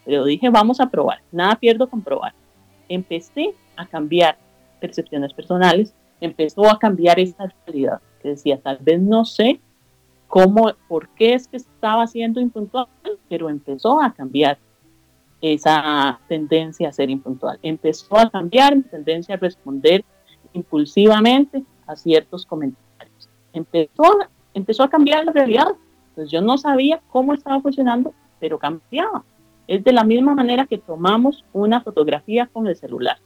pero 0.05 0.25
dije, 0.25 0.51
vamos 0.51 0.81
a 0.81 0.87
probar, 0.87 1.21
nada 1.33 1.57
pierdo 1.57 1.89
con 1.89 2.03
probar. 2.03 2.35
Empecé 2.89 3.55
a 3.77 3.87
cambiar 3.87 4.37
percepciones 4.81 5.33
personales, 5.33 5.95
empezó 6.21 6.71
a 6.71 6.79
cambiar 6.79 7.19
esta 7.19 7.53
realidad, 7.67 8.01
que 8.21 8.31
decía, 8.31 8.61
tal 8.61 8.79
vez 8.81 9.01
no 9.01 9.25
sé 9.25 9.61
cómo, 10.29 10.73
por 10.89 11.09
qué 11.11 11.35
es 11.35 11.49
que 11.49 11.57
estaba 11.57 12.07
siendo 12.07 12.41
impuntual, 12.41 12.89
pero 13.29 13.49
empezó 13.49 14.01
a 14.01 14.13
cambiar. 14.13 14.59
esa 15.41 16.19
tendencia 16.27 16.89
a 16.89 16.93
ser 16.93 17.11
impuntual. 17.11 17.59
Empezó 17.63 18.17
a 18.19 18.31
cambiar 18.31 18.77
mi 18.77 18.83
tendencia 18.83 19.35
a 19.35 19.39
responder 19.39 20.03
impulsivamente 20.55 21.63
a 21.87 21.97
ciertos 21.97 22.47
comentarios. 22.47 23.29
Empezó, 23.53 24.05
empezó 24.55 24.85
a 24.85 24.89
cambiar 24.89 25.25
la 25.25 25.33
realidad. 25.33 25.75
Pues 26.15 26.31
yo 26.31 26.41
no 26.41 26.57
sabía 26.57 27.03
cómo 27.11 27.35
estaba 27.35 27.61
funcionando, 27.61 28.15
pero 28.41 28.59
cambiaba. 28.59 29.23
Es 29.67 29.83
de 29.83 29.93
la 29.93 30.05
misma 30.05 30.35
manera 30.35 30.67
que 30.67 30.79
tomamos 30.79 31.45
una 31.53 31.81
fotografía 31.81 32.47
con 32.53 32.67
el 32.67 32.77
celular. 32.77 33.19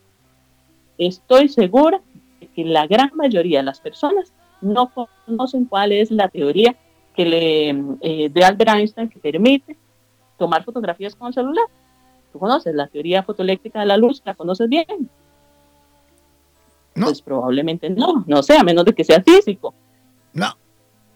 Estoy 0.96 1.48
segura 1.48 2.00
de 2.40 2.46
que 2.48 2.64
la 2.64 2.86
gran 2.86 3.10
mayoría 3.14 3.58
de 3.60 3.64
las 3.64 3.80
personas 3.80 4.32
no 4.60 4.90
conocen 5.26 5.64
cuál 5.64 5.92
es 5.92 6.10
la 6.10 6.28
teoría 6.28 6.76
que 7.14 7.24
le, 7.24 7.68
eh, 8.00 8.28
de 8.28 8.44
Albert 8.44 8.70
Einstein 8.70 9.08
que 9.08 9.18
permite 9.18 9.76
tomar 10.36 10.64
fotografías 10.64 11.14
con 11.14 11.28
el 11.28 11.34
celular. 11.34 11.66
Tú 12.32 12.38
conoces 12.38 12.74
la 12.74 12.86
teoría 12.86 13.22
fotoeléctrica 13.22 13.80
de 13.80 13.86
la 13.86 13.96
luz, 13.96 14.22
¿la 14.24 14.34
conoces 14.34 14.68
bien? 14.68 14.86
No. 16.94 17.06
Pues 17.06 17.22
probablemente 17.22 17.90
no, 17.90 18.24
no 18.26 18.42
sé, 18.42 18.56
a 18.56 18.62
menos 18.62 18.84
de 18.84 18.92
que 18.92 19.04
sea 19.04 19.22
físico. 19.22 19.74
No. 20.32 20.48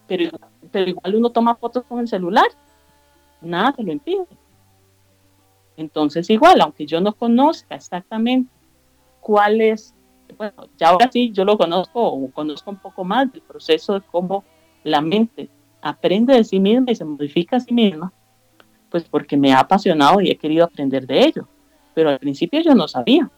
Pero, 0.07 0.31
pero 0.71 0.91
igual 0.91 1.15
uno 1.15 1.31
toma 1.31 1.55
fotos 1.55 1.85
con 1.89 2.01
el 2.01 2.09
celular, 2.09 2.47
nada 3.41 3.73
te 3.73 3.83
lo 3.83 3.93
impide. 3.93 4.27
Entonces 5.77 6.29
igual, 6.31 6.61
aunque 6.61 6.87
yo 6.87 7.01
no 7.01 7.15
conozca 7.15 7.75
exactamente 7.75 8.51
cuál 9.21 9.61
es, 9.61 9.95
bueno, 10.37 10.69
ya 10.79 10.91
ahora 10.91 11.11
sí 11.11 11.31
yo 11.33 11.45
lo 11.45 11.57
conozco 11.57 12.03
o 12.03 12.31
conozco 12.31 12.71
un 12.71 12.79
poco 12.79 13.05
más 13.05 13.33
del 13.33 13.43
proceso 13.43 13.95
de 13.95 14.03
cómo 14.11 14.45
la 14.85 15.01
mente 15.01 15.49
aprende 15.81 16.35
de 16.35 16.45
sí 16.45 16.61
misma 16.61 16.93
y 16.93 16.95
se 16.95 17.05
modifica 17.05 17.57
a 17.57 17.61
sí 17.61 17.73
misma, 17.73 18.13
pues 18.91 19.05
porque 19.05 19.37
me 19.37 19.53
ha 19.53 19.61
apasionado 19.61 20.21
y 20.21 20.31
he 20.31 20.37
querido 20.37 20.65
aprender 20.65 21.07
de 21.07 21.21
ello. 21.21 21.49
Pero 21.95 22.11
al 22.11 22.19
principio 22.19 22.61
yo 22.61 22.75
no 22.75 22.89
sabía. 22.89 23.31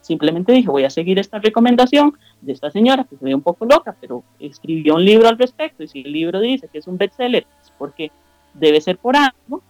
Simplemente 0.00 0.52
dije, 0.52 0.68
voy 0.68 0.84
a 0.84 0.90
seguir 0.90 1.18
esta 1.18 1.38
recomendación 1.38 2.16
de 2.42 2.52
esta 2.52 2.70
señora 2.70 3.04
que 3.04 3.16
se 3.16 3.34
un 3.34 3.40
poco 3.40 3.64
loca, 3.64 3.96
pero 3.98 4.22
escribió 4.38 4.96
un 4.96 5.04
libro 5.04 5.28
al 5.28 5.38
respecto. 5.38 5.82
Y 5.82 5.88
si 5.88 6.02
el 6.02 6.12
libro 6.12 6.40
dice 6.40 6.68
que 6.68 6.78
es 6.78 6.86
un 6.86 6.98
bestseller, 6.98 7.46
es 7.62 7.72
porque 7.78 8.12
debe 8.52 8.80
ser 8.82 8.98
por 8.98 9.16
algo. 9.16 9.62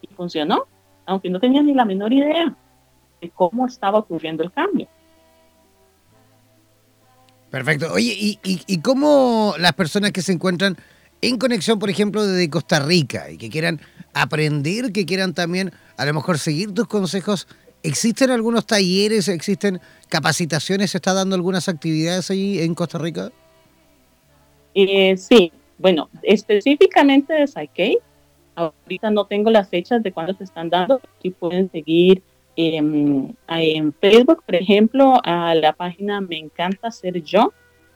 Y 0.00 0.06
funcionó, 0.14 0.64
aunque 1.06 1.30
no 1.30 1.40
tenía 1.40 1.62
ni 1.62 1.74
la 1.74 1.84
menor 1.84 2.12
idea 2.12 2.54
de 3.20 3.30
cómo 3.30 3.66
estaba 3.66 3.98
ocurriendo 3.98 4.42
el 4.42 4.52
cambio. 4.52 4.88
Perfecto. 7.50 7.92
Oye, 7.92 8.14
¿y, 8.18 8.38
y 8.42 8.80
cómo 8.80 9.54
las 9.58 9.74
personas 9.74 10.10
que 10.10 10.22
se 10.22 10.32
encuentran 10.32 10.76
en 11.28 11.38
conexión, 11.38 11.78
por 11.78 11.88
ejemplo, 11.88 12.26
desde 12.26 12.50
Costa 12.50 12.80
Rica 12.80 13.30
y 13.30 13.38
que 13.38 13.48
quieran 13.48 13.80
aprender, 14.12 14.92
que 14.92 15.06
quieran 15.06 15.34
también 15.34 15.72
a 15.96 16.04
lo 16.04 16.14
mejor 16.14 16.38
seguir 16.38 16.72
tus 16.72 16.86
consejos, 16.86 17.46
¿existen 17.82 18.30
algunos 18.30 18.66
talleres, 18.66 19.28
existen 19.28 19.80
capacitaciones, 20.08 20.90
se 20.90 20.98
está 20.98 21.14
dando 21.14 21.34
algunas 21.34 21.68
actividades 21.68 22.30
ahí 22.30 22.60
en 22.60 22.74
Costa 22.74 22.98
Rica? 22.98 23.30
Eh, 24.74 25.16
sí, 25.16 25.52
bueno, 25.78 26.10
específicamente 26.22 27.32
de 27.32 27.46
Psyche, 27.46 27.98
ahorita 28.54 29.10
no 29.10 29.26
tengo 29.26 29.50
las 29.50 29.68
fechas 29.68 30.02
de 30.02 30.12
cuándo 30.12 30.34
se 30.34 30.44
están 30.44 30.70
dando, 30.70 31.00
si 31.22 31.30
pueden 31.30 31.70
seguir 31.70 32.22
en 32.56 33.36
Facebook, 34.00 34.44
por 34.44 34.54
ejemplo, 34.54 35.20
a 35.24 35.54
la 35.56 35.72
página 35.72 36.20
Me 36.20 36.38
encanta 36.38 36.90
ser 36.90 37.20
yo, 37.22 37.52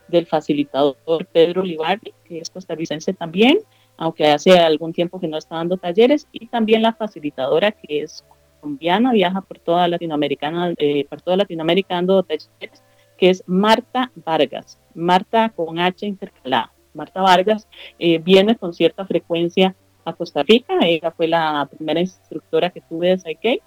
del 0.09 0.25
facilitador 0.25 1.25
Pedro 1.31 1.61
Olivarri, 1.61 2.13
que 2.25 2.39
es 2.39 2.49
costarricense 2.49 3.13
también, 3.13 3.59
aunque 3.97 4.27
hace 4.27 4.57
algún 4.57 4.93
tiempo 4.93 5.19
que 5.19 5.27
no 5.27 5.37
está 5.37 5.55
dando 5.55 5.77
talleres, 5.77 6.27
y 6.31 6.47
también 6.47 6.81
la 6.81 6.93
facilitadora 6.93 7.71
que 7.71 8.01
es 8.01 8.25
colombiana, 8.59 9.13
viaja 9.13 9.41
por 9.41 9.59
toda 9.59 9.87
Latinoamérica, 9.87 10.73
eh, 10.77 11.05
por 11.09 11.21
toda 11.21 11.37
Latinoamérica 11.37 11.95
dando 11.95 12.23
talleres, 12.23 12.83
que 13.17 13.29
es 13.29 13.43
Marta 13.45 14.11
Vargas, 14.15 14.79
Marta 14.93 15.49
con 15.49 15.79
H 15.79 16.05
intercalada. 16.05 16.73
Marta 16.93 17.21
Vargas 17.21 17.67
eh, 17.99 18.17
viene 18.17 18.55
con 18.55 18.73
cierta 18.73 19.05
frecuencia 19.05 19.75
Costa 20.13 20.43
Rica, 20.43 20.77
ella 20.81 21.11
fue 21.11 21.27
la 21.27 21.67
primera 21.69 21.99
instructora 21.99 22.69
que 22.69 22.81
tuve 22.81 23.09
de 23.09 23.17
Psyche 23.17 23.61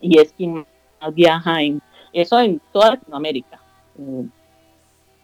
y 0.00 0.18
es 0.18 0.32
quien 0.32 0.66
viaja 1.14 1.62
en 1.62 1.80
eso 2.12 2.40
en 2.40 2.60
toda 2.72 2.90
Latinoamérica. 2.90 3.60
Eh, 3.98 4.24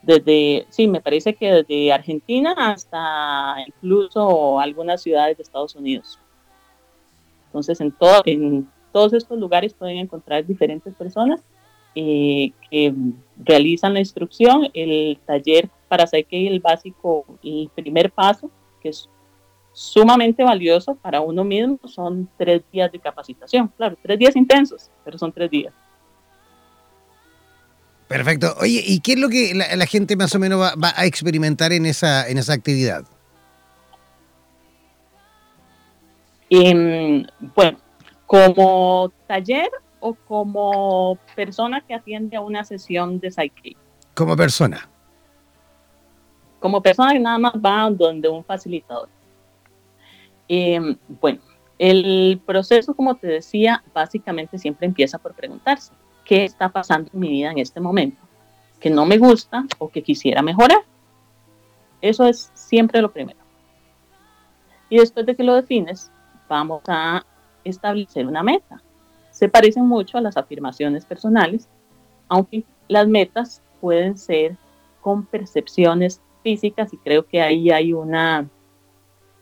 desde, 0.02 0.66
sí, 0.68 0.86
me 0.86 1.00
parece 1.00 1.34
que 1.34 1.52
desde 1.52 1.92
Argentina 1.92 2.54
hasta 2.56 3.56
incluso 3.66 4.60
algunas 4.60 5.02
ciudades 5.02 5.36
de 5.36 5.42
Estados 5.42 5.74
Unidos. 5.74 6.20
Entonces, 7.46 7.80
en, 7.80 7.90
todo, 7.90 8.22
en 8.24 8.70
todos 8.92 9.12
estos 9.14 9.38
lugares 9.38 9.74
pueden 9.74 9.98
encontrar 9.98 10.46
diferentes 10.46 10.94
personas 10.94 11.42
eh, 11.96 12.52
que 12.70 12.94
realizan 13.42 13.94
la 13.94 14.00
instrucción, 14.00 14.68
el 14.74 15.18
taller 15.24 15.70
para 15.88 16.06
que 16.06 16.46
el 16.46 16.60
básico, 16.60 17.24
el 17.42 17.70
primer 17.74 18.12
paso, 18.12 18.50
que 18.82 18.90
es 18.90 19.08
sumamente 19.76 20.42
valioso 20.42 20.94
para 20.94 21.20
uno 21.20 21.44
mismo, 21.44 21.78
son 21.84 22.26
tres 22.38 22.62
días 22.72 22.90
de 22.90 22.98
capacitación. 22.98 23.68
Claro, 23.76 23.94
tres 24.00 24.18
días 24.18 24.34
intensos, 24.34 24.90
pero 25.04 25.18
son 25.18 25.30
tres 25.30 25.50
días. 25.50 25.74
Perfecto. 28.08 28.54
Oye, 28.58 28.82
¿y 28.86 29.00
qué 29.00 29.12
es 29.12 29.18
lo 29.18 29.28
que 29.28 29.52
la, 29.54 29.86
gente 29.86 30.16
más 30.16 30.34
o 30.34 30.38
menos 30.38 30.58
va, 30.58 30.94
a 30.96 31.04
experimentar 31.04 31.74
en 31.74 31.84
esa, 31.84 32.26
en 32.26 32.38
esa 32.38 32.54
actividad? 32.54 33.04
bueno, 37.54 37.78
como 38.24 39.12
taller 39.26 39.68
o 40.00 40.14
como 40.14 41.18
persona 41.34 41.82
que 41.82 41.92
atiende 41.92 42.36
a 42.36 42.40
una 42.40 42.64
sesión 42.64 43.20
de 43.20 43.30
Psyche. 43.30 43.76
Como 44.14 44.36
persona. 44.36 44.88
Como 46.60 46.80
persona 46.80 47.12
que 47.12 47.18
nada 47.18 47.38
más 47.38 47.54
va 47.54 47.90
donde 47.90 48.28
un 48.28 48.42
facilitador. 48.42 49.10
Em, 50.48 50.96
bueno, 51.20 51.40
el 51.78 52.40
proceso, 52.44 52.94
como 52.94 53.16
te 53.16 53.26
decía, 53.26 53.82
básicamente 53.94 54.58
siempre 54.58 54.86
empieza 54.86 55.18
por 55.18 55.34
preguntarse, 55.34 55.92
qué 56.24 56.44
está 56.44 56.68
pasando 56.68 57.10
en 57.12 57.20
mi 57.20 57.28
vida 57.28 57.50
en 57.50 57.58
este 57.58 57.80
momento, 57.80 58.20
que 58.80 58.90
no 58.90 59.06
me 59.06 59.18
gusta 59.18 59.64
o 59.78 59.88
que 59.88 60.02
quisiera 60.02 60.42
mejorar. 60.42 60.84
Eso 62.00 62.26
es 62.26 62.50
siempre 62.54 63.00
lo 63.02 63.12
primero. 63.12 63.38
Y 64.88 64.98
después 64.98 65.26
de 65.26 65.34
que 65.34 65.42
lo 65.42 65.54
defines, 65.54 66.10
vamos 66.48 66.82
a 66.86 67.24
establecer 67.64 68.26
una 68.26 68.42
meta. 68.42 68.82
Se 69.30 69.48
parecen 69.48 69.86
mucho 69.86 70.18
a 70.18 70.20
las 70.20 70.36
afirmaciones 70.36 71.04
personales, 71.04 71.68
aunque 72.28 72.64
las 72.88 73.08
metas 73.08 73.62
pueden 73.80 74.16
ser 74.16 74.56
con 75.00 75.26
percepciones 75.26 76.20
físicas 76.42 76.92
y 76.92 76.98
creo 76.98 77.26
que 77.26 77.42
ahí 77.42 77.70
hay 77.70 77.92
una, 77.92 78.48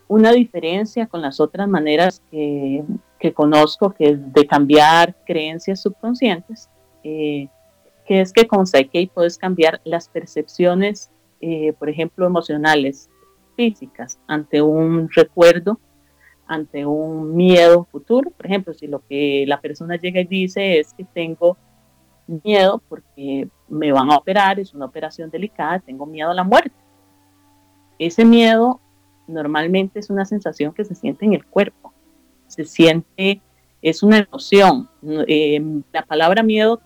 una 0.08 0.32
diferencia 0.32 1.06
con 1.06 1.22
las 1.22 1.40
otras 1.40 1.68
maneras 1.68 2.22
que, 2.30 2.84
que 3.18 3.32
conozco 3.32 3.90
que 3.90 4.16
de 4.16 4.46
cambiar 4.46 5.16
creencias 5.24 5.80
subconscientes 5.82 6.68
eh, 7.04 7.48
que 8.06 8.20
es 8.20 8.32
que 8.32 8.46
con 8.46 8.66
Psyche 8.66 9.10
puedes 9.12 9.38
cambiar 9.38 9.80
las 9.84 10.08
percepciones, 10.08 11.10
eh, 11.40 11.72
por 11.74 11.88
ejemplo, 11.88 12.26
emocionales, 12.26 13.08
físicas, 13.56 14.18
ante 14.26 14.60
un 14.60 15.08
recuerdo, 15.10 15.78
ante 16.46 16.84
un 16.84 17.34
miedo 17.36 17.84
futuro. 17.90 18.30
Por 18.30 18.46
ejemplo, 18.46 18.74
si 18.74 18.86
lo 18.86 19.06
que 19.06 19.44
la 19.46 19.60
persona 19.60 19.96
llega 19.96 20.20
y 20.20 20.24
dice 20.24 20.78
es 20.78 20.92
que 20.92 21.04
tengo 21.04 21.56
miedo 22.26 22.82
porque 22.88 23.48
me 23.68 23.92
van 23.92 24.10
a 24.10 24.16
operar, 24.16 24.58
es 24.58 24.74
una 24.74 24.86
operación 24.86 25.30
delicada, 25.30 25.78
tengo 25.78 26.04
miedo 26.04 26.30
a 26.30 26.34
la 26.34 26.44
muerte. 26.44 26.74
Ese 27.98 28.24
miedo 28.24 28.80
normalmente 29.26 29.98
es 29.98 30.10
una 30.10 30.24
sensación 30.24 30.72
que 30.72 30.84
se 30.84 30.94
siente 30.94 31.24
en 31.24 31.34
el 31.34 31.44
cuerpo, 31.44 31.92
se 32.46 32.64
siente, 32.64 33.40
es 33.82 34.02
una 34.02 34.18
emoción. 34.18 34.88
Eh, 35.26 35.62
la 35.92 36.04
palabra 36.04 36.42
miedo 36.42 36.80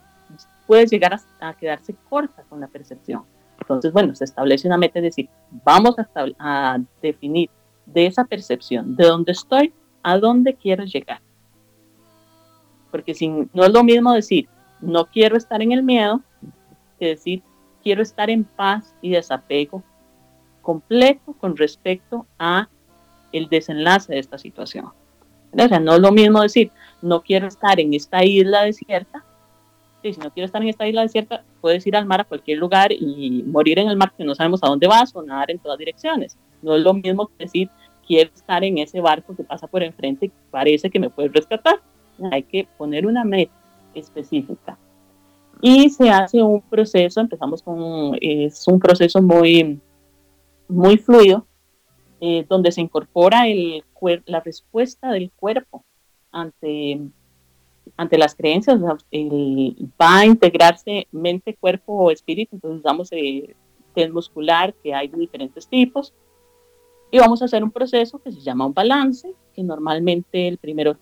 puede 0.67 0.87
llegar 0.87 1.19
a, 1.41 1.55
quedarse 1.55 1.95
corta 2.09 2.45
con 2.49 2.61
la 2.61 2.69
percepción. 2.69 3.25
Entonces, 3.61 3.93
bueno, 3.93 4.15
se 4.15 4.25
establece 4.25 4.69
una 4.69 4.79
meta, 4.79 4.99
es 4.99 5.05
decir, 5.05 5.29
vamos 5.65 5.97
a, 6.39 6.79
definir 7.03 7.51
de 7.87 8.07
esa 8.07 8.25
percepción, 8.25 8.95
de 8.95 9.05
dónde 9.05 9.33
estoy, 9.33 9.73
a 10.03 10.19
dónde 10.19 10.55
quiero 10.55 10.85
llegar. 10.85 11.21
Porque 12.91 13.15
si, 13.15 13.29
no 13.29 13.65
es 13.65 13.73
lo 13.73 13.83
mismo 13.83 14.13
decir, 14.13 14.49
no 14.81 15.07
quiero 15.07 15.37
estar 15.37 15.61
en 15.63 15.73
el 15.73 15.83
miedo, 15.83 16.23
que 16.99 17.07
decir, 17.07 17.43
quiero 17.83 18.03
estar 18.03 18.31
en 18.31 18.45
paz 18.45 18.95
y 19.01 19.11
desapego 19.11 19.83
completo 20.69 21.33
con 21.41 21.57
respecto 21.57 22.27
a 22.39 22.69
el 23.33 23.49
desenlace 23.49 24.13
de 24.13 24.19
esta 24.19 24.37
situación. 24.37 24.91
O 25.51 25.67
sea, 25.67 25.81
no 25.81 25.95
es 25.95 26.01
lo 26.01 26.13
mismo 26.13 26.43
decir, 26.43 26.71
no 27.01 27.23
quiero 27.23 27.47
estar 27.47 27.81
en 27.81 27.95
esta 27.95 28.23
isla 28.23 28.65
desierta, 28.65 29.25
si 30.03 30.21
no 30.21 30.31
quieres 30.31 30.49
estar 30.49 30.61
en 30.61 30.69
esta 30.69 30.87
isla 30.87 31.01
desierta, 31.01 31.43
puedes 31.63 31.87
ir 31.87 31.97
al 31.97 32.05
mar 32.05 32.21
a 32.21 32.25
cualquier 32.25 32.59
lugar 32.59 32.93
y 32.93 33.43
morir 33.47 33.79
en 33.79 33.89
el 33.89 33.97
mar 33.97 34.13
que 34.15 34.25
no 34.25 34.35
sabemos 34.35 34.63
a 34.63 34.67
dónde 34.67 34.87
vas 34.87 35.17
o 35.17 35.23
nadar 35.23 35.51
en 35.51 35.59
todas 35.59 35.79
direcciones. 35.79 36.37
No 36.61 36.77
es 36.77 36.83
lo 36.83 36.93
mismo 36.93 37.29
que 37.29 37.45
decir, 37.45 37.71
quiero 38.07 38.31
estar 38.35 38.63
en 38.63 38.77
ese 38.77 39.01
barco 39.01 39.35
que 39.35 39.45
pasa 39.45 39.69
por 39.69 39.83
enfrente 39.83 40.27
y 40.27 40.33
parece 40.51 40.91
que 40.91 41.01
me 41.01 41.09
puede 41.09 41.31
rescatar. 41.31 41.81
hay 42.31 42.43
que 42.43 42.69
poner 42.77 43.07
una 43.07 43.25
meta 43.25 43.55
específica. 43.95 44.77
Y 45.63 45.89
se 45.89 46.11
hace 46.11 46.43
un 46.43 46.61
proceso, 46.61 47.21
empezamos 47.21 47.63
con, 47.63 48.19
es 48.21 48.69
un 48.69 48.79
proceso 48.79 49.23
muy, 49.23 49.81
muy 50.69 50.99
fluido, 50.99 51.47
eh, 52.21 52.45
donde 52.49 52.73
se 52.73 52.81
incorpora 52.81 53.45
la 54.27 54.41
respuesta 54.41 55.11
del 55.13 55.31
cuerpo 55.33 55.85
ante, 56.31 57.01
ante 57.97 58.19
las 58.19 58.35
creencias, 58.35 58.81
va 58.81 60.19
a 60.19 60.27
integrarse 60.27 61.07
mente, 61.11 61.57
cuerpo 61.59 61.95
o 61.95 62.11
espíritu, 62.11 62.57
entonces 62.57 62.83
damos 62.83 63.09
eh, 63.13 63.55
test 63.95 64.13
muscular 64.13 64.75
que 64.83 64.95
hay 64.95 65.09
de 65.09 65.19
diferentes 65.19 65.67
tipos, 65.67 66.13
y 67.11 67.19
vamos 67.19 67.41
a 67.41 67.47
hacer 67.47 67.65
un 67.65 67.71
proceso 67.71 68.19
que 68.19 68.31
se 68.31 68.41
llama 68.41 68.67
un 68.67 68.75
balance, 68.75 69.35
que 69.55 69.63
normalmente 69.63 70.47
el 70.47 70.59
primero 70.59 70.97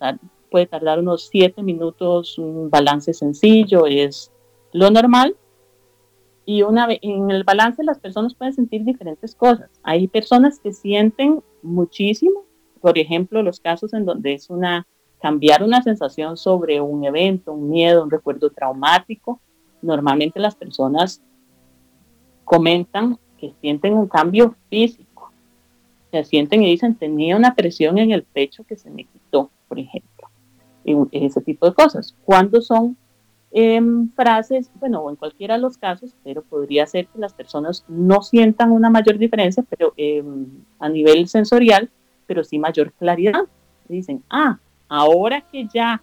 puede 0.51 0.67
tardar 0.67 1.01
unos 1.01 1.29
siete 1.29 1.63
minutos, 1.63 2.39
un 2.39 2.71
balance 2.71 3.13
sencillo 3.13 3.87
es 3.87 4.31
lo 4.73 4.91
normal. 4.91 5.37
Y 6.47 6.63
una 6.63 6.87
en 7.03 7.31
el 7.31 7.45
balance 7.45 7.83
las 7.85 7.99
personas 7.99 8.35
pueden 8.35 8.55
sentir 8.55 8.85
diferentes 8.85 9.35
cosas. 9.35 9.69
Hay 9.83 10.07
personas 10.07 10.61
que 10.61 10.73
sienten 10.73 11.43
muchísimo, 11.63 12.45
por 12.81 12.97
ejemplo, 12.99 13.43
los 13.43 13.61
casos 13.61 13.93
en 13.93 14.05
donde 14.05 14.35
es 14.35 14.49
una 14.49 14.87
cambiar 15.21 15.65
una 15.65 15.83
sensación 15.83 16.37
sobre 16.37 16.81
un 16.81 17.05
evento, 17.05 17.53
un 17.53 17.69
miedo, 17.69 18.05
un 18.05 18.11
recuerdo 18.11 18.51
traumático. 18.51 19.41
Normalmente 19.83 20.39
las 20.39 20.55
personas 20.55 21.21
comentan 22.45 23.19
que 23.39 23.53
sienten 23.61 23.95
un 23.95 24.07
cambio 24.07 24.55
físico. 24.71 25.33
Se 26.13 26.25
sienten 26.25 26.63
y 26.63 26.71
dicen, 26.71 26.95
tenía 26.95 27.37
una 27.37 27.55
presión 27.55 27.99
en 27.99 28.13
el 28.13 28.23
pecho 28.23 28.65
que 28.65 28.77
se 28.77 28.91
me 28.91 29.05
quitó, 29.05 29.51
por 29.69 29.79
ejemplo. 29.79 30.29
ese 31.11 31.41
tipo 31.41 31.67
de 31.67 31.75
cosas. 31.75 32.15
Cuando 32.25 32.61
son 32.61 32.97
em, 33.53 34.11
frases, 34.11 34.71
bueno, 34.79 35.01
o 35.01 35.11
en 35.11 35.17
cualquiera 35.17 35.55
de 35.55 35.61
los 35.61 35.79
casos, 35.79 36.15
pero 36.25 36.43
podría 36.43 36.87
ser 36.87 37.07
que 37.07 37.19
las 37.19 37.33
personas 37.33 37.85
no 37.89 38.23
sientan 38.23 38.73
una 38.73 38.91
mayor 38.91 39.19
diferencia, 39.19 39.65
pero 39.69 39.93
em, 39.97 40.47
a 40.79 40.89
nivel 40.89 41.29
sensorial, 41.29 41.91
pero 42.27 42.45
sí 42.45 42.59
mayor 42.59 42.93
claridad. 42.93 43.45
Dicen, 43.89 44.23
ah, 44.29 44.59
ahora 44.89 45.41
que 45.41 45.67
ya 45.73 46.03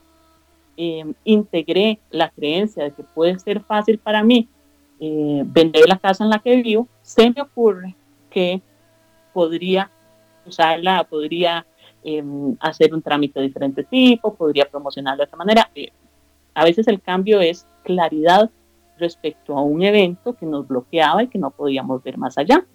em, 0.78 1.14
integré 1.24 2.00
la 2.10 2.30
creencia 2.30 2.86
de 2.86 2.92
que 2.92 3.04
puede 3.04 3.38
ser 3.40 3.62
fácil 3.62 4.00
para 4.00 4.24
mí 4.24 4.48
eh, 5.00 5.44
vender 5.46 5.88
la 5.88 5.98
casa 5.98 6.24
en 6.24 6.30
la 6.30 6.40
que 6.40 6.56
vivo, 6.56 6.88
se 7.02 7.30
me 7.30 7.42
ocurre 7.42 7.96
que 8.30 8.62
podría 9.34 9.90
usarla, 10.46 11.04
podría 11.04 11.66
em, 12.04 12.56
hacer 12.60 12.94
un 12.94 13.02
trámite 13.02 13.40
de 13.40 13.48
diferente 13.48 13.84
tipo, 13.84 14.34
podría 14.34 14.66
promocionarla 14.66 15.24
de 15.24 15.28
otra 15.28 15.38
manera. 15.38 15.70
A 16.54 16.64
veces 16.64 16.88
el 16.88 17.02
cambio 17.02 17.42
es 17.42 17.68
claridad 17.84 18.50
respecto 18.98 19.58
a 19.58 19.62
un 19.62 19.84
evento 19.84 20.34
que 20.34 20.46
nos 20.46 20.68
bloqueaba 20.68 21.24
y 21.24 21.28
que 21.28 21.40
no 21.40 21.52
podíamos 21.52 22.04
ver 22.04 22.18
más 22.18 22.38
allá. 22.38 22.66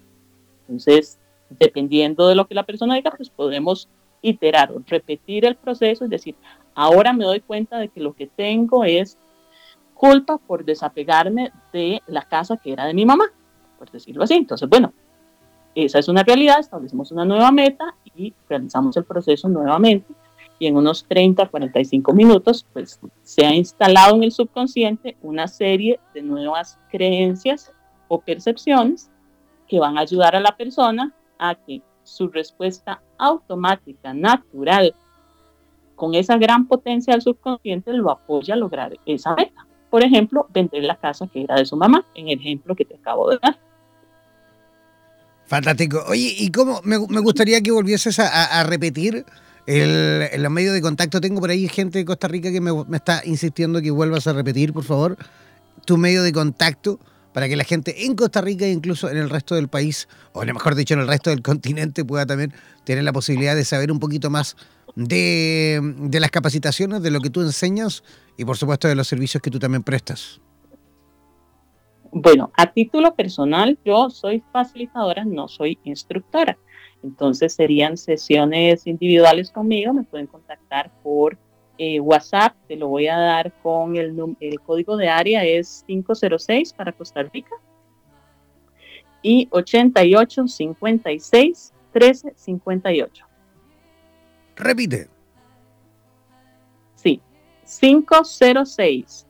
Entonces, 0.61 1.17
dependiendo 1.49 2.27
de 2.27 2.35
lo 2.35 2.47
que 2.47 2.55
la 2.55 2.63
persona 2.63 2.95
diga, 2.95 3.11
pues 3.11 3.29
podemos 3.29 3.89
iterar 4.21 4.71
o 4.71 4.81
repetir 4.85 5.45
el 5.45 5.55
proceso, 5.55 6.03
es 6.03 6.09
decir, 6.09 6.35
ahora 6.75 7.13
me 7.13 7.23
doy 7.23 7.39
cuenta 7.39 7.77
de 7.77 7.87
que 7.87 8.01
lo 8.01 8.13
que 8.13 8.27
tengo 8.27 8.83
es 8.83 9.17
culpa 9.93 10.37
por 10.37 10.65
desapegarme 10.65 11.51
de 11.73 12.01
la 12.07 12.21
casa 12.23 12.57
que 12.57 12.73
era 12.73 12.85
de 12.85 12.93
mi 12.93 13.05
mamá, 13.05 13.25
por 13.77 13.89
decirlo 13.89 14.23
así. 14.23 14.35
Entonces, 14.35 14.67
bueno, 14.69 14.93
esa 15.73 15.99
es 15.99 16.07
una 16.07 16.23
realidad, 16.23 16.59
establecemos 16.59 17.11
una 17.11 17.25
nueva 17.25 17.51
meta 17.51 17.95
y 18.15 18.33
realizamos 18.47 18.95
el 18.97 19.05
proceso 19.05 19.47
nuevamente 19.47 20.13
y 20.59 20.67
en 20.67 20.75
unos 20.75 21.05
30, 21.07 21.47
45 21.47 22.13
minutos, 22.13 22.65
pues 22.73 22.99
se 23.23 23.45
ha 23.45 23.55
instalado 23.55 24.15
en 24.15 24.23
el 24.23 24.31
subconsciente 24.31 25.17
una 25.21 25.47
serie 25.47 25.99
de 26.13 26.21
nuevas 26.21 26.77
creencias 26.91 27.71
o 28.09 28.19
percepciones 28.19 29.09
que 29.67 29.79
van 29.79 29.97
a 29.97 30.01
ayudar 30.01 30.35
a 30.35 30.41
la 30.41 30.55
persona 30.57 31.13
a 31.37 31.55
que 31.55 31.81
su 32.03 32.27
respuesta 32.27 33.01
automática, 33.17 34.13
natural, 34.13 34.93
con 35.95 36.15
esa 36.15 36.37
gran 36.37 36.67
potencia 36.67 37.13
del 37.13 37.21
subconsciente, 37.21 37.93
lo 37.93 38.11
apoya 38.11 38.55
a 38.55 38.57
lograr 38.57 38.97
esa 39.05 39.35
meta. 39.35 39.65
Por 39.89 40.03
ejemplo, 40.03 40.47
vender 40.53 40.83
la 40.83 40.95
casa 40.95 41.27
que 41.27 41.43
era 41.43 41.55
de 41.55 41.65
su 41.65 41.75
mamá, 41.75 42.05
en 42.15 42.29
el 42.29 42.39
ejemplo 42.39 42.75
que 42.75 42.85
te 42.85 42.95
acabo 42.95 43.29
de 43.29 43.39
dar. 43.41 43.57
Fantástico. 45.45 46.03
Oye, 46.07 46.35
¿y 46.37 46.51
cómo 46.51 46.79
me, 46.83 46.97
gustaría 46.97 47.59
que 47.61 47.71
volvieses 47.71 48.19
a, 48.19 48.63
repetir 48.63 49.25
el, 49.65 50.29
en 50.31 50.43
los 50.43 50.51
medios 50.51 50.73
de 50.73 50.81
contacto? 50.81 51.21
Tengo 51.21 51.39
por 51.39 51.49
ahí 51.49 51.67
gente 51.67 51.99
de 51.99 52.05
Costa 52.05 52.27
Rica 52.27 52.51
que 52.51 52.61
me, 52.61 52.71
está 52.93 53.21
insistiendo 53.25 53.81
que 53.81 53.91
vuelvas 53.91 54.27
a 54.27 54.33
repetir, 54.33 54.73
por 54.73 54.83
favor, 54.83 55.17
tu 55.85 55.97
medio 55.97 56.23
de 56.23 56.31
contacto 56.31 56.99
para 57.33 57.47
que 57.47 57.55
la 57.55 57.63
gente 57.63 58.05
en 58.05 58.15
Costa 58.15 58.41
Rica 58.41 58.65
e 58.65 58.71
incluso 58.71 59.09
en 59.09 59.17
el 59.17 59.29
resto 59.29 59.55
del 59.55 59.67
país, 59.67 60.07
o 60.33 60.43
mejor 60.43 60.75
dicho, 60.75 60.93
en 60.95 61.01
el 61.01 61.07
resto 61.07 61.29
del 61.29 61.41
continente, 61.41 62.03
pueda 62.03 62.25
también 62.25 62.53
tener 62.83 63.03
la 63.03 63.13
posibilidad 63.13 63.55
de 63.55 63.63
saber 63.65 63.91
un 63.91 63.99
poquito 63.99 64.29
más 64.29 64.55
de, 64.95 65.79
de 65.99 66.19
las 66.19 66.31
capacitaciones, 66.31 67.01
de 67.01 67.11
lo 67.11 67.21
que 67.21 67.29
tú 67.29 67.41
enseñas 67.41 68.03
y 68.37 68.45
por 68.45 68.57
supuesto 68.57 68.87
de 68.87 68.95
los 68.95 69.07
servicios 69.07 69.41
que 69.41 69.51
tú 69.51 69.59
también 69.59 69.83
prestas. 69.83 70.41
Bueno, 72.11 72.51
a 72.57 72.71
título 72.71 73.13
personal, 73.13 73.77
yo 73.85 74.09
soy 74.09 74.43
facilitadora, 74.51 75.25
no 75.25 75.47
soy 75.47 75.77
instructora. 75.83 76.57
Entonces 77.03 77.53
serían 77.53 77.97
sesiones 77.97 78.85
individuales 78.85 79.51
conmigo, 79.51 79.93
me 79.93 80.03
pueden 80.03 80.27
contactar 80.27 80.91
por 81.01 81.37
eh, 81.77 81.99
WhatsApp, 81.99 82.55
te 82.67 82.75
lo 82.75 82.89
voy 82.89 83.07
a 83.07 83.17
dar 83.17 83.53
con 83.63 83.95
el, 83.95 84.35
el 84.41 84.59
código 84.59 84.97
de 84.97 85.07
área, 85.07 85.45
es 85.45 85.83
506 85.87 86.73
para 86.73 86.91
Costa 86.91 87.23
Rica 87.23 87.55
y 89.21 89.47
88 89.51 90.47
56 90.47 91.73
13 91.93 92.33
58. 92.35 93.25
Repite. 94.55 95.09
Sí, 96.95 97.21
506 97.79 99.25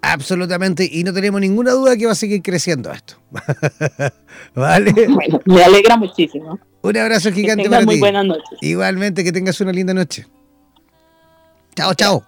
Absolutamente, 0.00 0.88
y 0.90 1.02
no 1.04 1.12
tenemos 1.12 1.40
ninguna 1.40 1.72
duda 1.72 1.96
que 1.96 2.06
va 2.06 2.12
a 2.12 2.14
seguir 2.14 2.42
creciendo 2.42 2.90
esto. 2.92 3.14
¿Vale? 4.54 4.92
Bueno, 5.08 5.40
me 5.44 5.64
alegra 5.64 5.96
muchísimo. 5.96 6.58
Un 6.82 6.96
abrazo 6.96 7.32
gigante 7.32 7.64
que 7.64 7.70
para 7.70 7.84
muy 7.84 7.98
buenas 7.98 8.24
noches. 8.24 8.58
Igualmente, 8.60 9.24
que 9.24 9.32
tengas 9.32 9.60
una 9.60 9.72
linda 9.72 9.92
noche. 9.92 10.26
Chao, 11.74 11.94
chao. 11.94 12.24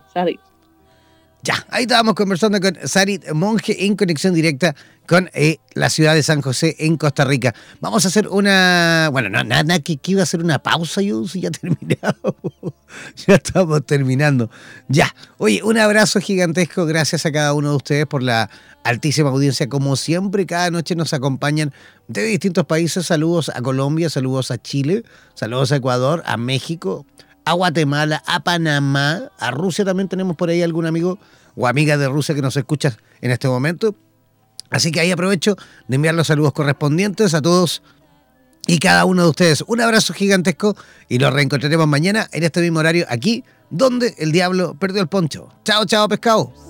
Ya, 1.43 1.67
ahí 1.71 1.83
estábamos 1.83 2.15
conversando 2.15 2.61
con 2.61 2.77
Sarit 2.85 3.33
Monje 3.33 3.87
en 3.87 3.97
conexión 3.97 4.35
directa 4.35 4.75
con 5.07 5.31
eh, 5.33 5.57
la 5.75 5.89
ciudad 5.89 6.15
de 6.15 6.23
San 6.23 6.43
José 6.43 6.77
en 6.79 6.99
Costa 6.99 7.25
Rica. 7.25 7.55
Vamos 7.81 8.05
a 8.05 8.09
hacer 8.09 8.29
una. 8.29 9.09
Bueno, 9.11 9.31
no, 9.31 9.43
nada, 9.43 9.79
que, 9.81 9.99
iba 10.07 10.21
a 10.21 10.23
hacer 10.25 10.41
una 10.41 10.59
pausa 10.59 11.01
yo, 11.01 11.27
si 11.27 11.41
ya 11.41 11.51
terminado. 11.51 12.37
ya 13.27 13.35
estamos 13.37 13.85
terminando. 13.87 14.51
Ya, 14.89 15.15
oye, 15.39 15.63
un 15.65 15.79
abrazo 15.79 16.21
gigantesco. 16.21 16.85
Gracias 16.85 17.25
a 17.25 17.33
cada 17.33 17.55
uno 17.55 17.71
de 17.71 17.77
ustedes 17.77 18.07
por 18.07 18.23
la 18.23 18.51
altísima 18.85 19.31
audiencia. 19.31 19.69
Como 19.69 19.97
siempre, 19.97 20.45
cada 20.45 20.71
noche 20.71 20.95
nos 20.95 21.15
acompañan 21.15 21.73
de 22.07 22.23
distintos 22.23 22.67
países. 22.67 23.07
Saludos 23.07 23.51
a 23.55 23.63
Colombia, 23.63 24.11
saludos 24.11 24.51
a 24.51 24.59
Chile, 24.59 25.05
saludos 25.35 25.73
a 25.73 25.77
Ecuador, 25.77 26.23
a 26.27 26.37
México, 26.37 27.07
a 27.51 27.55
Guatemala, 27.55 28.23
a 28.27 28.41
Panamá, 28.45 29.33
a 29.39 29.51
Rusia 29.51 29.85
también 29.85 30.09
tenemos 30.09 30.37
por 30.37 30.51
ahí 30.51 30.63
algún 30.63 30.87
amigo 30.87 31.19
o 31.57 31.67
amiga 31.67 31.99
de 31.99 32.09
Rusia 32.09 32.33
que 32.35 32.43
nos 32.43 32.57
escucha 32.57 32.97
en 33.21 33.33
este 33.33 33.49
momento. 33.49 33.97
Así 34.71 34.93
que 34.93 35.01
ahí 35.01 35.11
aprovecho 35.11 35.57
de 35.89 35.97
enviar 35.97 36.15
los 36.15 36.29
saludos 36.29 36.53
correspondientes 36.53 37.35
a 37.35 37.43
todos 37.43 37.83
y 38.69 38.79
cada 38.79 39.05
uno 39.05 39.25
de 39.25 39.31
ustedes. 39.31 39.65
Un 39.67 39.81
abrazo 39.81 40.15
gigantesco 40.15 40.77
y 41.09 41.19
nos 41.19 41.33
reencontraremos 41.33 41.89
mañana 41.89 42.29
en 42.33 42.45
este 42.45 42.61
mismo 42.61 42.79
horario 42.79 43.05
aquí 43.09 43.43
donde 43.69 44.15
el 44.19 44.31
diablo 44.31 44.77
perdió 44.79 45.03
el 45.03 45.09
poncho. 45.09 45.49
Chao, 45.65 45.85
chao, 45.87 46.09
pescado. 46.09 46.70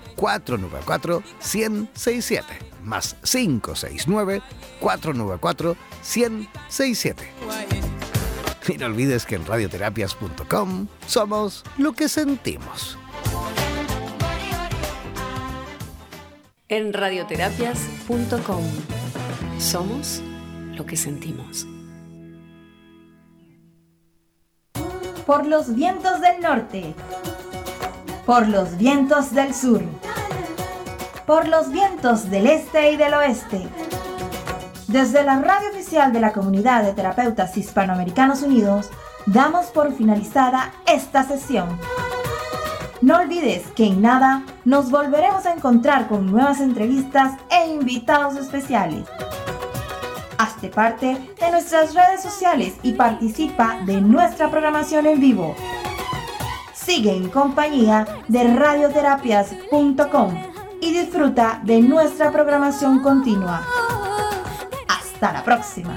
494 0.21 1.23
1067 1.39 2.71
más 2.83 3.15
569 3.23 4.41
494 4.79 5.75
1067. 6.15 7.33
Y 8.67 8.77
no 8.77 8.85
olvides 8.85 9.25
que 9.25 9.35
en 9.35 9.45
radioterapias.com 9.45 10.87
somos 11.07 11.63
lo 11.77 11.93
que 11.93 12.07
sentimos. 12.07 12.97
En 16.69 16.93
radioterapias.com 16.93 18.63
somos 19.57 20.21
lo 20.75 20.85
que 20.85 20.95
sentimos. 20.95 21.67
Por 25.25 25.47
los 25.47 25.73
vientos 25.75 26.21
del 26.21 26.39
norte, 26.41 26.93
por 28.25 28.47
los 28.47 28.77
vientos 28.77 29.33
del 29.33 29.53
sur, 29.53 29.81
por 31.25 31.47
los 31.47 31.71
vientos 31.71 32.29
del 32.29 32.47
este 32.47 32.91
y 32.91 32.97
del 32.97 33.13
oeste 33.13 33.67
desde 34.91 35.23
la 35.23 35.39
radio 35.39 35.69
oficial 35.69 36.11
de 36.11 36.19
la 36.19 36.33
Comunidad 36.33 36.83
de 36.83 36.91
Terapeutas 36.91 37.55
Hispanoamericanos 37.55 38.41
Unidos, 38.41 38.89
damos 39.25 39.67
por 39.67 39.93
finalizada 39.93 40.73
esta 40.85 41.23
sesión. 41.23 41.79
No 43.01 43.19
olvides 43.19 43.63
que 43.67 43.85
en 43.85 44.01
nada 44.01 44.43
nos 44.65 44.91
volveremos 44.91 45.45
a 45.45 45.53
encontrar 45.53 46.09
con 46.09 46.29
nuevas 46.29 46.59
entrevistas 46.59 47.39
e 47.49 47.69
invitados 47.69 48.35
especiales. 48.35 49.05
Hazte 50.37 50.67
parte 50.67 51.33
de 51.39 51.51
nuestras 51.51 51.93
redes 51.93 52.21
sociales 52.21 52.73
y 52.83 52.91
participa 52.91 53.79
de 53.85 54.01
nuestra 54.01 54.51
programación 54.51 55.05
en 55.05 55.21
vivo. 55.21 55.55
Sigue 56.93 57.15
en 57.15 57.29
compañía 57.29 58.05
de 58.27 58.53
radioterapias.com 58.53 60.35
y 60.81 60.91
disfruta 60.91 61.61
de 61.63 61.79
nuestra 61.79 62.33
programación 62.33 62.99
continua. 62.99 63.65
Hasta 64.89 65.31
la 65.31 65.41
próxima. 65.41 65.95